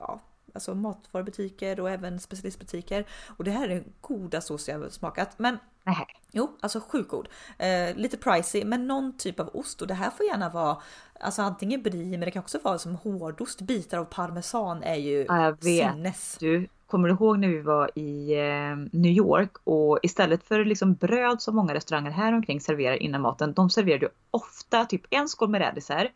ja, 0.00 0.20
alltså 0.54 0.74
matvarubutiker 0.74 1.80
och 1.80 1.90
även 1.90 2.20
specialistbutiker. 2.20 3.06
Och 3.36 3.44
det 3.44 3.50
här 3.50 3.64
är 3.64 3.74
den 3.74 3.92
godaste 4.00 4.52
ost 4.52 4.68
jag 4.68 4.92
smakat. 4.92 5.38
Men 5.38 5.58
Nej. 5.84 6.06
Jo, 6.30 6.56
alltså 6.60 6.80
sjukt 6.80 7.10
god. 7.10 7.28
Eh, 7.58 7.96
lite 7.96 8.16
pricey, 8.16 8.64
men 8.64 8.86
någon 8.86 9.16
typ 9.18 9.40
av 9.40 9.50
ost 9.56 9.82
och 9.82 9.88
det 9.88 9.94
här 9.94 10.10
får 10.10 10.26
gärna 10.26 10.48
vara 10.48 10.82
alltså 11.20 11.42
antingen 11.42 11.82
brie, 11.82 12.10
men 12.10 12.20
det 12.20 12.30
kan 12.30 12.42
också 12.42 12.58
vara 12.62 12.78
som 12.78 12.94
hårdost. 12.94 13.60
Bitar 13.60 13.98
av 13.98 14.04
parmesan 14.04 14.82
är 14.82 14.94
ju 14.94 15.24
Ja, 15.28 15.44
jag 15.44 15.64
vet. 15.64 15.92
sinnes. 15.92 16.36
Du, 16.40 16.68
kommer 16.92 17.08
du 17.08 17.14
ihåg 17.14 17.38
när 17.38 17.48
vi 17.48 17.60
var 17.60 17.98
i 17.98 18.34
eh, 18.34 18.76
New 19.00 19.12
York 19.12 19.50
och 19.64 19.98
istället 20.02 20.44
för 20.44 20.64
liksom 20.64 20.94
bröd 20.94 21.42
som 21.42 21.56
många 21.56 21.74
restauranger 21.74 22.10
här 22.10 22.32
omkring 22.32 22.60
serverar 22.60 23.02
innan 23.02 23.20
maten, 23.20 23.52
de 23.52 23.70
serverade 23.70 24.04
ju 24.06 24.10
ofta 24.30 24.84
typ 24.84 25.02
en 25.10 25.28
skål 25.28 25.48
med 25.48 25.60
rädisor 25.60 26.08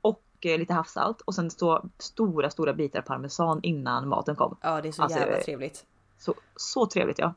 och 0.00 0.22
eh, 0.40 0.58
lite 0.58 0.74
havssalt 0.74 1.20
och 1.20 1.34
sen 1.34 1.50
så 1.50 1.84
stora, 1.98 2.50
stora 2.50 2.72
bitar 2.72 3.00
parmesan 3.00 3.60
innan 3.62 4.08
maten 4.08 4.36
kom. 4.36 4.56
Ja, 4.60 4.80
det 4.80 4.88
är 4.88 4.92
så 4.92 5.02
Alltså, 5.02 5.18
jävla 5.18 5.36
eh, 5.36 5.42
trevligt. 5.44 5.84
Så, 6.18 6.34
så 6.56 6.86
trevligt 6.86 7.18
ja. 7.18 7.34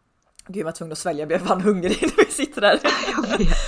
Gud, 0.47 0.57
jag 0.57 0.65
var 0.65 0.71
tvungen 0.71 0.91
att 0.91 0.97
svälja, 0.97 1.21
jag 1.21 1.27
blev 1.27 1.39
fan 1.39 1.61
hungrig 1.61 1.97
när 2.17 2.25
vi 2.25 2.31
sitter 2.31 2.61
där. 2.61 2.79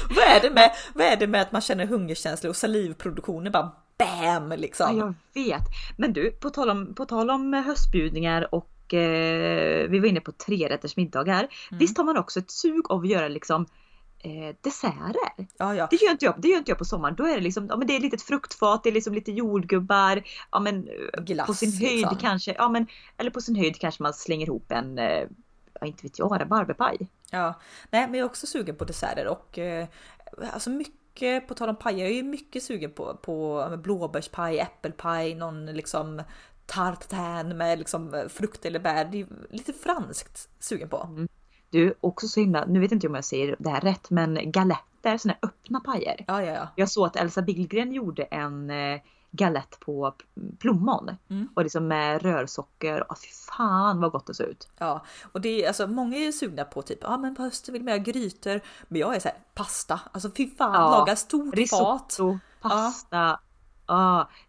Vad, 0.16 0.24
är 0.24 0.42
det 0.42 0.50
med, 0.50 0.72
vad 0.94 1.06
är 1.06 1.18
det 1.18 1.28
med 1.28 1.42
att 1.42 1.52
man 1.52 1.62
känner 1.62 1.86
hungerkänslor 1.86 2.50
och 2.50 2.56
salivproduktionen 2.56 3.52
bara 3.52 3.72
BAM 3.98 4.52
Ja, 4.52 4.58
liksom? 4.58 4.98
jag 4.98 5.14
vet. 5.44 5.64
Men 5.98 6.14
du, 6.14 6.32
på 6.32 6.50
tal 6.50 6.70
om, 6.70 6.94
på 6.94 7.06
tal 7.06 7.30
om 7.30 7.54
höstbjudningar 7.54 8.56
och 8.56 8.70
eh, 8.94 9.90
vi 9.90 10.00
var 10.00 10.08
inne 10.08 10.20
på 10.20 10.32
trerätters 10.32 10.96
middagar. 10.96 11.48
Visst 11.72 11.98
har 11.98 12.06
man 12.06 12.18
också 12.18 12.40
ett 12.40 12.52
sug 12.52 12.92
av 12.92 13.02
att 13.02 13.08
göra 13.08 13.28
liksom 13.28 13.66
eh, 14.20 14.56
desserter? 14.62 15.48
Ja, 15.58 15.76
ja. 15.76 15.88
Det 15.92 16.02
gör 16.02 16.12
inte 16.12 16.26
jag, 16.26 16.36
det 16.38 16.48
gör 16.48 16.58
inte 16.58 16.72
jag 16.72 16.78
på 16.78 16.86
sommaren. 16.86 17.16
Då 17.16 17.28
är 17.28 17.36
det 17.36 17.42
liksom, 17.42 17.68
ja 17.68 17.78
men 17.78 17.88
det 17.88 17.94
är 17.94 17.98
ett 17.98 18.04
litet 18.04 18.22
fruktfat, 18.22 18.84
det 18.84 18.90
är 18.90 18.94
liksom 18.94 19.14
lite 19.14 19.32
jordgubbar, 19.32 20.24
ja 20.52 20.60
men 20.60 20.88
eh, 20.88 21.24
Glass, 21.24 21.48
på 21.48 21.54
sin 21.54 21.74
höjd 21.74 21.98
liksom. 21.98 22.18
kanske, 22.18 22.54
ja 22.54 22.70
men 22.70 22.88
eller 23.18 23.32
på 23.32 23.42
sin 23.42 23.56
höjd 23.56 23.80
kanske 23.80 24.04
man 24.04 24.14
slänger 24.14 24.46
ihop 24.46 24.72
en, 24.72 25.00
eh, 25.00 25.28
ja 25.82 25.88
inte 25.88 26.04
vet 26.04 26.20
jag, 26.20 26.42
rabarberpaj. 26.42 26.98
Ja, 27.32 27.60
nej, 27.92 28.08
men 28.08 28.14
jag 28.14 28.26
är 28.26 28.30
också 28.30 28.48
sugen 28.48 28.76
på 28.76 28.86
desserter 28.86 29.28
och 29.28 29.60
eh, 29.60 29.88
alltså 30.54 30.70
mycket 30.70 31.48
på 31.48 31.54
tal 31.54 31.70
om 31.70 31.76
pajer. 31.76 32.00
Jag 32.00 32.10
är 32.10 32.16
ju 32.16 32.24
mycket 32.24 32.64
sugen 32.64 32.92
på, 32.92 33.18
på 33.22 33.68
blåbärspaj, 33.84 34.60
äppelpaj, 34.60 35.36
någon 35.36 35.66
liksom 35.66 36.24
tartan 36.70 37.58
med 37.58 37.80
liksom 37.80 38.30
frukt 38.30 38.66
eller 38.66 38.80
bär. 38.80 39.06
Det 39.06 39.22
är 39.22 39.28
lite 39.50 39.74
franskt 39.74 40.50
sugen 40.60 40.90
på. 40.90 41.10
Du, 41.70 41.94
också 42.02 42.28
så 42.28 42.40
himla, 42.40 42.66
nu 42.66 42.80
vet 42.80 42.92
inte 42.92 43.08
om 43.08 43.16
jag 43.16 43.26
säger 43.26 43.56
det 43.60 43.70
här 43.70 43.82
rätt, 43.82 44.10
men 44.10 44.52
galetter, 44.52 45.18
såna 45.18 45.34
här 45.34 45.50
öppna 45.50 45.80
pajer. 45.80 46.26
Ja, 46.28 46.44
ja, 46.44 46.54
ja. 46.54 46.68
Jag 46.76 46.90
såg 46.90 47.06
att 47.08 47.16
Elsa 47.16 47.42
Billgren 47.42 47.92
gjorde 47.94 48.24
en 48.24 48.70
eh, 48.70 49.00
galett 49.32 49.80
på 49.80 50.14
plommon. 50.60 51.12
Mm. 51.30 51.50
Och 51.56 51.64
liksom 51.64 51.88
med 51.88 52.22
rörsocker. 52.22 53.06
Åh, 53.10 53.16
fy 53.16 53.28
fan 53.28 54.02
vad 54.02 54.12
gott 54.12 54.28
det 54.28 54.34
såg 54.34 54.48
ut. 54.48 54.70
ja. 54.78 55.06
Och 55.32 55.42
det 55.42 55.64
är 55.64 55.68
alltså 55.68 55.88
många 55.88 56.18
är 56.18 56.22
ju 56.22 56.32
sugna 56.32 56.64
på 56.64 56.82
typ, 56.82 57.00
ja 57.02 57.18
men 57.18 57.36
på 57.36 57.44
hösten 57.44 57.74
vill 57.74 57.84
man 57.84 57.94
göra 57.94 58.04
grytor. 58.04 58.62
Men 58.88 59.02
jag 59.02 59.16
är 59.16 59.20
så 59.20 59.28
här, 59.28 59.38
pasta. 59.54 60.00
Alltså 60.12 60.32
fy 60.38 60.50
fan, 60.58 60.74
Ja, 60.74 60.92
laga 60.92 61.16
stort 61.16 61.46
fat. 61.46 61.58
Risotto, 61.58 62.40
pasta. 62.62 63.18
Ja, 63.18 63.40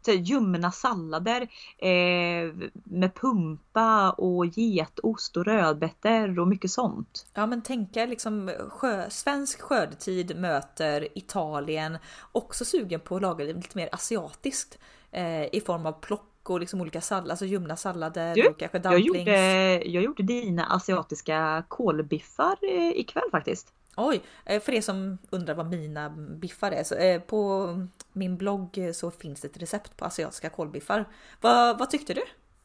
så 0.03 0.11
här 0.11 0.19
ljumna 0.19 0.71
sallader 0.73 1.41
eh, 1.79 2.55
med 2.85 3.15
pumpa 3.15 4.11
och 4.11 4.47
getost 4.47 5.37
och 5.37 5.45
rödbetor 5.45 6.39
och 6.39 6.49
mycket 6.49 6.71
sånt. 6.71 7.27
Ja 7.35 7.47
men 7.47 7.63
tänka 7.63 8.07
liksom 8.07 8.51
sjö, 8.69 9.11
svensk 9.11 9.61
skördetid 9.61 10.37
möter 10.37 11.09
Italien. 11.19 11.99
Också 12.33 12.65
sugen 12.65 13.01
på 13.01 13.17
att 13.17 13.23
laga 13.23 13.45
lite 13.45 13.77
mer 13.79 13.89
asiatiskt. 13.93 14.79
Eh, 15.13 15.55
I 15.55 15.63
form 15.67 15.87
av 15.87 15.93
plock 15.93 16.27
och 16.51 16.61
liksom 16.61 16.81
olika 16.81 17.01
sallader, 17.01 17.31
alltså 17.31 17.45
ljumna 17.45 17.77
sallader 17.77 18.35
Du, 18.35 18.49
och 18.49 18.59
kanske 18.59 18.79
Jag 18.79 18.83
dumplings. 18.85 19.17
gjorde, 19.17 19.83
jag 19.85 20.03
gjorde 20.03 20.23
dina 20.23 20.67
asiatiska 20.67 21.65
kolbiffar 21.69 22.57
eh, 22.63 22.89
ikväll 22.89 23.31
faktiskt. 23.31 23.73
Oj, 24.09 24.23
eh, 24.45 24.61
för 24.63 24.73
er 24.73 24.81
som 24.81 25.19
undrar 25.31 25.55
vad 25.55 25.67
mina 25.71 26.11
biffar 26.11 26.71
är. 26.73 26.85
Så, 26.85 26.95
eh, 26.95 27.21
på 27.21 27.67
min 28.13 28.37
blogg 28.37 28.79
eh, 28.79 28.93
så 28.93 29.11
finns 29.11 29.41
det 29.41 29.49
ett 29.49 29.63
recept 29.63 29.97
på 29.97 30.05
asiatiska 30.05 30.51
kolbiffar. 30.51 31.09
Vad, 31.41 31.79
vad 31.79 31.91
tyckte 31.91 32.15
du? 32.15 32.23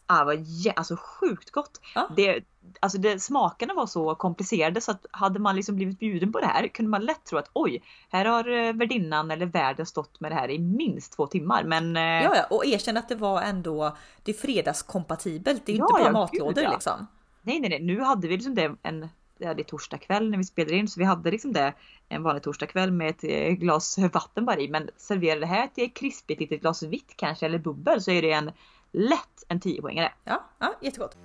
Ah, 0.08 0.24
var 0.24 0.34
jä- 0.34 0.74
alltså 0.76 0.96
sjukt 1.00 1.52
gott. 1.52 1.82
Ja. 1.96 2.10
Det, 2.16 2.44
alltså 2.80 2.98
det, 2.98 3.20
smakerna 3.20 3.74
var 3.74 3.86
så 3.88 4.16
komplicerade 4.16 4.82
så 4.82 4.92
att 4.92 5.06
hade 5.12 5.40
man 5.40 5.56
liksom 5.56 5.76
blivit 5.76 6.00
bjuden 6.00 6.32
på 6.32 6.40
det 6.40 6.46
här 6.46 6.68
kunde 6.68 6.90
man 6.90 7.06
lätt 7.06 7.24
tro 7.26 7.38
att 7.40 7.50
oj, 7.54 7.84
här 8.10 8.26
har 8.26 8.74
värdinnan 8.74 9.32
eller 9.32 9.46
värden 9.46 9.86
stått 9.86 10.20
med 10.20 10.32
det 10.32 10.36
här 10.36 10.52
i 10.52 10.60
minst 10.60 11.14
två 11.16 11.28
timmar. 11.28 11.64
Men 11.64 11.96
Ja, 11.96 12.36
ja, 12.36 12.44
och 12.50 12.66
erkänn 12.66 12.98
att 12.98 13.10
det 13.10 13.16
var 13.16 13.42
ändå 13.42 13.98
det 14.24 14.32
är 14.32 14.36
fredagskompatibelt. 14.36 15.66
Det 15.66 15.72
är 15.72 15.78
Ja, 15.78 15.84
inte 15.84 15.94
bara 15.94 16.04
ja, 16.04 16.12
matlådor 16.12 16.54
gud, 16.54 16.64
ja. 16.64 16.72
liksom. 16.72 17.08
nej, 17.42 17.60
nej, 17.60 17.70
nej, 17.70 17.82
nu 17.84 18.02
hade 18.02 18.28
vi 18.28 18.36
liksom 18.36 18.56
det 18.56 18.76
en 18.84 19.10
det 19.38 19.46
är 19.46 19.64
torsdag 19.64 19.98
kväll 19.98 20.30
när 20.30 20.38
vi 20.38 20.44
spelade 20.44 20.76
in 20.76 20.88
så 20.88 21.00
vi 21.00 21.06
hade 21.06 21.32
liksom 21.32 21.54
det 21.54 21.74
en 22.10 22.24
vanlig 22.24 22.44
torsdag 22.44 22.66
kväll 22.66 22.92
med 22.92 23.10
ett 23.10 23.24
eh, 23.24 23.54
glas 23.54 23.98
vatten 23.98 24.46
bara 24.46 24.60
i. 24.60 24.68
Men 24.68 24.90
serverar 24.98 25.40
det 25.40 25.46
här 25.46 25.68
till 25.68 25.84
ett 25.84 25.90
eh, 25.90 25.94
krispigt 25.94 26.42
litet 26.42 26.62
glas 26.62 26.84
vitt 26.84 27.14
kanske 27.16 27.46
eller 27.46 27.58
bubbel 27.58 28.02
så 28.02 28.12
är 28.12 28.22
det 28.22 28.32
en 28.32 28.52
lätt 28.92 29.44
en 29.48 29.60
10 29.60 29.82
poängare. 29.82 30.14
Ja, 30.24 30.50
ja 30.60 30.74
jättegott. 30.82 31.18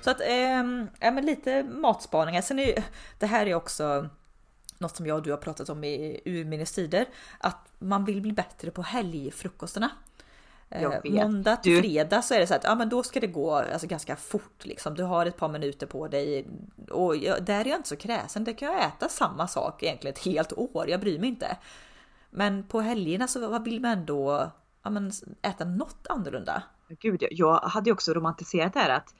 Så 0.00 0.10
att, 0.10 0.20
eh, 0.20 0.86
ja 1.00 1.10
men 1.10 1.26
lite 1.26 1.62
matspaningar. 1.62 2.42
Sen 2.42 2.58
är 2.58 2.66
ju, 2.66 2.74
det 3.18 3.26
här 3.26 3.46
är 3.46 3.54
också 3.54 4.08
något 4.78 4.96
som 4.96 5.06
jag 5.06 5.16
och 5.16 5.22
du 5.22 5.30
har 5.30 5.38
pratat 5.38 5.68
om 5.68 5.84
i 5.84 6.20
urminnes 6.24 6.72
tider. 6.72 7.06
Att 7.38 7.72
man 7.78 8.04
vill 8.04 8.20
bli 8.20 8.32
bättre 8.32 8.70
på 8.70 8.82
helgfrukostarna. 8.82 9.90
Eh, 10.70 10.82
Jag 10.82 11.02
vet. 11.02 11.12
Måndag 11.12 11.56
till 11.56 11.72
Du- 11.72 11.80
fredag 11.80 12.22
så 12.22 12.34
är 12.34 12.38
det 12.40 12.46
så 12.46 12.54
att 12.54 12.64
ja, 12.64 12.74
men 12.74 12.88
då 12.88 13.02
ska 13.02 13.20
det 13.20 13.26
gå 13.26 13.54
alltså, 13.54 13.86
ganska 13.86 14.16
fort. 14.16 14.64
Liksom. 14.64 14.94
Du 14.94 15.02
har 15.02 15.26
ett 15.26 15.36
par 15.36 15.48
minuter 15.48 15.86
på 15.86 16.08
dig. 16.08 16.46
Och 16.90 17.16
jag, 17.16 17.44
där 17.44 17.60
är 17.60 17.64
jag 17.68 17.78
inte 17.78 17.88
så 17.88 17.96
kräsen. 17.96 18.44
Där 18.44 18.52
kan 18.52 18.72
jag 18.72 18.84
äta 18.84 19.08
samma 19.08 19.48
sak 19.48 19.82
egentligen 19.82 20.14
ett 20.14 20.24
helt 20.24 20.52
år. 20.52 20.88
Jag 20.88 21.00
bryr 21.00 21.18
mig 21.18 21.28
inte. 21.28 21.56
Men 22.30 22.62
på 22.68 22.80
helgerna 22.80 23.26
så 23.28 23.48
vad 23.48 23.64
vill 23.64 23.80
man 23.80 23.90
ändå 23.90 24.50
ja, 24.82 24.90
men, 24.90 25.12
äta 25.42 25.64
något 25.64 26.06
annorlunda. 26.08 26.62
Gud, 26.88 27.24
jag 27.30 27.60
hade 27.60 27.90
ju 27.90 27.94
också 27.94 28.12
romantiserat 28.14 28.72
det 28.72 28.80
här 28.80 28.90
att 28.90 29.14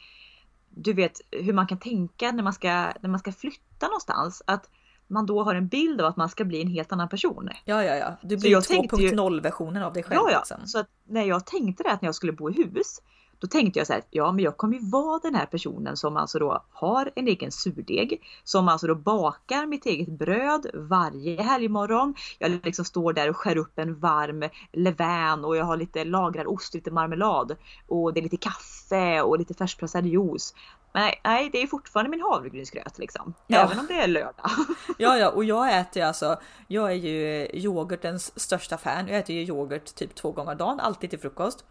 du 0.69 0.93
vet 0.93 1.21
hur 1.31 1.53
man 1.53 1.67
kan 1.67 1.79
tänka 1.79 2.33
när 2.33 2.43
man 2.43 2.53
ska, 2.53 2.69
när 3.01 3.09
man 3.09 3.19
ska 3.19 3.33
flytta 3.33 3.87
någonstans. 3.87 4.43
Att 4.47 4.71
man 5.11 5.27
då 5.27 5.43
har 5.43 5.55
en 5.55 5.69
bild 5.69 6.01
av 6.01 6.07
att 6.07 6.17
man 6.17 6.29
ska 6.29 6.45
bli 6.45 6.63
en 6.63 6.69
helt 6.69 6.93
annan 6.93 7.09
person. 7.09 7.49
Ja, 7.65 7.85
ja, 7.85 7.95
ja. 7.97 8.17
Du 8.23 8.37
blir 8.37 8.51
jag 8.51 8.65
tänkte 8.65 9.03
ju- 9.03 9.11
2.0 9.11 9.43
versionen 9.43 9.83
av 9.83 9.93
dig 9.93 10.03
själv. 10.03 10.21
Ja, 10.25 10.31
ja. 10.33 10.39
Liksom. 10.39 10.67
Så 10.67 10.85
när 11.09 11.25
jag 11.25 11.47
tänkte 11.47 11.83
det 11.83 11.91
att 11.91 12.03
när 12.03 12.09
jag 12.09 12.15
skulle 12.15 12.33
bo 12.33 12.51
i 12.51 12.53
hus. 12.53 13.01
Då 13.39 13.47
tänkte 13.47 13.81
jag 13.81 13.87
så 13.87 13.93
här, 13.93 14.03
ja 14.11 14.33
men 14.33 14.45
jag 14.45 14.57
kommer 14.57 14.75
ju 14.75 14.91
vara 14.91 15.21
den 15.23 15.35
här 15.35 15.47
personen 15.47 15.97
som 15.97 16.17
alltså 16.17 16.39
då 16.39 16.65
har 16.71 17.11
en 17.17 17.29
egen 17.29 17.53
surdeg. 17.53 18.23
Som 18.45 18.69
alltså 18.69 18.87
då 18.87 18.95
bakar 18.95 19.67
mitt 19.67 19.87
eget 19.87 20.19
bröd 20.19 20.67
varje 20.75 21.43
helgmorgon. 21.43 22.15
Jag 22.39 22.61
liksom 22.65 22.85
står 22.85 23.13
där 23.13 23.31
och 23.31 23.37
skär 23.37 23.57
upp 23.57 23.79
en 23.79 23.99
varm 24.01 24.45
levain 24.73 25.45
och 25.45 25.57
jag 25.57 25.65
har 25.65 25.77
lite 25.77 26.05
lagrad 26.05 26.47
ost, 26.47 26.75
lite 26.75 26.91
marmelad. 26.91 27.57
Och 27.87 28.15
det 28.15 28.21
är 28.21 28.23
lite 28.23 28.37
kaffe 28.37 29.23
och 29.23 29.39
lite 29.39 29.55
färskpressad 29.55 30.07
juice. 30.07 30.55
Nej, 30.93 31.21
nej, 31.25 31.51
det 31.53 31.63
är 31.63 31.67
fortfarande 31.67 32.11
min 32.11 32.21
havregrynsgröt 32.21 32.99
liksom. 32.99 33.35
Ja. 33.47 33.59
Även 33.59 33.79
om 33.79 33.87
det 33.87 33.95
är 33.95 34.09
lördag. 34.09 34.51
Ja, 34.99 35.19
ja, 35.19 35.29
och 35.29 35.45
jag 35.45 35.79
äter 35.79 36.03
ju 36.03 36.09
alltså, 36.09 36.41
jag 36.69 36.91
är 36.91 36.95
ju 36.95 37.49
yoghurtens 37.53 38.41
största 38.41 38.79
fan. 38.79 39.09
Jag 39.09 39.19
äter 39.19 39.37
ju 39.37 39.43
yoghurt 39.43 39.95
typ 39.95 40.15
två 40.15 40.33
gånger 40.33 40.53
om 40.53 40.59
dagen, 40.59 40.81
alltid 40.81 41.11
till 41.11 41.19
frukost. 41.19 41.65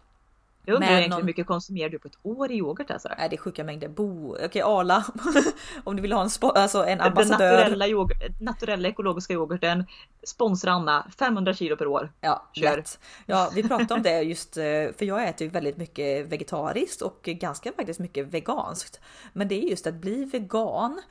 Jag 0.64 0.74
undrar 0.74 0.88
egentligen 0.88 1.10
någon- 1.10 1.20
hur 1.20 1.26
mycket 1.26 1.46
konsumerar 1.46 1.88
du 1.88 1.98
på 1.98 2.08
ett 2.08 2.18
år 2.22 2.50
i 2.50 2.54
yoghurt 2.54 2.90
alltså? 2.90 3.08
Nej, 3.18 3.28
det 3.28 3.36
är 3.36 3.38
sjuka 3.38 3.64
mängder. 3.64 3.88
Bo, 3.88 4.36
okej 4.44 4.62
Arla, 4.62 5.04
om 5.84 5.96
du 5.96 6.02
vill 6.02 6.12
ha 6.12 6.22
en, 6.22 6.30
spo, 6.30 6.48
alltså 6.50 6.78
en 6.86 6.98
Den 6.98 7.06
ambassadör. 7.06 7.56
naturella, 7.58 7.86
yoghurt, 7.88 8.40
naturella 8.40 8.88
ekologiska 8.88 9.32
yoghurten 9.34 9.84
sponsrar 10.26 10.72
Anna 10.72 11.06
500 11.18 11.54
kilo 11.54 11.76
per 11.76 11.86
år. 11.86 12.12
Ja, 12.20 12.48
Kör. 12.52 12.76
lätt. 12.76 12.98
Ja, 13.26 13.50
vi 13.54 13.62
pratade 13.68 13.94
om 13.94 14.02
det 14.02 14.22
just 14.22 14.56
eh, 14.56 14.62
för 14.98 15.04
jag 15.04 15.28
äter 15.28 15.44
ju 15.46 15.50
väldigt 15.50 15.76
mycket 15.76 16.26
vegetariskt 16.26 17.02
och 17.02 17.18
ganska 17.22 17.72
faktiskt 17.72 18.00
mycket 18.00 18.26
veganskt. 18.26 19.00
Men 19.32 19.48
det 19.48 19.54
är 19.64 19.70
just 19.70 19.86
att 19.86 19.94
bli 19.94 20.24
vegan. 20.24 21.02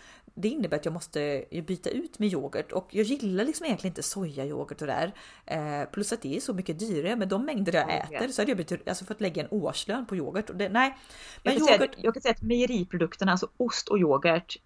Det 0.41 0.47
innebär 0.49 0.77
att 0.77 0.85
jag 0.85 0.93
måste 0.93 1.45
byta 1.67 1.89
ut 1.89 2.19
med 2.19 2.33
yoghurt 2.33 2.71
och 2.71 2.87
jag 2.91 3.05
gillar 3.05 3.43
liksom 3.45 3.65
egentligen 3.65 3.91
inte 3.91 4.03
sojayoghurt 4.03 4.81
och 4.81 4.87
där. 4.87 5.13
Eh, 5.45 5.89
plus 5.91 6.13
att 6.13 6.21
det 6.21 6.35
är 6.35 6.39
så 6.39 6.53
mycket 6.53 6.79
dyrare. 6.79 7.15
Men 7.15 7.29
de 7.29 7.45
mängder 7.45 7.73
jag 7.75 7.89
Jag 7.89 7.97
äter 7.99 8.19
vet. 8.19 8.35
så 8.35 8.41
hade 8.41 8.51
jag 8.51 8.57
bytt, 8.57 8.87
alltså 8.87 9.05
fått 9.05 9.21
lägga 9.21 9.43
en 9.43 9.47
årslön 9.51 10.05
på 10.05 10.15
yoghurt. 10.15 10.49
Och 10.49 10.55
det, 10.55 10.69
nej, 10.69 10.97
Jag 11.43 11.51
men 11.51 11.57
kan, 11.59 11.65
säga 11.67 11.77
yoghurt. 11.77 11.95
att, 11.97 12.03
jag 12.03 12.13
kan 12.13 12.21
säga 12.21 12.31
att 12.31 12.41
mejeriprodukterna, 12.41 13.31
alltså 13.31 13.49
ost 13.57 13.87
och 13.87 13.99
yoghurt. 13.99 14.57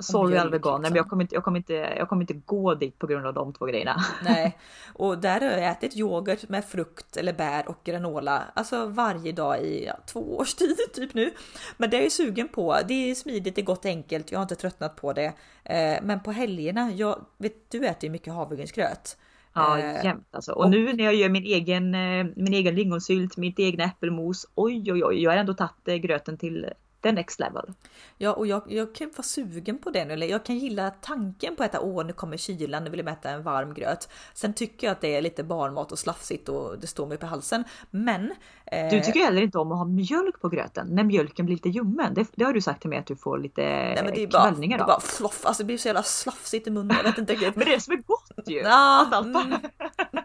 Sorry 0.00 0.36
alla 0.36 0.50
veganer, 0.50 0.90
men 0.90 0.96
jag 0.96 1.08
kommer, 1.08 1.22
inte, 1.24 1.34
jag, 1.34 1.44
kommer 1.44 1.58
inte, 1.58 1.72
jag 1.72 2.08
kommer 2.08 2.22
inte 2.22 2.34
gå 2.34 2.74
dit 2.74 2.98
på 2.98 3.06
grund 3.06 3.26
av 3.26 3.34
de 3.34 3.52
två 3.52 3.64
grejerna. 3.66 3.96
Nej, 4.24 4.58
och 4.94 5.18
där 5.18 5.40
har 5.40 5.46
jag 5.48 5.70
ätit 5.70 5.96
yoghurt 5.96 6.48
med 6.48 6.64
frukt 6.64 7.16
eller 7.16 7.32
bär 7.32 7.68
och 7.68 7.78
granola, 7.84 8.42
alltså 8.54 8.86
varje 8.86 9.32
dag 9.32 9.62
i 9.62 9.84
ja, 9.86 9.96
två 10.06 10.36
års 10.36 10.54
tid 10.60 10.76
typ 10.94 11.14
nu. 11.14 11.30
Men 11.76 11.90
det 11.90 11.96
är 11.98 12.02
jag 12.02 12.12
sugen 12.12 12.48
på. 12.48 12.76
Det 12.88 13.10
är 13.10 13.14
smidigt, 13.14 13.54
det 13.54 13.60
är 13.60 13.64
gott, 13.66 13.86
enkelt. 13.86 14.32
Jag 14.32 14.38
har 14.38 14.42
inte 14.42 14.54
tröttnat 14.56 14.96
på 14.96 15.12
det. 15.12 15.32
Eh, 15.64 15.98
men 16.02 16.20
på 16.22 16.32
helgerna, 16.32 16.92
jag 16.92 17.24
vet 17.38 17.70
du 17.70 17.86
äter 17.86 18.04
ju 18.04 18.10
mycket 18.10 18.32
havregrynsgröt. 18.34 19.16
Ja, 19.56 19.78
Eh, 19.78 20.04
jämt 20.04 20.26
alltså. 20.30 20.52
Och, 20.52 20.64
och- 20.64 20.70
nu 20.70 20.92
när 20.92 21.04
jag 21.04 21.14
gör 21.14 21.28
min 21.28 21.44
egen, 21.44 21.94
eh, 21.94 22.26
min 22.36 22.54
egen 22.54 22.74
lingonsylt, 22.74 23.36
mitt 23.36 23.58
egna 23.58 23.84
äppelmos. 23.84 24.46
Oj, 24.54 24.92
oj, 24.92 25.04
oj, 25.04 25.22
jag 25.22 25.30
har 25.30 25.38
ändå 25.38 25.54
tagit 25.54 25.88
eh, 25.88 25.94
gröten 25.96 26.38
till 26.38 26.66
the 27.04 27.12
next 27.12 27.40
level. 27.40 27.72
Ja, 28.18 28.32
och 28.32 28.46
jag, 28.46 28.62
jag 28.68 28.94
kan 28.94 29.10
vara 29.16 29.22
sugen 29.22 29.78
på 29.78 29.90
det 29.90 30.04
nu. 30.04 30.12
Eller 30.12 30.26
jag 30.26 30.44
kan 30.44 30.58
gilla 30.58 30.90
tanken 30.90 31.56
på 31.56 31.62
att 31.62 31.68
äta, 31.74 31.80
åh 31.80 32.04
nu 32.06 32.12
kommer 32.12 32.36
kylan, 32.36 32.84
nu 32.84 32.90
vill 32.90 33.00
jag 33.00 33.08
äta 33.08 33.30
en 33.30 33.42
varm 33.42 33.74
gröt. 33.74 34.08
Sen 34.34 34.54
tycker 34.54 34.86
jag 34.86 34.92
att 34.92 35.00
det 35.00 35.16
är 35.16 35.22
lite 35.22 35.44
barnmat 35.44 35.92
och 35.92 35.98
slafsigt 35.98 36.48
och 36.48 36.78
det 36.78 36.86
står 36.86 37.06
mig 37.06 37.18
på 37.18 37.26
halsen. 37.26 37.64
Men... 37.90 38.34
eh, 38.66 38.88
Du 38.90 39.00
tycker 39.00 39.20
heller 39.20 39.42
inte 39.42 39.58
om 39.58 39.72
att 39.72 39.78
ha 39.78 39.84
mjölk 39.84 40.40
på 40.40 40.48
gröten 40.48 40.86
när 40.90 41.04
mjölken 41.04 41.46
blir 41.46 41.56
lite 41.56 41.68
ljummen. 41.68 42.14
Det, 42.14 42.26
det 42.34 42.44
har 42.44 42.52
du 42.52 42.60
sagt 42.60 42.80
till 42.80 42.90
mig 42.90 42.98
att 42.98 43.06
du 43.06 43.16
får 43.16 43.38
lite 43.38 43.62
Nej, 43.62 44.00
men 44.04 44.14
det 44.14 44.22
är 44.22 44.26
bara, 44.26 44.42
det 44.44 44.48
kvällningar 44.50 44.78
är 44.78 44.82
av. 44.82 44.86
bara 44.86 45.00
floff, 45.00 45.46
alltså 45.46 45.62
det 45.62 45.66
blir 45.66 45.78
så 45.78 45.88
jävla 45.88 46.02
slafsigt 46.02 46.66
i 46.66 46.70
munnen. 46.70 46.96
Jag 46.96 47.04
vet 47.04 47.18
inte 47.18 47.32
riktigt. 47.32 47.56
Men 47.56 47.64
det 47.64 47.70
är 47.72 47.74
det 47.74 47.80
som 47.80 47.92
är 47.94 47.96
gott 47.98 48.48
ju! 48.48 48.58
Ja, 48.58 49.06
bara- 49.10 49.20
mm, 49.20 49.54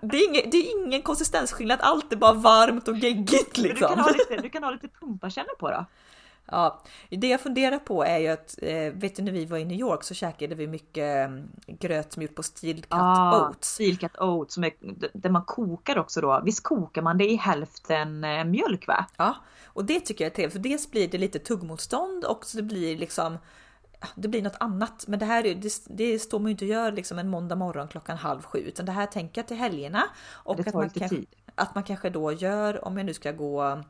det, 0.02 0.18
är 0.18 0.30
ingen, 0.30 0.50
det 0.50 0.58
är 0.58 0.86
ingen 0.86 1.02
konsistensskillnad, 1.02 1.80
allt 1.82 2.14
är 2.14 2.18
bara 2.18 2.34
varmt 2.34 2.88
och 2.88 2.98
geggigt 2.98 3.58
Men 3.58 3.64
Du 3.64 3.70
kan 3.70 3.80
liksom. 3.80 4.00
ha 4.00 4.10
lite, 4.12 4.42
du 4.42 4.50
kan 4.50 4.64
ha 4.64 4.72
lite 4.72 4.88
pumpakänner 4.88 5.56
på 5.60 5.70
då. 5.72 5.86
Ja, 6.52 6.82
det 7.10 7.28
jag 7.28 7.42
funderar 7.42 7.80
på 7.80 8.04
är 8.04 8.18
ju 8.18 8.28
att, 8.28 8.56
eh, 8.62 8.94
vet 8.94 9.16
du 9.16 9.22
när 9.24 9.32
vi 9.32 9.46
var 9.46 9.58
i 9.58 9.66
New 9.66 9.80
York 9.80 10.04
så 10.04 10.14
käkade 10.14 10.56
vi 10.56 10.68
mycket 10.68 11.30
eh, 11.30 11.36
gröt 11.68 12.14
som 12.14 12.22
gjort 12.24 12.36
på 12.36 12.44
steel 12.44 12.76
cut 12.82 12.88
Ah, 12.90 13.48
oats. 13.48 13.74
Steel 13.74 13.98
cut 13.98 14.18
oats 14.20 14.54
som 14.54 14.64
är, 14.64 14.72
där 15.14 15.30
man 15.30 15.44
kokar 15.46 15.98
också 15.98 16.22
då. 16.22 16.42
Visst 16.46 16.64
kokar 16.64 17.02
man 17.02 17.18
det 17.18 17.30
i 17.30 17.36
hälften 17.36 18.24
eh, 18.24 18.44
mjölk 18.44 18.88
va? 18.88 19.06
Ja, 19.18 19.36
och 19.66 19.86
det 19.86 20.00
tycker 20.00 20.24
jag 20.26 20.32
är 20.32 20.36
trevligt 20.36 20.54
för 20.54 20.60
dels 20.60 20.92
blir 20.92 21.08
det 21.08 21.18
lite 21.18 21.40
tuggmotstånd 21.40 22.26
och 22.26 22.46
så 22.46 22.58
det 22.58 22.64
blir 22.64 22.98
liksom 22.98 23.38
det 24.16 24.28
blir 24.28 24.42
något 24.42 24.56
annat, 24.60 25.06
men 25.08 25.20
det 25.20 25.26
här 25.26 25.46
är, 25.46 25.56
det, 25.56 25.74
det 25.88 26.20
står 26.20 26.40
man 26.40 26.46
ju 26.48 26.52
inte 26.52 26.66
och 26.66 26.70
gör 26.72 26.92
liksom 26.92 27.20
en 27.20 27.30
måndag 27.30 27.56
morgon 27.56 27.88
klockan 27.88 28.18
halv 28.18 28.42
sju, 28.42 28.60
utan 28.60 28.86
det 28.86 28.92
här 28.92 29.06
tänker 29.06 29.42
jag 29.42 29.48
till 29.48 29.58
helgerna. 29.58 30.04
Och 30.32 30.56
Det 30.56 30.62
att 30.62 30.72
tar 30.72 30.80
man, 30.80 30.88
lite 30.88 31.00
kanske, 31.00 31.16
tid. 31.18 31.28
att 31.56 31.76
man 31.76 31.84
kanske 31.84 32.10
då 32.10 32.32
gör, 32.32 32.86
om 32.86 32.98
jag 32.98 33.06
nu 33.06 33.14
ska 33.14 33.32
gå 33.32 33.84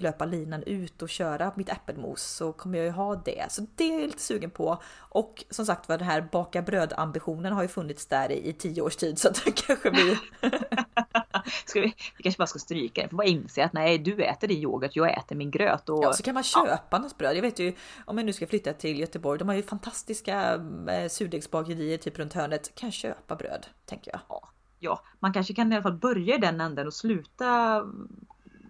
löpa 0.00 0.24
linan 0.24 0.62
ut 0.62 1.02
och 1.02 1.08
köra 1.08 1.52
mitt 1.56 1.68
äppelmos 1.68 2.22
så 2.22 2.52
kommer 2.52 2.78
jag 2.78 2.84
ju 2.84 2.92
ha 2.92 3.16
det. 3.16 3.46
Så 3.52 3.66
det 3.74 3.84
är 3.84 4.00
jag 4.00 4.06
lite 4.06 4.22
sugen 4.22 4.50
på. 4.50 4.82
Och 4.98 5.44
som 5.50 5.66
sagt 5.66 5.88
var 5.88 5.98
den 5.98 6.06
här 6.06 6.28
baka 6.32 6.62
bröd 6.62 6.92
ambitionen 6.96 7.52
har 7.52 7.62
ju 7.62 7.68
funnits 7.68 8.06
där 8.06 8.32
i, 8.32 8.48
i 8.48 8.52
tio 8.52 8.82
års 8.82 8.96
tid 8.96 9.18
så 9.18 9.28
att 9.28 9.44
det 9.44 9.52
kanske 9.66 9.90
blir 9.90 10.18
Ska 11.66 11.80
vi, 11.80 11.94
vi 12.16 12.22
kanske 12.22 12.38
bara 12.38 12.46
ska 12.46 12.58
stryka 12.58 13.02
det. 13.02 13.08
För 13.08 13.16
bara 13.16 13.26
inse 13.26 13.64
att 13.64 13.72
nej, 13.72 13.98
du 13.98 14.22
äter 14.22 14.48
din 14.48 14.58
yoghurt, 14.58 14.96
jag 14.96 15.18
äter 15.18 15.36
min 15.36 15.50
gröt. 15.50 15.88
Och, 15.88 16.04
Ja, 16.04 16.12
så 16.12 16.22
kan 16.22 16.34
man 16.34 16.42
köpa 16.42 16.98
något 16.98 17.18
bröd. 17.18 17.36
Jag 17.36 17.42
vet 17.42 17.58
ju 17.58 17.74
om 18.04 18.18
jag 18.18 18.24
nu 18.24 18.32
ska 18.32 18.46
flytta 18.46 18.72
till 18.72 19.00
Göteborg. 19.00 19.38
De 19.38 19.48
har 19.48 19.54
ju 19.54 19.62
fantastiska 19.62 20.54
eh, 20.88 21.08
surdegsbagerier 21.08 21.98
typ 21.98 22.18
runt 22.18 22.32
hörnet. 22.32 22.74
Kan 22.74 22.86
jag 22.86 22.94
köpa 22.94 23.36
bröd 23.36 23.66
tänker 23.84 24.10
jag. 24.10 24.20
ja, 24.28 24.48
ja, 24.78 25.00
man 25.20 25.32
kanske 25.32 25.54
kan 25.54 25.72
i 25.72 25.74
alla 25.74 25.82
fall 25.82 25.98
börja 25.98 26.34
i 26.34 26.38
den 26.38 26.60
änden 26.60 26.86
och 26.86 26.94
sluta 26.94 27.82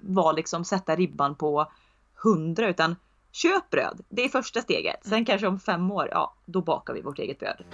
vara 0.07 0.33
liksom 0.33 0.65
sätta 0.65 0.97
ribban 0.97 1.35
på 1.35 1.73
100 2.25 2.69
utan 2.69 2.97
köp 3.33 3.71
bröd. 3.71 4.01
Det 4.09 4.25
är 4.25 4.29
första 4.29 4.61
steget. 4.61 5.07
Sen 5.07 5.25
kanske 5.25 5.47
om 5.47 5.61
fem 5.61 5.91
år, 5.91 6.09
ja, 6.11 6.35
då 6.45 6.61
bakar 6.61 6.95
vi 6.95 7.03
vårt 7.03 7.19
eget 7.19 7.39
bröd. 7.39 7.65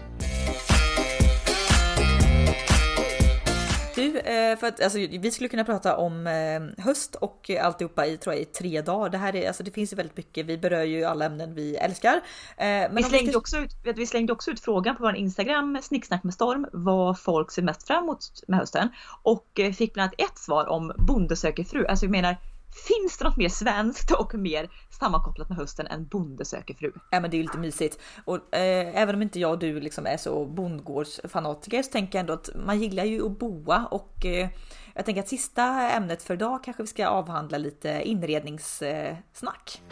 Du, 4.02 4.18
eh, 4.18 4.56
för 4.58 4.66
att 4.66 4.82
alltså, 4.82 4.98
vi 4.98 5.30
skulle 5.30 5.48
kunna 5.48 5.64
prata 5.64 5.96
om 5.96 6.26
eh, 6.26 6.84
höst 6.84 7.14
och 7.14 7.50
alltihopa 7.60 8.06
i, 8.06 8.16
tror 8.16 8.34
jag, 8.34 8.42
i 8.42 8.44
tre 8.44 8.82
dagar. 8.82 9.08
Det 9.10 9.18
här 9.18 9.36
är, 9.36 9.48
alltså 9.48 9.62
det 9.62 9.70
finns 9.70 9.92
ju 9.92 9.96
väldigt 9.96 10.16
mycket. 10.16 10.46
Vi 10.46 10.58
berör 10.58 10.82
ju 10.82 11.04
alla 11.04 11.24
ämnen 11.24 11.54
vi 11.54 11.76
älskar. 11.76 12.16
Eh, 12.16 12.22
men 12.66 12.96
Vi 12.96 13.02
slängde, 13.02 13.30
ska- 13.32 13.38
också 13.38 13.56
ut, 13.58 13.70
vi 13.96 14.06
slängde 14.06 14.32
också 14.32 14.50
ut 14.50 14.60
frågan 14.60 14.96
på 14.96 15.02
vår 15.02 15.16
Instagram, 15.16 15.78
Snicksnack 15.82 16.22
med 16.24 16.34
storm, 16.34 16.66
vad 16.72 17.20
folk 17.20 17.50
ser 17.50 17.62
mest 17.62 17.86
fram 17.86 18.04
emot 18.04 18.18
med 18.48 18.58
hösten. 18.58 18.88
Och 19.22 19.46
fick 19.76 19.94
bland 19.94 20.04
annat 20.18 20.30
ett 20.32 20.38
svar 20.38 20.66
om 20.68 20.92
Bonde 20.98 21.36
söker 21.36 21.64
fru. 21.64 21.86
Alltså 21.86 22.04
jag 22.04 22.10
menar, 22.10 22.36
finns 22.72 23.18
det 23.18 23.24
något 23.24 23.36
mer 23.36 23.48
svenskt 23.48 24.10
och 24.10 24.34
mer 24.34 24.70
sammankopplat 24.90 25.48
med 25.48 25.58
hösten 25.58 25.86
än 25.86 26.06
Bonde 26.06 26.44
söker 26.44 26.74
fru? 26.74 26.92
Ja 27.10 27.20
men 27.20 27.30
det 27.30 27.36
är 27.36 27.38
ju 27.38 27.42
lite 27.42 27.58
mysigt. 27.58 27.98
Och 28.24 28.54
eh, 28.54 29.02
även 29.02 29.14
om 29.14 29.22
inte 29.22 29.40
jag 29.40 29.50
och 29.50 29.58
du 29.58 29.80
liksom 29.80 30.06
är 30.06 30.16
så 30.16 30.46
bondgårdsfanatiker 30.46 31.82
så 31.82 31.90
tänker 31.90 32.18
jag 32.18 32.20
ändå 32.20 32.32
att 32.32 32.50
man 32.54 32.80
gillar 32.80 33.04
ju 33.04 33.26
att 33.26 33.38
boa 33.38 33.88
och 33.90 34.26
eh, 34.26 34.48
jag 34.94 35.04
tänker 35.04 35.22
att 35.22 35.28
sista 35.28 35.62
ämnet 35.90 36.22
för 36.22 36.34
idag 36.34 36.64
kanske 36.64 36.82
vi 36.82 36.86
ska 36.86 37.08
avhandla 37.08 37.58
lite 37.58 38.02
inredningssnack. 38.04 39.82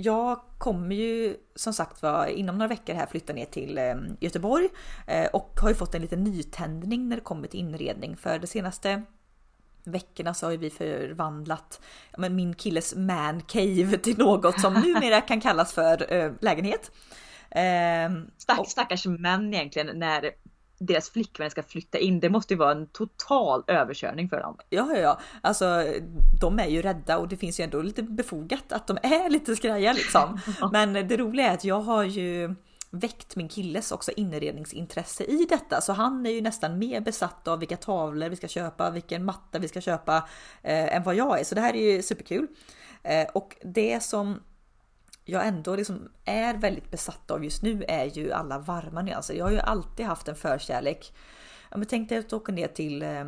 Jag 0.00 0.40
kommer 0.58 0.94
ju 0.96 1.36
som 1.54 1.72
sagt 1.72 2.02
var 2.02 2.26
inom 2.26 2.58
några 2.58 2.68
veckor 2.68 2.94
här 2.94 3.06
flytta 3.06 3.32
ner 3.32 3.44
till 3.46 3.78
eh, 3.78 3.94
Göteborg 4.20 4.68
eh, 5.06 5.26
och 5.26 5.58
har 5.60 5.68
ju 5.68 5.74
fått 5.74 5.94
en 5.94 6.02
liten 6.02 6.24
nytändning 6.24 7.08
när 7.08 7.16
det 7.16 7.22
kommer 7.22 7.48
till 7.48 7.60
inredning 7.60 8.16
för 8.16 8.38
det 8.38 8.46
senaste 8.46 9.02
veckorna 9.84 10.34
så 10.34 10.46
har 10.46 10.56
vi 10.56 10.70
förvandlat 10.70 11.80
men 12.18 12.36
min 12.36 12.54
killes 12.54 12.94
man 12.96 13.40
cave 13.40 13.98
till 13.98 14.18
något 14.18 14.60
som 14.60 14.74
numera 14.86 15.20
kan 15.20 15.40
kallas 15.40 15.72
för 15.72 16.12
eh, 16.12 16.32
lägenhet. 16.40 16.90
Eh, 17.50 18.10
Stack, 18.38 18.58
och- 18.58 18.68
stackars 18.68 19.06
män 19.06 19.54
egentligen 19.54 19.98
när 19.98 20.30
deras 20.78 21.10
flickvän 21.10 21.50
ska 21.50 21.62
flytta 21.62 21.98
in. 21.98 22.20
Det 22.20 22.30
måste 22.30 22.54
ju 22.54 22.58
vara 22.58 22.72
en 22.72 22.86
total 22.86 23.64
överkörning 23.66 24.28
för 24.28 24.40
dem. 24.40 24.56
Ja, 24.68 24.88
ja, 24.94 24.98
ja, 24.98 25.20
alltså 25.40 25.84
de 26.40 26.58
är 26.58 26.66
ju 26.66 26.82
rädda 26.82 27.18
och 27.18 27.28
det 27.28 27.36
finns 27.36 27.60
ju 27.60 27.64
ändå 27.64 27.82
lite 27.82 28.02
befogat 28.02 28.72
att 28.72 28.86
de 28.86 28.98
är 29.02 29.30
lite 29.30 29.56
skraja 29.56 29.92
liksom. 29.92 30.40
Men 30.72 30.92
det 30.92 31.16
roliga 31.16 31.46
är 31.48 31.54
att 31.54 31.64
jag 31.64 31.80
har 31.80 32.04
ju 32.04 32.54
väckt 32.90 33.36
min 33.36 33.48
killes 33.48 33.92
också 33.92 34.12
inredningsintresse 34.16 35.24
i 35.24 35.46
detta, 35.48 35.80
så 35.80 35.92
han 35.92 36.26
är 36.26 36.30
ju 36.30 36.40
nästan 36.40 36.78
mer 36.78 37.00
besatt 37.00 37.48
av 37.48 37.58
vilka 37.58 37.76
tavlor 37.76 38.28
vi 38.28 38.36
ska 38.36 38.48
köpa, 38.48 38.90
vilken 38.90 39.24
matta 39.24 39.58
vi 39.58 39.68
ska 39.68 39.80
köpa 39.80 40.16
eh, 40.62 40.96
än 40.96 41.02
vad 41.02 41.14
jag 41.14 41.40
är. 41.40 41.44
Så 41.44 41.54
det 41.54 41.60
här 41.60 41.76
är 41.76 41.92
ju 41.92 42.02
superkul. 42.02 42.46
Eh, 43.02 43.28
och 43.34 43.56
det 43.62 44.02
som 44.02 44.40
jag 45.30 45.46
ändå 45.46 45.76
liksom 45.76 46.08
är 46.24 46.54
väldigt 46.54 46.90
besatt 46.90 47.30
av 47.30 47.44
just 47.44 47.62
nu 47.62 47.84
är 47.88 48.04
ju 48.04 48.32
alla 48.32 48.58
varma 48.58 49.02
nyanser. 49.02 49.34
Jag 49.34 49.44
har 49.44 49.52
ju 49.52 49.60
alltid 49.60 50.06
haft 50.06 50.28
en 50.28 50.34
förkärlek. 50.34 51.12
Ja, 51.70 51.76
men 51.76 51.86
tänk 51.86 52.08
dig 52.08 52.18
att 52.18 52.32
åka 52.32 52.52
ner 52.52 52.68
till 52.68 53.02
eh, 53.02 53.20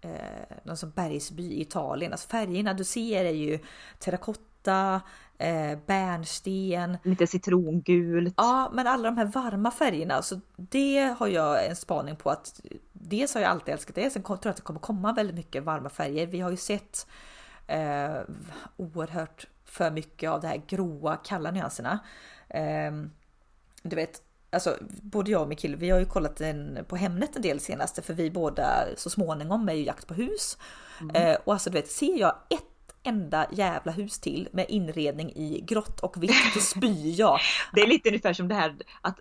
eh, 0.00 0.56
någon 0.64 0.76
som 0.76 0.90
bergsby 0.90 1.42
i 1.42 1.60
Italien. 1.60 2.12
Alltså 2.12 2.28
färgerna 2.28 2.74
du 2.74 2.84
ser 2.84 3.24
är 3.24 3.32
ju 3.32 3.58
terrakotta, 3.98 5.00
eh, 5.38 5.78
bärnsten. 5.86 6.96
Lite 7.02 7.26
citrongult. 7.26 8.34
Ja, 8.36 8.70
men 8.74 8.86
alla 8.86 9.10
de 9.10 9.16
här 9.16 9.26
varma 9.26 9.70
färgerna, 9.70 10.22
så 10.22 10.40
det 10.56 11.14
har 11.18 11.28
jag 11.28 11.66
en 11.66 11.76
spaning 11.76 12.16
på 12.16 12.30
att 12.30 12.60
dels 12.92 13.34
har 13.34 13.40
jag 13.40 13.50
alltid 13.50 13.74
älskat 13.74 13.94
det. 13.94 14.10
Sen 14.10 14.22
tror 14.22 14.38
jag 14.42 14.50
att 14.50 14.56
det 14.56 14.62
kommer 14.62 14.80
komma 14.80 15.12
väldigt 15.12 15.36
mycket 15.36 15.64
varma 15.64 15.88
färger. 15.88 16.26
Vi 16.26 16.40
har 16.40 16.50
ju 16.50 16.56
sett 16.56 17.06
eh, 17.66 18.20
oerhört 18.76 19.46
för 19.72 19.90
mycket 19.90 20.30
av 20.30 20.40
de 20.40 20.46
här 20.46 20.62
gråa, 20.66 21.16
kalla 21.16 21.50
nyanserna. 21.50 21.98
Eh, 22.48 22.92
du 23.82 23.96
vet, 23.96 24.22
alltså 24.50 24.76
både 25.02 25.30
jag 25.30 25.42
och 25.42 25.48
min 25.48 25.58
kille, 25.58 25.76
vi 25.76 25.90
har 25.90 25.98
ju 25.98 26.04
kollat 26.04 26.40
en, 26.40 26.84
på 26.88 26.96
Hemnet 26.96 27.36
en 27.36 27.42
del 27.42 27.60
senaste 27.60 28.02
för 28.02 28.14
vi 28.14 28.30
båda 28.30 28.84
så 28.96 29.10
småningom 29.10 29.68
är 29.68 29.72
ju 29.72 29.84
jakt 29.84 30.06
på 30.06 30.14
hus. 30.14 30.58
Eh, 31.14 31.36
och 31.44 31.52
alltså 31.52 31.70
du 31.70 31.74
vet, 31.74 31.90
ser 31.90 32.18
jag 32.18 32.34
ett 32.50 32.72
varenda 33.04 33.46
jävla 33.52 33.92
hus 33.92 34.20
till 34.20 34.48
med 34.52 34.66
inredning 34.68 35.30
i 35.30 35.60
grått 35.60 36.00
och 36.00 36.22
vitt, 36.22 36.54
då 36.54 36.60
spyr 36.60 37.20
jag. 37.20 37.38
Det 37.74 37.80
är 37.80 37.86
lite 37.86 38.08
ungefär 38.08 38.32
som 38.32 38.48
det 38.48 38.54
här 38.54 38.76
att 39.00 39.18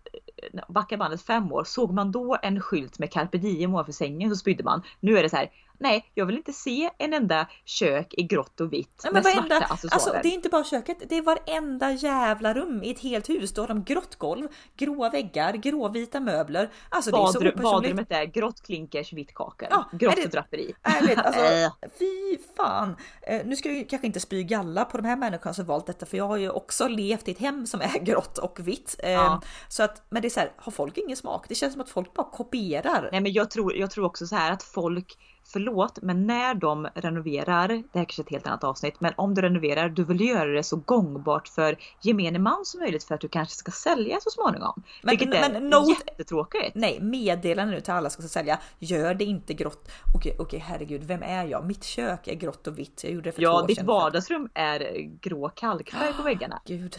eh, 0.53 0.61
backa 0.67 0.97
bandet 0.97 1.21
fem 1.21 1.51
år, 1.51 1.63
såg 1.63 1.93
man 1.93 2.11
då 2.11 2.37
en 2.41 2.61
skylt 2.61 2.99
med 2.99 3.11
carpe 3.11 3.37
diem 3.37 3.73
ovanför 3.73 3.91
sängen 3.91 4.29
så 4.29 4.35
spydde 4.35 4.63
man. 4.63 4.81
Nu 4.99 5.17
är 5.17 5.23
det 5.23 5.29
så 5.29 5.35
här, 5.35 5.51
nej 5.81 6.11
jag 6.13 6.25
vill 6.25 6.37
inte 6.37 6.53
se 6.53 6.89
en 6.97 7.13
enda 7.13 7.47
kök 7.65 8.13
i 8.13 8.23
grått 8.23 8.61
och 8.61 8.73
vitt 8.73 9.01
Nej, 9.03 9.13
med 9.13 9.23
men 9.23 9.33
svarta 9.33 9.47
varenda, 9.49 9.65
accessoarer. 9.65 9.93
alltså, 9.93 10.09
det 10.23 10.29
är 10.29 10.33
inte 10.33 10.49
bara 10.49 10.63
köket, 10.63 10.97
det 11.09 11.17
är 11.17 11.21
varenda 11.21 11.91
jävla 11.91 12.53
rum 12.53 12.83
i 12.83 12.91
ett 12.91 12.99
helt 12.99 13.29
hus. 13.29 13.53
Då 13.53 13.61
har 13.61 13.67
de 13.67 13.83
grått 13.83 14.15
golv, 14.15 14.47
gråa 14.77 15.09
väggar, 15.09 15.53
gråvita 15.53 16.19
möbler. 16.19 16.69
Alltså 16.89 17.11
det 17.11 17.17
är 17.17 17.19
så 17.19 17.27
opersonligt. 17.39 17.61
badrummet 17.61 18.11
är 18.11 18.25
grått 18.25 18.61
klinkers, 18.61 19.13
vitt 19.13 19.33
kakel, 19.33 19.67
Ja, 19.71 19.89
grått 19.91 20.17
är 20.17 20.21
det- 20.21 20.27
draperi. 20.27 20.73
Vet, 21.07 21.17
alltså, 21.25 21.41
Äh. 21.41 21.71
fy 21.99 22.37
fan. 22.57 22.95
Eh, 23.21 23.41
nu 23.45 23.55
ska 23.55 23.71
jag 23.71 23.89
kanske 23.89 24.07
inte 24.07 24.19
spy 24.19 24.43
galla 24.43 24.85
på 24.85 24.97
de 24.97 25.05
här 25.07 25.15
människorna 25.15 25.53
som 25.53 25.65
valt 25.65 25.85
detta, 25.87 26.05
för 26.05 26.17
jag 26.17 26.27
har 26.27 26.37
ju 26.37 26.49
också 26.49 26.87
levt 26.87 27.27
i 27.27 27.31
ett 27.31 27.39
hem 27.39 27.65
som 27.67 27.81
är 27.81 27.99
grått 28.03 28.37
och 28.37 28.59
vitt. 28.59 28.95
Eh, 29.03 29.11
Ja. 29.11 29.41
Så 29.69 29.83
att, 29.83 30.05
men 30.09 30.21
det 30.21 30.27
är 30.27 30.29
så 30.29 30.39
här, 30.39 30.51
har 30.57 30.71
folk 30.71 30.97
ingen 30.97 31.17
smak? 31.17 31.45
Det 31.49 31.55
känns 31.55 31.73
som 31.73 31.81
att 31.81 31.89
folk 31.89 32.13
bara 32.13 32.27
kopierar. 32.31 33.09
Nej 33.11 33.21
men 33.21 33.33
jag 33.33 33.51
tror, 33.51 33.75
jag 33.75 33.91
tror 33.91 34.05
också 34.05 34.27
så 34.27 34.35
här 34.35 34.51
att 34.51 34.63
folk, 34.63 35.17
förlåt, 35.43 35.99
men 36.01 36.27
när 36.27 36.53
de 36.53 36.87
renoverar, 36.95 37.67
det 37.67 37.99
här 37.99 38.05
kanske 38.05 38.21
är 38.21 38.23
ett 38.23 38.29
helt 38.29 38.47
annat 38.47 38.63
avsnitt, 38.63 38.95
men 39.01 39.13
om 39.15 39.33
du 39.35 39.41
renoverar, 39.41 39.89
du 39.89 40.03
vill 40.03 40.21
göra 40.21 40.49
det 40.49 40.63
så 40.63 40.75
gångbart 40.75 41.47
för 41.47 41.77
gemene 42.01 42.39
man 42.39 42.65
som 42.65 42.79
möjligt 42.79 43.03
för 43.03 43.15
att 43.15 43.21
du 43.21 43.27
kanske 43.27 43.55
ska 43.55 43.71
sälja 43.71 44.17
så 44.21 44.29
småningom. 44.29 44.83
Men- 45.01 45.17
vilket 45.17 45.33
är 45.35 45.61
men 45.61 45.89
jättetråkigt. 45.89 46.75
Nej, 46.75 46.99
meddelande 47.01 47.73
nu 47.73 47.81
till 47.81 47.93
alla 47.93 48.09
som 48.09 48.23
ska 48.23 48.29
sälja. 48.29 48.59
Gör 48.79 49.13
det 49.13 49.25
inte 49.25 49.53
grått. 49.53 49.91
Okej, 50.15 50.35
okej, 50.39 50.59
herregud, 50.59 51.03
vem 51.03 51.23
är 51.23 51.45
jag? 51.45 51.65
Mitt 51.65 51.83
kök 51.83 52.27
är 52.27 52.35
grått 52.35 52.67
och 52.67 52.79
vitt. 52.79 53.03
Jag 53.03 53.13
gjorde 53.13 53.27
det 53.29 53.31
för 53.31 53.41
två 53.41 53.43
Ja, 53.43 53.61
år 53.63 53.67
ditt 53.67 53.77
sedan. 53.77 53.85
vardagsrum 53.85 54.49
är 54.53 54.91
grå 55.21 55.49
kalkfärg 55.49 56.13
på 56.13 56.23
väggarna. 56.23 56.61
Gud, 56.65 56.95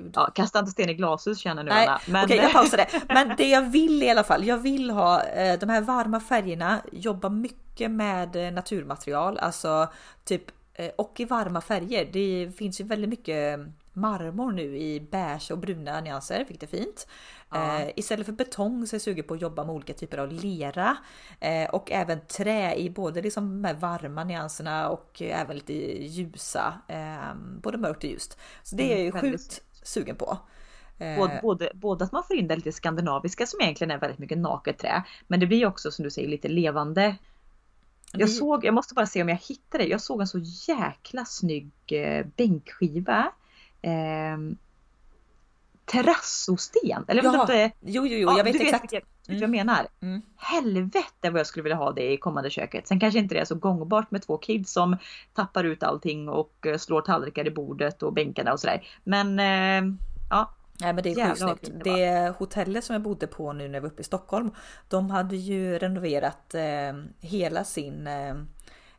gud. 0.00 0.12
Ja, 0.16 0.30
kasta 0.34 0.58
inte 0.58 0.70
sten 0.70 0.88
i 0.88 0.94
glashus 0.94 1.38
känner 1.38 1.64
nu 1.64 1.70
Nej, 1.70 1.86
Anna. 1.86 2.00
Men, 2.06 2.24
okej 2.24 2.36
jag 2.36 2.52
pausar 2.52 2.76
det. 2.76 2.88
Men 3.14 3.36
det 3.36 3.48
jag 3.48 3.62
vill 3.62 4.02
i 4.02 4.10
alla 4.10 4.24
fall, 4.24 4.44
jag 4.44 4.58
vill 4.58 4.90
ha 4.90 5.22
eh, 5.22 5.58
de 5.58 5.68
här 5.68 5.80
varma 5.80 6.20
färgerna, 6.20 6.80
jobba 6.92 7.28
mycket 7.28 7.90
med 7.90 8.36
eh, 8.36 8.52
naturmaterial, 8.52 9.38
alltså 9.38 9.88
typ 10.24 10.42
eh, 10.74 10.90
och 10.98 11.20
i 11.20 11.24
varma 11.24 11.60
färger. 11.60 12.08
Det 12.12 12.52
finns 12.56 12.80
ju 12.80 12.84
väldigt 12.84 13.10
mycket 13.10 13.60
marmor 13.96 14.52
nu 14.52 14.76
i 14.76 15.00
beige 15.00 15.50
och 15.50 15.58
bruna 15.58 16.00
nyanser, 16.00 16.44
vilket 16.48 16.62
är 16.72 16.78
fint. 16.78 17.06
Ja. 17.50 17.80
Eh, 17.80 17.90
istället 17.96 18.26
för 18.26 18.32
betong 18.32 18.86
så 18.86 18.94
är 18.94 18.98
jag 18.98 19.02
sugen 19.02 19.24
på 19.24 19.34
att 19.34 19.40
jobba 19.40 19.64
med 19.64 19.74
olika 19.74 19.92
typer 19.94 20.18
av 20.18 20.32
lera 20.32 20.96
eh, 21.40 21.70
och 21.70 21.92
även 21.92 22.20
trä 22.26 22.74
i 22.74 22.90
både 22.90 23.22
liksom 23.22 23.62
de 23.62 23.68
här 23.68 23.74
varma 23.74 24.24
nyanserna 24.24 24.88
och 24.88 25.22
eh, 25.22 25.40
även 25.40 25.56
lite 25.56 25.72
ljusa, 26.02 26.74
eh, 26.88 27.34
både 27.62 27.78
mörkt 27.78 28.04
och 28.04 28.10
ljust. 28.10 28.38
Så 28.62 28.76
det 28.76 28.92
är 28.92 28.96
jag 28.96 29.04
ju 29.04 29.10
Mm, 29.10 29.20
sjukt 29.20 29.62
sugen 29.86 30.16
på. 30.16 30.38
Eh, 30.98 31.16
Både, 31.16 31.38
både, 31.42 31.70
både 31.74 32.04
att 32.04 32.12
man 32.12 32.24
får 32.24 32.36
in 32.36 32.48
det 32.48 32.56
lite 32.56 32.72
skandinaviska 32.72 33.46
som 33.46 33.60
egentligen 33.60 33.90
är 33.90 33.98
väldigt 33.98 34.18
mycket 34.18 34.38
naket 34.38 34.78
trä. 34.78 35.02
Men 35.26 35.40
det 35.40 35.46
blir 35.46 35.66
också 35.66 35.90
som 35.90 36.02
du 36.02 36.10
säger 36.10 36.28
lite 36.28 36.48
levande. 36.48 37.16
Jag 38.12 38.20
Det- 38.28 38.32
såg, 38.32 38.64
jag 38.64 38.74
måste 38.74 38.94
bara 38.94 39.06
se 39.06 39.22
om 39.22 39.28
jag 39.28 39.36
hittar 39.36 39.78
det. 39.78 39.84
Jag 39.86 40.00
såg 40.00 40.20
en 40.20 40.26
så 40.26 40.38
jäkla 40.68 41.24
snygg 41.24 41.70
eh, 41.92 42.26
bänkskiva. 42.36 43.32
Eh, 43.82 44.36
terrassosten. 45.84 47.04
Eller 47.08 47.22
jag 47.24 47.32
vet 47.32 47.38
Ja, 47.48 47.64
inte. 47.64 47.76
jo, 47.80 48.06
jo, 48.06 48.16
jo, 48.18 48.28
Ja, 48.30 48.36
jag 48.36 48.44
vet 48.44 48.60
exakt. 48.60 48.92
Vet 48.92 49.04
vad 49.28 49.42
jag 49.42 49.50
menar? 49.50 49.86
Mm. 50.00 50.22
Helvete 50.36 51.30
vad 51.30 51.40
jag 51.40 51.46
skulle 51.46 51.62
vilja 51.62 51.76
ha 51.76 51.92
det 51.92 52.12
i 52.12 52.16
kommande 52.16 52.50
köket. 52.50 52.88
Sen 52.88 53.00
kanske 53.00 53.18
inte 53.18 53.34
det 53.34 53.40
är 53.40 53.44
så 53.44 53.54
gångbart 53.54 54.10
med 54.10 54.22
två 54.22 54.38
kids 54.38 54.72
som 54.72 54.96
tappar 55.34 55.64
ut 55.64 55.82
allting 55.82 56.28
och 56.28 56.66
eh, 56.66 56.76
slår 56.76 57.00
tallrikar 57.00 57.46
i 57.46 57.50
bordet 57.50 58.02
och 58.02 58.12
bänkarna 58.12 58.52
och 58.52 58.60
sådär. 58.60 58.86
Men 59.04 59.38
eh, 59.38 59.94
ja, 60.30 60.52
Nej 60.80 60.92
men 60.92 61.02
det 61.02 61.10
är 61.12 61.26
sjukt 61.26 61.38
snyggt. 61.38 61.84
det 61.84 61.90
Det 61.90 62.34
hotellet 62.38 62.84
som 62.84 62.92
jag 62.92 63.02
bodde 63.02 63.26
på 63.26 63.52
nu 63.52 63.68
när 63.68 63.74
jag 63.74 63.82
var 63.82 63.88
uppe 63.88 64.00
i 64.00 64.04
Stockholm. 64.04 64.50
De 64.88 65.10
hade 65.10 65.36
ju 65.36 65.78
renoverat 65.78 66.54
eh, 66.54 66.92
hela 67.20 67.64
sin, 67.64 68.06
eh, 68.06 68.34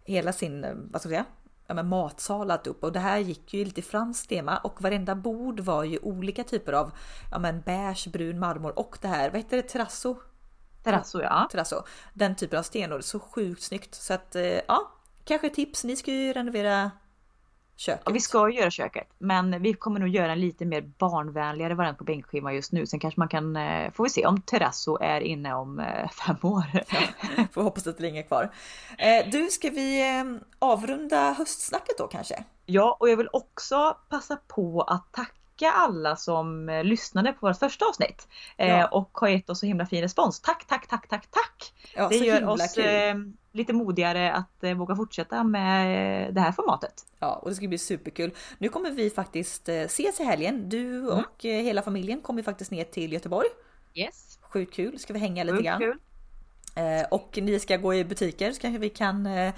hela 0.04 0.34
sin, 0.34 0.64
eh, 0.64 0.74
vad 0.76 1.02
ska 1.02 1.10
jag 1.10 1.16
säga? 1.16 1.26
Ja, 1.68 1.74
men 1.74 1.88
matsal 1.88 2.52
allt 2.52 2.68
upp 2.68 2.84
och 2.84 2.92
det 2.92 3.00
här 3.00 3.18
gick 3.18 3.54
ju 3.54 3.66
lite 3.66 3.82
franskt 3.82 4.30
tema 4.30 4.58
och 4.58 4.82
varenda 4.82 5.16
bord 5.16 5.60
var 5.60 5.84
ju 5.84 6.00
olika 6.00 6.44
typer 6.44 6.74
av 6.74 6.92
ja, 7.32 7.40
men 7.40 7.62
beige, 7.62 8.08
brun 8.12 8.40
marmor 8.40 8.80
och 8.80 8.98
det 9.02 9.08
här, 9.08 9.30
vad 9.30 9.38
heter 9.38 9.58
det, 9.58 9.64
terrasso? 9.64 10.18
terrasso 10.84 11.22
ja. 11.22 11.48
terrasso. 11.52 11.84
Den 12.14 12.36
typen 12.36 12.60
av 12.60 12.64
stenor, 12.64 13.02
så 13.02 13.20
sjukt 13.20 13.62
snyggt. 13.62 13.96
Så 13.96 14.14
att 14.14 14.36
eh, 14.36 14.44
ja, 14.44 14.92
kanske 15.24 15.50
tips. 15.50 15.84
Ni 15.84 15.96
ska 15.96 16.12
ju 16.12 16.34
renovera 16.34 16.92
köket. 17.78 18.02
Ja, 18.06 18.12
vi 18.12 18.20
ska 18.22 18.50
ju 18.50 18.56
göra 18.60 18.72
köket, 18.72 19.08
men 19.18 19.62
vi 19.62 19.74
kommer 19.74 20.00
nog 20.00 20.10
göra 20.10 20.32
en 20.32 20.40
lite 20.40 20.66
mer 20.66 20.82
barnvänligare 20.82 21.74
variant 21.76 21.98
på 21.98 22.04
bänkskivan 22.04 22.56
just 22.56 22.72
nu. 22.72 22.86
Sen 22.86 23.00
kanske 23.00 23.20
man 23.20 23.28
kan, 23.28 23.56
eh, 23.56 23.92
får 23.92 24.04
vi 24.04 24.10
se 24.10 24.26
om 24.26 24.42
Terrasso 24.42 24.98
är 25.02 25.22
inne 25.22 25.54
om 25.54 25.80
eh, 25.80 26.10
fem 26.10 26.36
år. 26.42 26.64
Får 27.54 27.64
hoppas 27.64 27.88
att 27.88 27.98
det 27.98 28.04
ringer 28.04 28.24
kvar. 28.24 28.52
Eh, 28.98 29.30
du, 29.32 29.48
ska 29.48 29.70
vi 29.70 30.04
avrunda 30.60 31.32
höstsnacket 31.34 31.98
då 31.98 32.08
kanske? 32.08 32.44
Ja, 32.66 32.98
och 33.00 33.10
jag 33.10 33.18
vill 33.18 33.30
också 33.34 33.98
passa 34.10 34.36
på 34.48 34.82
att 34.82 35.12
tacka 35.12 35.72
alla 35.72 36.16
som 36.16 36.68
lyssnade 36.84 37.34
på 37.34 37.48
vårt 37.48 37.60
första 37.60 37.86
avsnitt 37.86 38.28
Ja. 38.58 38.88
och 38.88 39.10
har 39.14 39.28
gett 39.28 39.50
oss 39.50 39.60
så 39.60 39.66
himla 39.66 39.86
fin 39.86 40.02
respons. 40.02 40.42
Tack, 40.42 40.66
tack, 40.68 40.88
tack, 40.88 41.08
tack, 41.08 41.28
tack! 41.32 41.74
Ja, 41.96 42.08
Det 42.10 42.16
gör 42.18 42.48
oss 42.48 42.76
kul. 42.76 43.34
Eh, 43.58 43.60
lite 43.60 43.74
modigare 43.74 44.32
att 44.34 44.64
eh, 44.64 44.74
våga 44.74 44.96
fortsätta 44.96 45.44
med 45.44 46.34
det 46.34 46.42
här 46.42 46.52
formatet. 46.52 47.06
Ja, 47.20 47.36
och 47.36 47.50
det 47.50 47.56
ska 47.56 47.68
bli 47.68 47.78
superkul. 47.78 48.32
Nu 48.58 48.70
kommer 48.70 48.92
vi 48.92 49.10
faktiskt 49.10 49.70
eh, 49.70 49.76
ses 49.76 50.20
i 50.20 50.24
helgen. 50.24 50.70
Du 50.70 50.98
Mm. 50.98 51.10
och 51.20 51.46
eh, 51.46 51.64
hela 51.64 51.82
familjen 51.82 52.22
kommer 52.22 52.44
faktiskt 52.44 52.72
ner 52.72 52.84
till 52.84 53.14
Göteborg. 53.14 53.48
Yes. 53.94 54.40
Sjukt 54.42 54.74
kul. 54.74 55.00
Ska 55.00 55.14
vi 55.14 55.20
hänga 55.20 55.44
lite 55.44 55.56
Sjukt 55.58 55.66
grann. 55.66 55.80
kul. 55.80 55.98
Eh, 56.76 57.08
och 57.12 57.40
ni 57.42 57.60
ska 57.60 57.78
gå 57.78 57.94
i 57.94 58.06
butiker 58.06 58.52
så 58.52 58.62
kanske 58.62 58.80
vi 58.80 58.90
kan, 58.90 59.26
eh, 59.26 59.54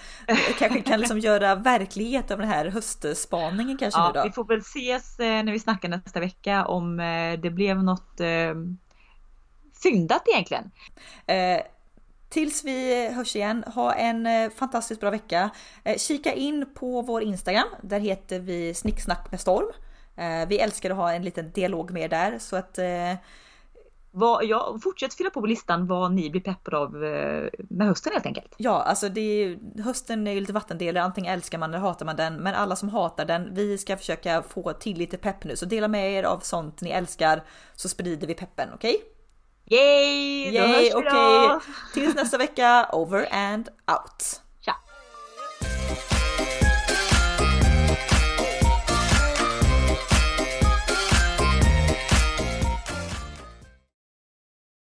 kanske 0.60 0.82
kan 0.82 1.00
liksom 1.00 1.20
göra 1.20 1.56
verklighet 1.56 2.32
av 2.32 2.38
den 2.38 2.48
här 2.48 2.66
höstspaningen 2.66 3.78
kanske 3.78 4.00
nu 4.00 4.06
Ja, 4.06 4.12
då. 4.22 4.24
vi 4.24 4.32
får 4.32 4.44
väl 4.46 4.60
ses 4.60 5.20
eh, 5.20 5.44
när 5.44 5.52
vi 5.52 5.60
snackar 5.60 5.90
nästa 5.90 6.20
vecka 6.20 6.66
om 6.66 7.00
eh, 7.00 7.40
det 7.40 7.50
blev 7.50 7.84
något 7.84 8.20
eh, 8.20 8.54
fyndat 9.84 10.24
egentligen. 10.28 10.72
Eh, 11.26 11.62
tills 12.30 12.64
vi 12.64 13.10
hörs 13.14 13.36
igen, 13.36 13.64
ha 13.76 13.94
en 13.94 14.26
eh, 14.26 14.50
fantastiskt 14.50 15.02
bra 15.02 15.10
vecka. 15.10 15.50
Eh, 15.84 15.98
kika 15.98 16.34
in 16.34 16.66
på 16.74 17.02
vår 17.02 17.24
Instagram, 17.24 17.68
där 17.82 18.00
heter 18.00 18.40
vi 18.40 18.74
Snicksnack 18.74 19.32
med 19.32 19.40
storm. 19.40 19.72
Eh, 20.16 20.48
vi 20.48 20.60
älskar 20.60 20.90
att 20.90 20.98
ha 20.98 21.14
en 21.14 21.24
liten 21.24 21.52
dialog 21.52 21.92
med 21.92 22.04
er 22.04 22.10
där 22.10 22.40
så 22.40 22.56
att 22.56 22.80
Vad, 24.12 24.46
ja, 24.46 24.78
fortsätt 24.84 25.14
fylla 25.14 25.30
på 25.30 25.46
listan 25.46 25.88
vad 25.88 26.12
ni 26.12 26.30
blir 26.30 26.42
peppade 26.42 26.78
av 26.78 26.92
med 27.70 27.88
hösten 27.88 28.14
helt 28.14 28.26
enkelt. 28.26 28.56
ja, 28.58 28.82
alltså 28.82 29.10
det 29.10 29.22
är, 29.22 29.82
hösten 29.84 30.28
är 30.28 30.32
ju 30.32 30.40
lite 30.40 30.54
vattendelare, 30.54 31.04
antingen 31.04 31.34
älskar 31.34 31.58
man 31.58 31.70
eller 31.70 31.80
hatar 31.80 32.06
man 32.06 32.16
den. 32.16 32.36
Men 32.36 32.56
alla 32.56 32.76
som 32.76 32.90
hatar 32.90 33.26
den, 33.26 33.54
vi 33.54 33.78
ska 33.78 33.98
försöka 33.98 34.44
få 34.44 34.74
till 34.74 34.98
lite 34.98 35.18
pepp 35.18 35.44
nu. 35.44 35.56
Så 35.56 35.66
dela 35.66 35.88
med 35.88 36.14
er 36.14 36.24
av 36.24 36.40
sånt 36.40 36.82
ni 36.82 36.90
älskar 36.90 37.44
så 37.76 37.90
sprider 37.90 38.28
vi 38.28 38.34
peppen, 38.34 38.70
okej? 38.74 39.02
Yay! 39.70 40.52
Då 40.52 40.58
Yay, 40.58 40.68
hörs 40.68 40.78
vi 40.78 40.94
okay. 40.94 41.12
då! 41.14 41.62
Tills 41.94 42.16
nästa 42.16 42.38
vecka, 42.38 42.90
over 42.92 43.28
and 43.32 43.70
out! 43.88 44.42
Ciao! 44.66 44.76